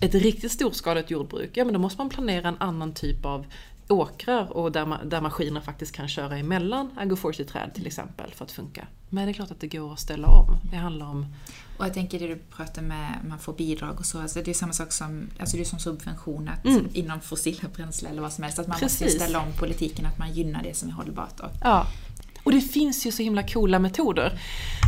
ett 0.00 0.14
riktigt 0.14 0.52
storskaligt 0.52 1.10
jordbruk, 1.10 1.50
ja 1.56 1.64
men 1.64 1.72
då 1.72 1.80
måste 1.80 2.00
man 2.00 2.08
planera 2.08 2.48
en 2.48 2.56
annan 2.58 2.94
typ 2.94 3.24
av 3.24 3.46
åkrar 3.90 4.52
och 4.52 4.72
där, 4.72 4.86
ma 4.86 5.04
där 5.04 5.20
maskiner 5.20 5.60
faktiskt 5.60 5.92
kan 5.92 6.08
köra 6.08 6.38
emellan 6.38 6.90
agroforestry-träd 6.96 7.74
till 7.74 7.86
exempel 7.86 8.32
för 8.34 8.44
att 8.44 8.52
funka. 8.52 8.86
Men 9.08 9.24
det 9.24 9.30
är 9.30 9.32
klart 9.32 9.50
att 9.50 9.60
det 9.60 9.66
går 9.66 9.92
att 9.92 10.00
ställa 10.00 10.28
om. 10.28 10.46
Det 10.70 10.76
handlar 10.76 11.06
om... 11.06 11.26
Och 11.78 11.86
jag 11.86 11.94
tänker 11.94 12.18
det 12.18 12.26
du 12.26 12.36
pratar 12.36 12.82
med, 12.82 13.18
man 13.28 13.38
får 13.38 13.52
bidrag 13.52 13.98
och 13.98 14.06
så, 14.06 14.20
alltså 14.20 14.42
det 14.42 14.50
är 14.50 14.54
samma 14.54 14.72
sak 14.72 14.92
som, 14.92 15.30
alltså 15.38 15.56
det 15.56 15.62
är 15.62 15.64
som 15.64 15.78
subvention 15.78 16.48
att 16.48 16.64
mm. 16.64 16.88
inom 16.92 17.20
fossila 17.20 17.68
bränslen 17.76 18.12
eller 18.12 18.22
vad 18.22 18.32
som 18.32 18.44
helst, 18.44 18.58
att 18.58 18.68
man 18.68 18.78
Precis. 18.78 19.00
måste 19.00 19.18
ställa 19.18 19.40
om 19.40 19.52
politiken, 19.58 20.06
att 20.06 20.18
man 20.18 20.32
gynnar 20.32 20.62
det 20.62 20.76
som 20.76 20.88
är 20.88 20.92
hållbart. 20.92 21.40
Och, 21.40 21.50
ja. 21.62 21.86
Och 22.44 22.52
det 22.52 22.60
finns 22.60 23.06
ju 23.06 23.12
så 23.12 23.22
himla 23.22 23.42
coola 23.42 23.78
metoder. 23.78 24.38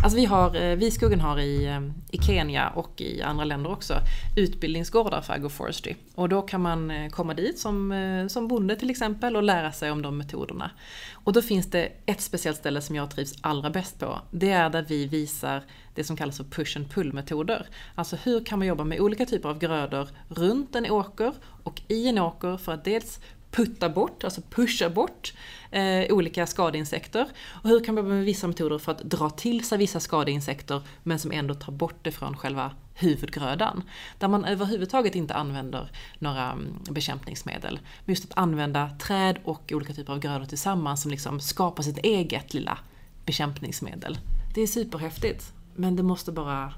Alltså 0.05 0.17
vi, 0.17 0.25
har, 0.25 0.57
eh, 0.57 0.77
vi 0.77 0.91
skogen 0.91 1.21
har 1.21 1.39
i, 1.39 1.67
eh, 1.67 1.81
i 2.11 2.23
Kenya 2.23 2.69
och 2.69 3.01
i 3.01 3.23
andra 3.23 3.45
länder 3.45 3.73
också 3.73 3.95
utbildningsgårdar 4.37 5.21
för 5.21 5.33
agroforestry. 5.33 5.95
Och 6.15 6.29
då 6.29 6.43
kan 6.43 6.61
man 6.61 6.91
eh, 6.91 7.11
komma 7.11 7.35
dit 7.35 7.59
som, 7.59 8.27
som 8.31 8.49
bonde 8.49 8.77
till 8.77 8.91
exempel 8.91 9.37
och 9.37 9.43
lära 9.43 9.73
sig 9.73 9.91
om 9.91 10.03
de 10.03 10.19
metoderna. 10.19 10.71
Och 11.13 11.33
då 11.33 11.43
finns 11.43 11.71
det 11.71 11.93
ett 12.07 12.21
speciellt 12.21 12.59
ställe 12.59 12.81
som 12.81 12.97
jag 12.97 13.11
trivs 13.11 13.35
allra 13.41 13.71
bäst 13.71 13.99
på. 13.99 14.19
Det 14.31 14.51
är 14.51 14.71
där 14.71 14.85
vi 14.89 15.07
visar 15.07 15.63
det 15.95 16.05
som 16.05 16.17
kallas 16.17 16.37
för 16.37 16.45
push 16.45 16.77
and 16.77 16.91
pull-metoder. 16.91 17.67
Alltså 17.95 18.17
hur 18.17 18.45
kan 18.45 18.59
man 18.59 18.69
jobba 18.69 18.85
med 18.85 19.01
olika 19.01 19.27
typer 19.27 19.49
av 19.49 19.59
grödor 19.59 20.09
runt 20.29 20.75
en 20.75 20.91
åker 20.91 21.33
och 21.65 21.83
i 21.89 22.09
en 22.09 22.19
åker 22.19 22.57
för 22.57 22.73
att 22.73 22.85
dels 22.85 23.21
putta 23.53 23.89
bort, 23.89 24.25
alltså 24.25 24.41
pusha 24.51 24.91
bort 24.91 25.33
eh, 25.71 26.13
olika 26.15 26.47
skadeinsekter. 26.47 27.29
Och 27.63 27.69
hur 27.69 27.85
kan 27.85 27.95
man 27.95 28.09
med 28.09 28.25
vissa 28.25 28.47
metoder 28.47 28.79
för 28.79 28.93
att 28.93 28.99
dra 28.99 29.31
till 29.31 29.65
sig 29.65 29.79
vissa 29.79 30.01
skadeinsekter 30.01 30.83
men 31.03 31.19
som 31.19 31.33
ändå 31.33 31.55
tar 31.55 31.73
bort 31.73 31.99
det 32.03 32.13
från 32.13 32.37
själva 32.37 32.73
huvudgrödan. 32.95 33.83
Där 34.19 34.29
man 34.29 34.45
överhuvudtaget 34.45 35.15
inte 35.15 35.35
använder 35.35 35.91
några 36.19 36.53
mm, 36.53 36.79
bekämpningsmedel. 36.91 37.81
Men 38.05 38.13
just 38.13 38.25
att 38.25 38.39
använda 38.39 38.91
träd 38.91 39.39
och 39.45 39.73
olika 39.73 39.93
typer 39.93 40.13
av 40.13 40.19
grödor 40.19 40.45
tillsammans 40.45 41.03
som 41.03 41.11
liksom 41.11 41.41
skapar 41.41 41.83
sitt 41.83 41.99
eget 41.99 42.55
lilla 42.55 42.79
bekämpningsmedel. 43.27 44.19
Det 44.55 44.61
är 44.61 44.67
superhäftigt, 44.67 45.53
men 45.75 45.97
det 45.97 46.03
måste 46.03 46.33
bara 46.33 46.75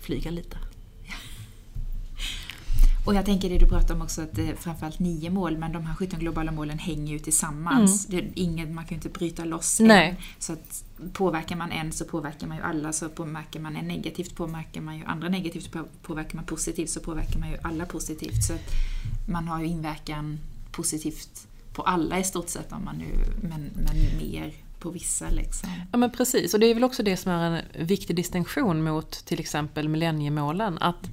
flyga 0.00 0.30
lite. 0.30 0.56
Och 3.06 3.14
jag 3.14 3.24
tänker 3.24 3.50
det 3.50 3.58
du 3.58 3.66
pratar 3.66 3.94
om 3.94 4.02
också, 4.02 4.22
att 4.22 4.32
det 4.32 4.48
är 4.48 4.54
framförallt 4.54 4.98
nio 4.98 5.30
mål, 5.30 5.58
men 5.58 5.72
de 5.72 5.86
här 5.86 5.94
17 5.94 6.20
globala 6.20 6.52
målen 6.52 6.78
hänger 6.78 7.12
ju 7.12 7.18
tillsammans. 7.18 8.08
Mm. 8.08 8.24
Det 8.34 8.40
ingen, 8.40 8.74
man 8.74 8.84
kan 8.84 8.90
ju 8.90 8.94
inte 8.94 9.08
bryta 9.08 9.44
loss 9.44 9.80
Nej. 9.80 10.08
en. 10.08 10.16
Så 10.38 10.52
att 10.52 10.84
påverkar 11.12 11.56
man 11.56 11.72
en 11.72 11.92
så 11.92 12.04
påverkar 12.04 12.46
man 12.46 12.56
ju 12.56 12.62
alla, 12.62 12.92
så 12.92 13.08
påverkar 13.08 13.60
man 13.60 13.76
en 13.76 13.88
negativt 13.88 14.34
påverkar 14.34 14.80
man 14.80 14.96
ju 14.96 15.04
andra 15.04 15.28
negativt, 15.28 15.76
påverkar 16.02 16.36
man 16.36 16.44
positivt 16.44 16.90
så 16.90 17.00
påverkar 17.00 17.38
man 17.38 17.50
ju 17.50 17.56
alla 17.62 17.86
positivt. 17.86 18.44
Så 18.44 18.52
att 18.52 18.70
man 19.28 19.48
har 19.48 19.60
ju 19.60 19.66
inverkan 19.66 20.38
positivt 20.72 21.46
på 21.72 21.82
alla 21.82 22.18
i 22.18 22.24
stort 22.24 22.48
sett, 22.48 22.72
om 22.72 22.84
man 22.84 22.96
nu, 22.96 23.06
men, 23.40 23.70
men 23.74 24.18
mer 24.18 24.52
på 24.78 24.90
vissa. 24.90 25.30
Liksom. 25.30 25.68
Ja 25.92 25.98
men 25.98 26.10
precis, 26.10 26.54
och 26.54 26.60
det 26.60 26.66
är 26.66 26.74
väl 26.74 26.84
också 26.84 27.02
det 27.02 27.16
som 27.16 27.32
är 27.32 27.50
en 27.50 27.86
viktig 27.86 28.16
distinktion 28.16 28.82
mot 28.82 29.10
till 29.10 29.40
exempel 29.40 29.88
millenniemålen. 29.88 30.78
Att 30.80 31.10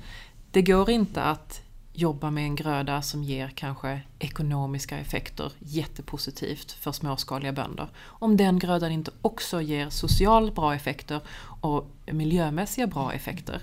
det 0.51 0.61
går 0.61 0.89
inte 0.89 1.23
att 1.23 1.61
jobba 2.01 2.31
med 2.31 2.43
en 2.43 2.55
gröda 2.55 3.01
som 3.01 3.23
ger 3.23 3.47
kanske 3.47 4.01
ekonomiska 4.19 4.97
effekter 4.97 5.51
jättepositivt 5.59 6.71
för 6.71 6.91
småskaliga 6.91 7.51
bönder. 7.51 7.87
Om 7.99 8.37
den 8.37 8.59
grödan 8.59 8.91
inte 8.91 9.11
också 9.21 9.61
ger 9.61 9.89
socialt 9.89 10.55
bra 10.55 10.75
effekter 10.75 11.21
och 11.61 11.91
miljömässiga 12.11 12.87
bra 12.87 13.13
effekter. 13.13 13.61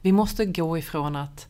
Vi 0.00 0.12
måste 0.12 0.46
gå 0.46 0.78
ifrån 0.78 1.16
att 1.16 1.48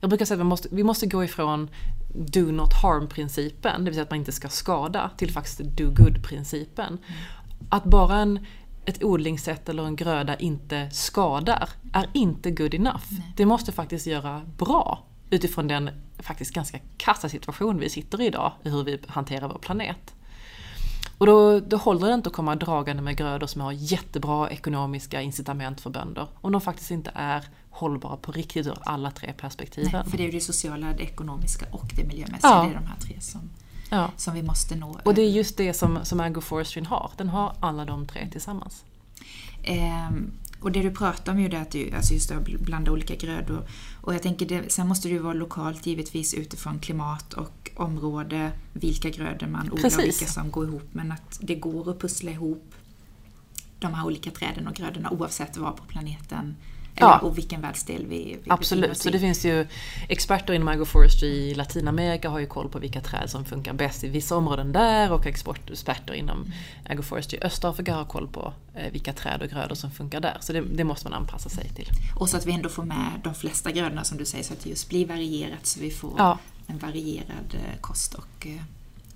jag 0.00 0.08
brukar 0.10 0.24
säga 0.24 0.34
att 0.34 0.40
vi 0.40 0.48
måste, 0.48 0.68
vi 0.72 0.84
måste 0.84 1.06
gå 1.06 1.24
ifrån 1.24 1.70
do 2.14 2.52
not 2.52 2.72
harm-principen, 2.82 3.84
det 3.84 3.84
vill 3.84 3.94
säga 3.94 4.02
att 4.02 4.10
man 4.10 4.18
inte 4.18 4.32
ska 4.32 4.48
skada, 4.48 5.10
till 5.16 5.32
faktiskt 5.32 5.58
do 5.58 5.90
good-principen. 5.90 6.86
Mm. 6.86 7.20
Att 7.68 7.84
bara 7.84 8.16
en 8.16 8.46
ett 8.84 9.04
odlingssätt 9.04 9.68
eller 9.68 9.84
en 9.84 9.96
gröda 9.96 10.36
inte 10.36 10.90
skadar 10.90 11.68
är 11.92 12.10
inte 12.12 12.50
good 12.50 12.74
enough. 12.74 13.04
Nej. 13.10 13.32
Det 13.36 13.46
måste 13.46 13.72
faktiskt 13.72 14.06
göra 14.06 14.42
bra 14.58 15.04
utifrån 15.30 15.68
den 15.68 15.90
faktiskt 16.18 16.54
ganska 16.54 16.78
kassa 16.96 17.28
situation 17.28 17.78
vi 17.78 17.90
sitter 17.90 18.20
i 18.20 18.26
idag, 18.26 18.52
i 18.64 18.68
hur 18.68 18.84
vi 18.84 18.98
hanterar 19.08 19.48
vår 19.48 19.58
planet. 19.58 20.14
Och 21.18 21.26
då, 21.26 21.60
då 21.60 21.76
håller 21.76 22.08
det 22.08 22.14
inte 22.14 22.28
att 22.28 22.34
komma 22.34 22.56
dragande 22.56 23.02
med 23.02 23.16
grödor 23.16 23.46
som 23.46 23.60
har 23.60 23.72
jättebra 23.72 24.50
ekonomiska 24.50 25.20
incitament 25.20 25.80
för 25.80 25.90
bönder, 25.90 26.26
om 26.40 26.52
de 26.52 26.60
faktiskt 26.60 26.90
inte 26.90 27.12
är 27.14 27.44
hållbara 27.70 28.16
på 28.16 28.32
riktigt 28.32 28.66
ur 28.66 28.78
alla 28.82 29.10
tre 29.10 29.32
perspektiven. 29.32 29.90
Nej, 29.92 30.04
för 30.10 30.16
det 30.16 30.22
är 30.22 30.26
ju 30.26 30.32
det 30.32 30.40
sociala, 30.40 30.86
det 30.86 31.02
ekonomiska 31.02 31.66
och 31.72 31.92
det 31.96 32.04
miljömässiga, 32.04 32.50
ja. 32.50 32.62
det 32.62 32.70
är 32.70 32.74
de 32.74 32.86
här 32.86 33.00
tre 33.00 33.20
som, 33.20 33.50
ja. 33.92 34.10
som 34.16 34.34
vi 34.34 34.42
måste 34.42 34.76
nå. 34.76 34.98
Och 35.04 35.14
det 35.14 35.22
är 35.22 35.30
just 35.30 35.56
det 35.56 35.74
som, 35.74 35.98
som 36.04 36.20
agroforestry 36.20 36.84
har, 36.84 37.10
den 37.16 37.28
har 37.28 37.56
alla 37.60 37.84
de 37.84 38.06
tre 38.06 38.28
tillsammans. 38.32 38.84
Ehm, 39.62 40.32
och 40.60 40.72
det 40.72 40.82
du 40.82 40.90
pratar 40.90 41.32
om 41.32 41.38
är 41.38 41.42
ju 41.42 41.48
det 41.48 41.60
att 41.60 41.70
du 41.70 41.90
alltså 41.96 42.14
just 42.14 42.30
att 42.30 42.44
blanda 42.44 42.92
olika 42.92 43.14
grödor. 43.14 43.68
Och 44.00 44.14
jag 44.14 44.22
tänker 44.22 44.46
det, 44.46 44.72
sen 44.72 44.88
måste 44.88 45.08
det 45.08 45.12
ju 45.12 45.18
vara 45.18 45.34
lokalt 45.34 45.86
givetvis 45.86 46.34
utifrån 46.34 46.78
klimat 46.78 47.32
och 47.32 47.70
område, 47.76 48.52
vilka 48.72 49.10
grödor 49.10 49.46
man 49.46 49.72
odlar 49.72 49.98
och 49.98 50.04
vilka 50.04 50.26
som 50.26 50.50
går 50.50 50.68
ihop. 50.68 50.88
Men 50.92 51.12
att 51.12 51.38
det 51.40 51.54
går 51.54 51.90
att 51.90 52.00
pussla 52.00 52.30
ihop 52.30 52.74
de 53.78 53.94
här 53.94 54.06
olika 54.06 54.30
träden 54.30 54.66
och 54.66 54.74
grödorna 54.74 55.10
oavsett 55.10 55.56
var 55.56 55.72
på 55.72 55.84
planeten 55.84 56.56
Ja. 56.94 57.18
och 57.18 57.38
vilken 57.38 57.60
världsdel 57.60 58.06
vi, 58.06 58.38
vi 58.44 58.50
Absolut, 58.50 58.98
så 58.98 59.10
det 59.10 59.20
finns 59.20 59.44
ju 59.44 59.66
experter 60.08 60.52
inom 60.52 60.68
agroforestry 60.68 61.28
i 61.28 61.54
Latinamerika 61.54 62.28
har 62.28 62.38
ju 62.38 62.46
koll 62.46 62.68
på 62.68 62.78
vilka 62.78 63.00
träd 63.00 63.30
som 63.30 63.44
funkar 63.44 63.72
bäst 63.72 64.04
i 64.04 64.08
vissa 64.08 64.36
områden 64.36 64.72
där 64.72 65.12
och 65.12 65.26
experter 65.26 66.14
inom 66.14 66.36
mm. 66.36 66.52
agroforestry 66.88 67.38
i 67.38 67.42
Östafrika 67.42 67.94
har 67.94 68.04
koll 68.04 68.28
på 68.28 68.52
eh, 68.74 68.92
vilka 68.92 69.12
träd 69.12 69.42
och 69.42 69.48
grödor 69.48 69.74
som 69.74 69.90
funkar 69.90 70.20
där. 70.20 70.36
Så 70.40 70.52
det, 70.52 70.60
det, 70.60 70.84
måste 70.84 71.10
man 71.10 71.20
anpassa 71.20 71.48
sig 71.48 71.68
till. 71.68 71.88
Och 72.16 72.28
så 72.28 72.36
att 72.36 72.46
vi 72.46 72.52
ändå 72.52 72.68
får 72.68 72.84
med 72.84 73.20
de 73.24 73.34
flesta 73.34 73.70
grödorna 73.70 74.04
som 74.04 74.18
du 74.18 74.24
säger, 74.24 74.44
så 74.44 74.52
att 74.52 74.60
det 74.60 74.70
just 74.70 74.88
blir 74.88 75.06
varierat 75.06 75.66
så 75.66 75.80
vi 75.80 75.90
får 75.90 76.14
ja. 76.18 76.38
en 76.66 76.78
varierad 76.78 77.54
eh, 77.54 77.80
kost 77.80 78.14
och 78.14 78.46
eh, 78.46 78.62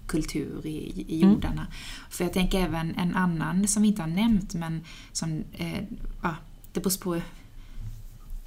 kultur 0.06 0.66
i, 0.66 1.04
i 1.08 1.22
mm. 1.22 1.32
jordarna. 1.32 1.52
Mm. 1.52 1.72
För 2.10 2.24
jag 2.24 2.32
tänker 2.32 2.60
även 2.60 2.94
en 2.94 3.14
annan 3.14 3.68
som 3.68 3.82
vi 3.82 3.88
inte 3.88 4.02
har 4.02 4.08
nämnt 4.08 4.54
men 4.54 4.84
som, 5.12 5.44
eh, 5.52 5.82
ja, 6.22 6.34
det 6.72 6.80
beror 6.80 6.98
på 6.98 7.20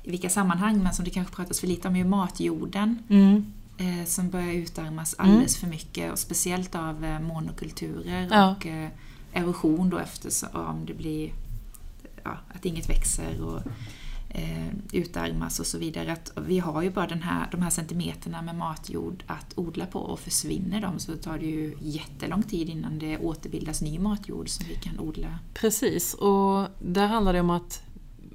i 0.09 0.11
vilka 0.11 0.29
sammanhang, 0.29 0.83
men 0.83 0.93
som 0.93 1.05
det 1.05 1.11
kanske 1.11 1.35
pratas 1.35 1.59
för 1.59 1.67
lite 1.67 1.87
om, 1.87 1.95
är 1.95 1.99
ju 1.99 2.05
matjorden. 2.05 2.99
Mm. 3.09 3.45
Eh, 3.77 4.05
som 4.05 4.29
börjar 4.29 4.53
utarmas 4.53 5.15
mm. 5.19 5.31
alldeles 5.31 5.57
för 5.57 5.67
mycket, 5.67 6.11
och 6.11 6.19
speciellt 6.19 6.75
av 6.75 7.05
eh, 7.05 7.19
monokulturer 7.19 8.27
ja. 8.31 8.51
och 8.51 8.67
eh, 8.67 8.89
erosion 9.33 9.89
då 9.89 9.97
eftersom 9.97 10.85
det 10.85 10.93
blir 10.93 11.31
ja, 12.23 12.37
att 12.55 12.65
inget 12.65 12.89
växer 12.89 13.41
och 13.41 13.61
eh, 14.29 14.67
utarmas 14.91 15.59
och 15.59 15.65
så 15.65 15.77
vidare. 15.77 16.11
Att 16.11 16.31
vi 16.47 16.59
har 16.59 16.81
ju 16.81 16.89
bara 16.89 17.07
den 17.07 17.21
här, 17.21 17.47
de 17.51 17.61
här 17.61 17.69
centimeterna 17.69 18.41
med 18.41 18.55
matjord 18.55 19.23
att 19.27 19.53
odla 19.55 19.85
på 19.85 19.99
och 19.99 20.19
försvinner 20.19 20.81
de 20.81 20.99
så 20.99 21.15
tar 21.15 21.37
det 21.37 21.45
ju 21.45 21.75
jättelång 21.81 22.43
tid 22.43 22.69
innan 22.69 22.99
det 22.99 23.17
återbildas 23.17 23.81
ny 23.81 23.99
matjord 23.99 24.49
som 24.49 24.65
vi 24.69 24.75
kan 24.75 24.99
odla. 24.99 25.39
Precis, 25.53 26.13
och 26.13 26.67
där 26.79 27.07
handlar 27.07 27.33
det 27.33 27.39
om 27.39 27.49
att 27.49 27.83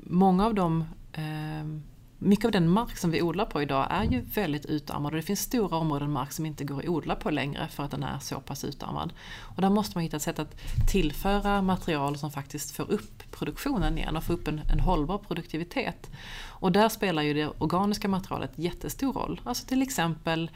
många 0.07 0.47
av 0.47 0.55
de 0.55 0.85
Ehm, 1.15 1.83
mycket 2.19 2.45
av 2.45 2.53
den 2.53 2.69
mark 2.69 2.97
som 2.97 3.11
vi 3.11 3.23
odlar 3.23 3.45
på 3.45 3.63
idag 3.63 3.87
är 3.91 4.05
ju 4.05 4.21
väldigt 4.21 4.67
utarmad 4.67 5.13
och 5.13 5.17
det 5.17 5.23
finns 5.23 5.41
stora 5.41 5.77
områden 5.77 6.11
mark 6.11 6.33
som 6.33 6.47
inte 6.47 6.65
går 6.65 6.79
att 6.79 6.89
odla 6.89 7.15
på 7.15 7.31
längre 7.31 7.69
för 7.69 7.83
att 7.83 7.91
den 7.91 8.03
är 8.03 8.19
så 8.19 8.41
pass 8.41 8.65
utarmad. 8.65 9.13
Och 9.41 9.63
där 9.63 9.71
måste 9.71 9.97
man 9.97 10.03
hitta 10.03 10.17
ett 10.17 10.23
sätt 10.23 10.39
att 10.39 10.57
tillföra 10.91 11.63
material 11.63 12.19
som 12.19 12.31
faktiskt 12.31 12.77
får 12.77 12.91
upp 12.91 13.31
produktionen 13.31 13.99
igen 13.99 14.17
och 14.17 14.25
får 14.25 14.35
upp 14.35 14.49
en, 14.49 14.59
en 14.73 14.81
hållbar 14.81 15.19
produktivitet. 15.19 16.11
Och 16.47 16.73
där 16.73 16.89
spelar 16.89 17.23
ju 17.23 17.35
det 17.35 17.49
organiska 17.59 18.09
materialet 18.09 18.53
jättestor 18.55 19.13
roll. 19.13 19.41
Alltså 19.45 19.67
till 19.67 19.83
exempel 19.83 20.51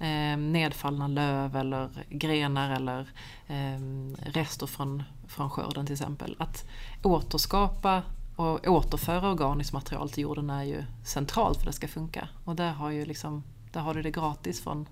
eh, 0.00 0.36
nedfallna 0.36 1.08
löv 1.08 1.56
eller 1.56 1.88
grenar 2.08 2.70
eller 2.76 3.00
eh, 3.46 3.80
rester 4.32 4.66
från, 4.66 5.02
från 5.28 5.50
skörden 5.50 5.86
till 5.86 5.92
exempel. 5.92 6.36
Att 6.38 6.64
återskapa 7.02 8.02
och 8.40 8.68
återföra 8.68 9.30
organiskt 9.30 9.72
material 9.72 10.10
till 10.10 10.22
jorden 10.22 10.50
är 10.50 10.64
ju 10.64 10.84
centralt 11.04 11.58
för 11.58 11.62
att 11.62 11.72
det 11.72 11.76
ska 11.76 11.88
funka. 11.88 12.28
Och 12.44 12.56
där 12.56 12.72
har, 12.72 12.90
ju 12.90 13.04
liksom, 13.04 13.42
där 13.72 13.80
har 13.80 13.94
du 13.94 14.02
det 14.02 14.10
gratis 14.10 14.60
från, 14.60 14.88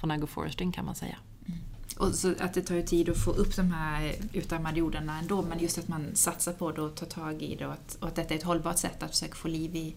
från 0.00 0.10
agroforesting 0.10 0.72
kan 0.72 0.84
man 0.84 0.94
säga. 0.94 1.16
Mm. 1.46 1.58
Och 1.98 2.14
så 2.14 2.34
att 2.40 2.54
det 2.54 2.60
tar 2.60 2.74
ju 2.74 2.82
tid 2.82 3.08
att 3.08 3.24
få 3.24 3.30
upp 3.30 3.56
de 3.56 3.72
här 3.72 4.14
utarmade 4.32 4.78
jordarna 4.78 5.18
ändå, 5.18 5.42
men 5.42 5.58
just 5.58 5.78
att 5.78 5.88
man 5.88 6.06
satsar 6.14 6.52
på 6.52 6.72
det 6.72 6.82
och 6.82 6.94
tar 6.94 7.06
tag 7.06 7.42
i 7.42 7.56
det 7.56 7.66
och 7.66 7.72
att, 7.72 7.96
och 8.00 8.08
att 8.08 8.14
detta 8.14 8.34
är 8.34 8.38
ett 8.38 8.44
hållbart 8.44 8.78
sätt 8.78 9.02
att 9.02 9.10
försöka 9.10 9.34
få 9.34 9.48
liv 9.48 9.76
i, 9.76 9.94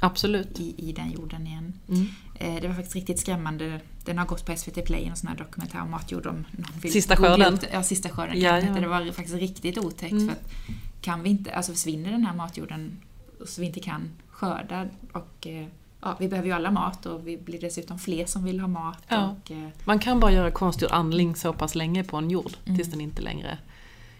Absolut. 0.00 0.60
i, 0.60 0.74
i 0.88 0.92
den 0.92 1.10
jorden 1.10 1.46
igen. 1.46 1.72
Mm. 1.88 2.06
Eh, 2.34 2.60
det 2.62 2.68
var 2.68 2.74
faktiskt 2.74 2.94
riktigt 2.94 3.20
skrämmande. 3.20 3.80
Den 4.04 4.18
har 4.18 4.26
gått 4.26 4.46
på 4.46 4.56
SVT 4.56 4.84
Play, 4.84 5.04
en 5.04 5.16
sån 5.16 5.28
här 5.28 5.36
dokumentär 5.36 5.80
om 5.80 5.90
matjord. 5.90 6.26
Om 6.26 6.44
sista 6.82 7.16
skörden? 7.16 7.58
Ja, 7.72 7.82
Sista 7.82 8.08
skörden. 8.08 8.40
Ja, 8.40 8.60
ja. 8.60 8.80
Det 8.80 8.88
var 8.88 9.12
faktiskt 9.12 9.36
riktigt 9.36 9.78
otäckt. 9.78 10.12
Mm. 10.12 10.26
För 10.26 10.32
att 10.32 10.50
kan 11.04 11.22
vi 11.22 11.30
inte, 11.30 11.52
alltså 11.54 11.72
försvinner 11.72 12.10
den 12.10 12.24
här 12.24 12.34
matjorden 12.34 13.00
så 13.46 13.60
vi 13.60 13.66
inte 13.66 13.80
kan 13.80 14.10
skördar. 14.30 14.90
Och, 15.12 15.46
eh, 15.46 15.66
ja, 16.00 16.16
vi 16.20 16.28
behöver 16.28 16.48
ju 16.48 16.54
alla 16.54 16.70
mat 16.70 17.06
och 17.06 17.26
vi 17.28 17.36
blir 17.36 17.60
dessutom 17.60 17.98
fler 17.98 18.26
som 18.26 18.44
vill 18.44 18.60
ha 18.60 18.68
mat. 18.68 18.98
Ja. 19.08 19.28
Och, 19.42 19.50
eh, 19.50 19.68
Man 19.84 19.98
kan 19.98 20.20
bara 20.20 20.32
göra 20.32 20.50
konstgjord 20.50 20.92
andning 20.92 21.36
så 21.36 21.52
pass 21.52 21.74
länge 21.74 22.04
på 22.04 22.16
en 22.16 22.30
jord 22.30 22.52
Mm. 22.64 22.76
tills 22.78 22.90
den 22.90 23.00
inte 23.00 23.22
längre 23.22 23.58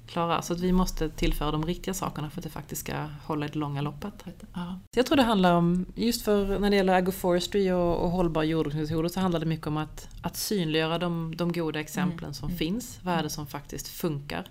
klarar. 0.06 0.40
Så 0.40 0.52
att 0.52 0.60
vi 0.60 0.72
måste 0.72 1.08
tillföra 1.08 1.50
de 1.50 1.66
riktiga 1.66 1.94
sakerna 1.94 2.30
för 2.30 2.40
att 2.40 2.44
det 2.44 2.50
faktiskt 2.50 2.80
ska 2.80 2.94
hålla 3.24 3.46
i 3.46 3.48
det 3.48 3.58
långa 3.58 3.80
loppet. 3.82 4.24
ja. 4.54 4.78
Så 4.94 4.98
jag 4.98 5.06
tror 5.06 5.16
det 5.16 5.22
handlar 5.22 5.54
om, 5.54 5.86
just 5.94 6.22
för 6.24 6.58
när 6.58 6.70
det 6.70 6.76
gäller 6.76 6.94
agroforestry 6.94 7.70
och, 7.70 7.96
och 8.04 8.10
hållbar 8.10 8.42
jordbruksmetoder 8.42 9.08
så 9.08 9.20
handlar 9.20 9.40
det 9.40 9.46
mycket 9.46 9.66
om 9.66 9.76
att, 9.76 10.08
att 10.22 10.36
synliggöra 10.36 10.98
de, 10.98 11.36
de 11.36 11.52
goda 11.52 11.80
exemplen 11.80 12.18
Mm, 12.24 12.34
som 12.34 12.48
mm. 12.48 12.58
finns. 12.58 12.98
Vad 13.02 13.14
är 13.14 13.22
det 13.22 13.30
som 13.30 13.46
faktiskt 13.46 13.88
funkar? 13.88 14.44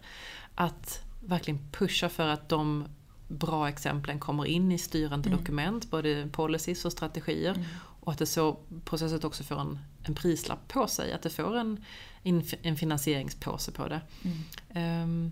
Att 0.55 0.99
verkligen 1.25 1.59
pusha 1.71 2.09
för 2.09 2.27
att 2.27 2.49
de 2.49 2.85
bra 3.27 3.69
exemplen 3.69 4.19
kommer 4.19 4.45
in 4.45 4.71
i 4.71 4.77
styrande 4.77 5.29
Mm. 5.29 5.39
dokument, 5.39 5.91
både 5.91 6.29
policies 6.31 6.85
och 6.85 6.91
strategier. 6.91 7.53
Mm. 7.53 7.65
Och 7.99 8.11
att 8.11 8.17
det 8.17 8.25
så 8.25 8.57
på 8.85 8.97
så 8.97 9.09
sätt 9.09 9.23
också 9.23 9.43
får 9.43 9.59
en, 9.59 9.79
en 10.03 10.15
prislapp 10.15 10.67
på 10.67 10.87
sig, 10.87 11.13
att 11.13 11.21
det 11.21 11.29
får 11.29 11.57
en, 11.57 11.83
en, 12.23 12.75
finansieringspåse 12.77 13.71
på 13.71 13.87
det. 13.87 14.01
Mm. 14.23 14.37
Ehm, 14.69 15.31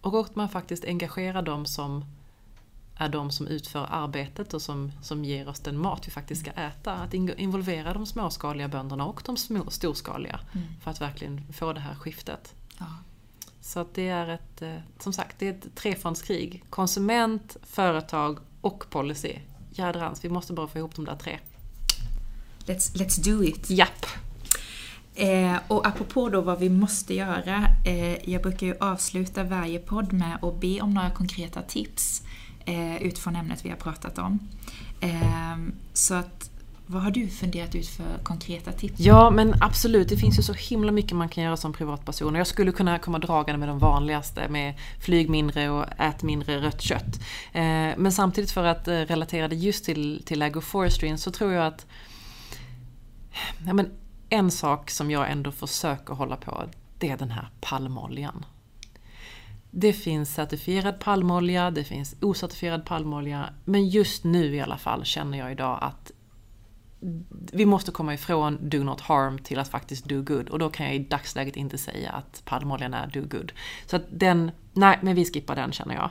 och 0.00 0.20
att 0.20 0.36
man 0.36 0.48
faktiskt 0.48 0.84
engagerar 0.84 1.42
de 1.42 1.66
som 1.66 2.04
är 2.96 3.08
de 3.08 3.30
som 3.30 3.46
utför 3.46 3.86
arbetet 3.90 4.54
och 4.54 4.62
som, 4.62 4.92
som 5.02 5.24
ger 5.24 5.48
oss 5.48 5.60
den 5.60 5.78
mat 5.78 6.06
vi 6.06 6.10
faktiskt 6.10 6.40
ska 6.40 6.50
äta. 6.50 6.92
Att 6.92 7.14
in- 7.14 7.38
involvera 7.38 7.92
de 7.94 8.06
småskaliga 8.06 8.68
bönderna 8.68 9.06
och 9.06 9.22
de 9.26 9.36
små, 9.36 9.70
storskaliga 9.70 10.40
Mm. 10.52 10.66
för 10.82 10.90
att 10.90 11.00
verkligen 11.00 11.52
få 11.52 11.72
det 11.72 11.80
här 11.80 11.94
skiftet. 11.94 12.54
Ja. 12.78 12.86
Så 13.60 13.86
det 13.94 14.08
är 14.08 14.28
ett, 14.28 14.62
eh, 14.62 14.76
som 14.98 15.12
sagt, 15.12 15.38
det 15.38 15.48
är 15.48 15.50
ett 15.50 15.74
trefrontskrig. 15.74 16.64
Konsument, 16.70 17.56
företag 17.62 18.38
och 18.60 18.90
policy. 18.90 19.34
Jädrans, 19.70 20.24
vi 20.24 20.28
måste 20.28 20.52
bara 20.52 20.68
få 20.68 20.78
ihop 20.78 20.96
de 20.96 21.04
där 21.04 21.16
tre. 21.16 21.38
Let's, 22.66 22.96
let's 22.96 23.24
do 23.24 23.44
it! 23.44 23.70
Japp! 23.70 24.06
Eh, 25.14 25.56
och 25.68 25.86
apropå 25.86 26.28
då 26.28 26.40
vad 26.40 26.58
vi 26.58 26.68
måste 26.68 27.14
göra. 27.14 27.66
Eh, 27.84 28.30
jag 28.30 28.42
brukar 28.42 28.66
ju 28.66 28.76
avsluta 28.80 29.44
varje 29.44 29.78
podd 29.78 30.12
med 30.12 30.44
att 30.44 30.60
be 30.60 30.80
om 30.80 30.94
några 30.94 31.10
konkreta 31.10 31.62
tips 31.62 32.22
eh, 32.64 33.02
utifrån 33.02 33.36
ämnet 33.36 33.64
vi 33.64 33.68
har 33.68 33.76
pratat 33.76 34.18
om. 34.18 34.38
Eh, 35.00 35.56
så 35.92 36.14
att, 36.14 36.49
vad 36.90 37.02
har 37.02 37.10
du 37.10 37.28
funderat 37.28 37.74
ut 37.74 37.86
för 37.86 38.18
konkreta 38.22 38.72
tips? 38.72 39.00
Ja, 39.00 39.30
men 39.30 39.54
absolut. 39.60 40.08
Det 40.08 40.16
finns 40.16 40.38
ju 40.38 40.42
så 40.42 40.52
himla 40.52 40.92
mycket 40.92 41.16
man 41.16 41.28
kan 41.28 41.44
göra 41.44 41.56
som 41.56 41.72
privatperson. 41.72 42.34
Jag 42.34 42.46
skulle 42.46 42.72
kunna 42.72 42.98
komma 42.98 43.18
dragande 43.18 43.58
med 43.58 43.68
de 43.68 43.78
vanligaste, 43.78 44.48
med 44.48 44.74
flyg 45.00 45.30
mindre 45.30 45.70
och 45.70 45.86
ät 45.98 46.22
mindre 46.22 46.60
rött 46.60 46.80
kött. 46.80 47.20
Eh, 47.52 47.62
men 47.96 48.12
samtidigt 48.12 48.50
för 48.50 48.64
att 48.64 48.88
eh, 48.88 48.94
relatera 48.94 49.48
det 49.48 49.56
just 49.56 49.84
till, 49.84 50.22
till 50.26 50.42
agroforestry 50.42 51.16
så 51.16 51.30
tror 51.30 51.52
jag 51.52 51.66
att 51.66 51.86
ja, 53.66 53.72
men 53.72 53.90
en 54.28 54.50
sak 54.50 54.90
som 54.90 55.10
jag 55.10 55.30
ändå 55.30 55.52
försöker 55.52 56.14
hålla 56.14 56.36
på, 56.36 56.64
det 56.98 57.10
är 57.10 57.16
den 57.16 57.30
här 57.30 57.48
palmoljan. 57.60 58.44
Det 59.70 59.92
finns 59.92 60.34
certifierad 60.34 61.00
palmolja, 61.00 61.70
det 61.70 61.84
finns 61.84 62.16
ocertifierad 62.20 62.86
palmolja, 62.86 63.50
men 63.64 63.88
just 63.88 64.24
nu 64.24 64.54
i 64.54 64.60
alla 64.60 64.78
fall 64.78 65.04
känner 65.04 65.38
jag 65.38 65.52
idag 65.52 65.78
att 65.82 66.12
vi 67.52 67.66
måste 67.66 67.90
komma 67.90 68.14
ifrån 68.14 68.58
do 68.60 68.84
not 68.84 69.00
harm 69.00 69.38
till 69.38 69.58
att 69.58 69.68
faktiskt 69.68 70.04
do 70.04 70.22
good. 70.22 70.48
Och 70.48 70.58
då 70.58 70.70
kan 70.70 70.86
jag 70.86 70.94
i 70.94 70.98
dagsläget 70.98 71.56
inte 71.56 71.78
säga 71.78 72.10
att 72.10 72.42
palmoljan 72.44 72.94
är 72.94 73.06
do 73.06 73.20
good. 73.20 73.52
Så 73.86 73.96
att 73.96 74.02
den, 74.10 74.50
nej 74.72 74.98
men 75.02 75.14
vi 75.14 75.24
skippar 75.24 75.56
den 75.56 75.72
känner 75.72 75.94
jag. 75.94 76.10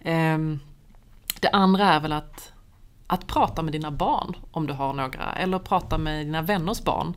Ehm, 0.00 0.60
det 1.40 1.48
andra 1.48 1.92
är 1.92 2.00
väl 2.00 2.12
att, 2.12 2.52
att 3.06 3.26
prata 3.26 3.62
med 3.62 3.72
dina 3.72 3.90
barn 3.90 4.36
om 4.50 4.66
du 4.66 4.72
har 4.72 4.92
några, 4.92 5.32
eller 5.32 5.58
prata 5.58 5.98
med 5.98 6.26
dina 6.26 6.42
vänners 6.42 6.82
barn. 6.82 7.14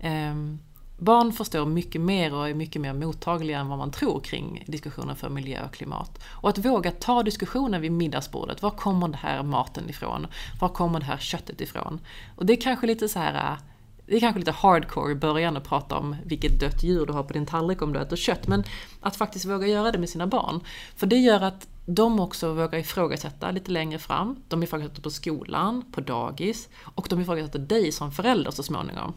Ehm, 0.00 0.58
barn 0.98 1.32
förstår 1.32 1.66
mycket 1.66 2.00
mer 2.00 2.34
och 2.34 2.48
är 2.48 2.54
mycket 2.54 2.82
mer 2.82 2.92
mottagliga 2.92 3.58
än 3.58 3.68
vad 3.68 3.78
man 3.78 3.90
tror 3.90 4.20
kring 4.20 4.64
diskussionen 4.66 5.16
för 5.16 5.28
miljö 5.28 5.64
och 5.64 5.74
klimat. 5.74 6.18
Och 6.26 6.48
att 6.48 6.58
våga 6.58 6.90
ta 6.90 7.22
diskussionen 7.22 7.80
vid 7.80 7.92
middagsbordet. 7.92 8.62
Var 8.62 8.70
kommer 8.70 9.08
den 9.08 9.14
här 9.14 9.42
maten 9.42 9.90
ifrån? 9.90 10.26
Var 10.60 10.68
kommer 10.68 11.00
det 11.00 11.06
här 11.06 11.18
köttet 11.18 11.60
ifrån? 11.60 12.00
Och 12.36 12.46
det 12.46 12.52
är 12.52 12.60
kanske 12.60 12.86
lite 12.86 13.08
så 13.08 13.18
här 13.18 13.52
äh, 13.52 13.58
det 14.06 14.16
är 14.16 14.20
kanske 14.20 14.38
lite 14.38 14.50
hardcore 14.52 15.12
i 15.12 15.14
början 15.14 15.56
att 15.56 15.68
prata 15.68 15.96
om 15.96 16.16
vilket 16.24 16.60
dött 16.60 16.82
djur 16.82 17.06
du 17.06 17.12
har 17.12 17.22
på 17.22 17.32
din 17.32 17.46
tallrik 17.46 17.82
om 17.82 17.92
du 17.92 18.00
äter 18.00 18.16
kött. 18.16 18.46
Men 18.46 18.64
att 19.00 19.16
faktiskt 19.16 19.44
våga 19.44 19.66
göra 19.66 19.92
det 19.92 19.98
med 19.98 20.08
sina 20.08 20.26
barn. 20.26 20.60
För 20.96 21.06
det 21.06 21.16
gör 21.16 21.40
att 21.40 21.68
de 21.86 22.20
också 22.20 22.52
vågar 22.52 22.78
ifrågasätta 22.78 23.50
lite 23.50 23.70
längre 23.70 23.98
fram. 23.98 24.36
De 24.48 24.62
ifrågasätter 24.62 25.02
på 25.02 25.10
skolan, 25.10 25.84
på 25.92 26.00
dagis 26.00 26.68
och 26.94 27.06
de 27.10 27.20
ifrågasätter 27.20 27.58
dig 27.58 27.92
som 27.92 28.12
förälder 28.12 28.50
så 28.50 28.62
småningom. 28.62 29.14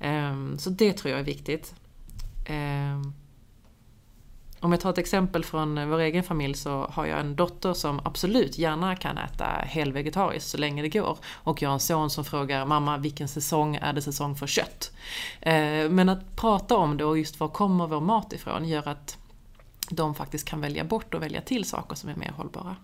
Ehm, 0.00 0.58
så 0.58 0.70
det 0.70 0.92
tror 0.92 1.10
jag 1.10 1.20
är 1.20 1.24
viktigt. 1.24 1.74
Ehm, 2.46 3.12
om 4.60 4.72
jag 4.72 4.80
tar 4.80 4.90
ett 4.90 4.98
exempel 4.98 5.44
från 5.44 5.90
vår 5.90 5.98
egen 5.98 6.22
familj 6.22 6.54
så 6.54 6.86
har 6.90 7.06
jag 7.06 7.20
en 7.20 7.36
dotter 7.36 7.74
som 7.74 8.00
absolut 8.04 8.58
gärna 8.58 8.96
kan 8.96 9.18
äta 9.18 9.44
helvegetariskt 9.44 10.50
så 10.50 10.58
länge 10.58 10.82
det 10.82 10.88
går. 10.88 11.18
Och 11.32 11.62
jag 11.62 11.68
har 11.68 11.74
en 11.74 11.80
son 11.80 12.10
som 12.10 12.24
frågar 12.24 12.66
mamma 12.66 12.98
vilken 12.98 13.28
säsong 13.28 13.76
är 13.76 13.92
det 13.92 14.02
säsong 14.02 14.36
för 14.36 14.46
kött? 14.46 14.92
Ehm, 15.40 15.94
men 15.94 16.08
att 16.08 16.36
prata 16.36 16.76
om 16.76 16.96
det 16.96 17.04
och 17.04 17.18
just 17.18 17.40
var 17.40 17.48
kommer 17.48 17.86
vår 17.86 18.00
mat 18.00 18.32
ifrån 18.32 18.68
gör 18.68 18.88
att 18.88 19.18
de 19.90 20.14
faktiskt 20.14 20.48
kan 20.48 20.60
välja 20.60 20.84
bort 20.84 21.14
och 21.14 21.22
välja 21.22 21.40
till 21.40 21.64
saker 21.64 21.96
som 21.96 22.10
är 22.10 22.16
mer 22.16 22.32
hållbara. 22.36 22.76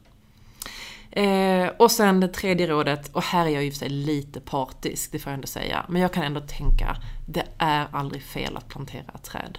Eh, 1.12 1.68
och 1.78 1.90
sen 1.90 2.20
det 2.20 2.28
tredje 2.28 2.66
rådet, 2.66 3.08
och 3.12 3.22
här 3.22 3.46
är 3.46 3.50
jag 3.50 3.64
i 3.64 3.68
och 3.68 3.72
för 3.72 3.78
sig 3.78 3.88
lite 3.88 4.40
partisk, 4.40 5.12
det 5.12 5.18
får 5.18 5.30
jag 5.30 5.34
ändå 5.34 5.46
säga. 5.46 5.86
Men 5.88 6.02
jag 6.02 6.12
kan 6.12 6.24
ändå 6.24 6.40
tänka, 6.40 6.96
det 7.26 7.44
är 7.58 7.86
aldrig 7.92 8.22
fel 8.22 8.56
att 8.56 8.68
plantera 8.68 9.04
ett 9.14 9.22
träd. 9.22 9.58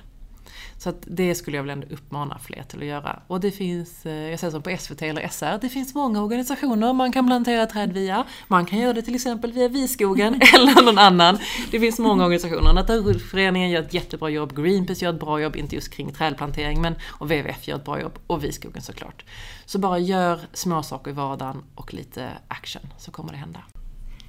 Så 0.77 0.89
att 0.89 1.03
det 1.07 1.35
skulle 1.35 1.57
jag 1.57 1.63
väl 1.63 1.69
ändå 1.69 1.87
uppmana 1.91 2.39
fler 2.39 2.63
till 2.63 2.79
att 2.79 2.85
göra. 2.85 3.19
Och 3.27 3.39
det 3.39 3.51
finns, 3.51 4.05
eh, 4.05 4.29
jag 4.29 4.39
säger 4.39 4.51
som 4.51 4.61
på 4.61 4.69
SVT 4.69 5.01
eller 5.01 5.21
SR, 5.27 5.57
det 5.61 5.69
finns 5.69 5.95
många 5.95 6.23
organisationer 6.23 6.93
man 6.93 7.11
kan 7.11 7.27
plantera 7.27 7.65
träd 7.65 7.93
via. 7.93 8.25
Man 8.47 8.65
kan 8.65 8.79
göra 8.79 8.93
det 8.93 9.01
till 9.01 9.15
exempel 9.15 9.51
via 9.51 9.67
Viskogen 9.67 10.33
eller 10.55 10.83
någon 10.83 10.97
annan. 10.97 11.37
Det 11.71 11.79
finns 11.79 11.99
många 11.99 12.25
organisationer. 12.25 12.73
Naturskyddsföreningen 12.73 13.69
gör 13.69 13.81
ett 13.81 13.93
jättebra 13.93 14.29
jobb, 14.29 14.55
Greenpeace 14.55 15.05
gör 15.05 15.13
ett 15.13 15.19
bra 15.19 15.41
jobb, 15.41 15.55
inte 15.55 15.75
just 15.75 15.93
kring 15.93 16.13
trädplantering, 16.13 16.81
men 16.81 16.95
och 17.03 17.27
WWF 17.27 17.67
gör 17.67 17.75
ett 17.75 17.85
bra 17.85 18.01
jobb, 18.01 18.19
och 18.27 18.43
Viskogen 18.43 18.81
såklart. 18.81 19.25
Så 19.65 19.79
bara 19.79 19.99
gör 19.99 20.39
små 20.53 20.83
saker 20.83 21.11
i 21.11 21.13
vardagen 21.13 21.63
och 21.75 21.93
lite 21.93 22.29
action, 22.47 22.81
så 22.97 23.11
kommer 23.11 23.31
det 23.31 23.37
hända. 23.37 23.59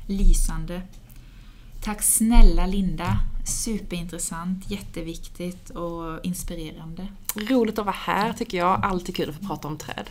Lysande. 0.09 0.82
Tack 1.85 2.03
snälla 2.03 2.66
Linda. 2.66 3.16
Superintressant, 3.45 4.70
jätteviktigt 4.70 5.70
och 5.70 6.24
inspirerande. 6.24 7.07
Roligt 7.35 7.78
att 7.78 7.87
vara 7.87 7.97
här 7.99 8.32
tycker 8.32 8.59
jag, 8.59 8.85
alltid 8.85 9.16
kul 9.16 9.30
att 9.30 9.37
få 9.37 9.47
prata 9.47 9.68
om 9.68 9.78
träd. 9.78 10.11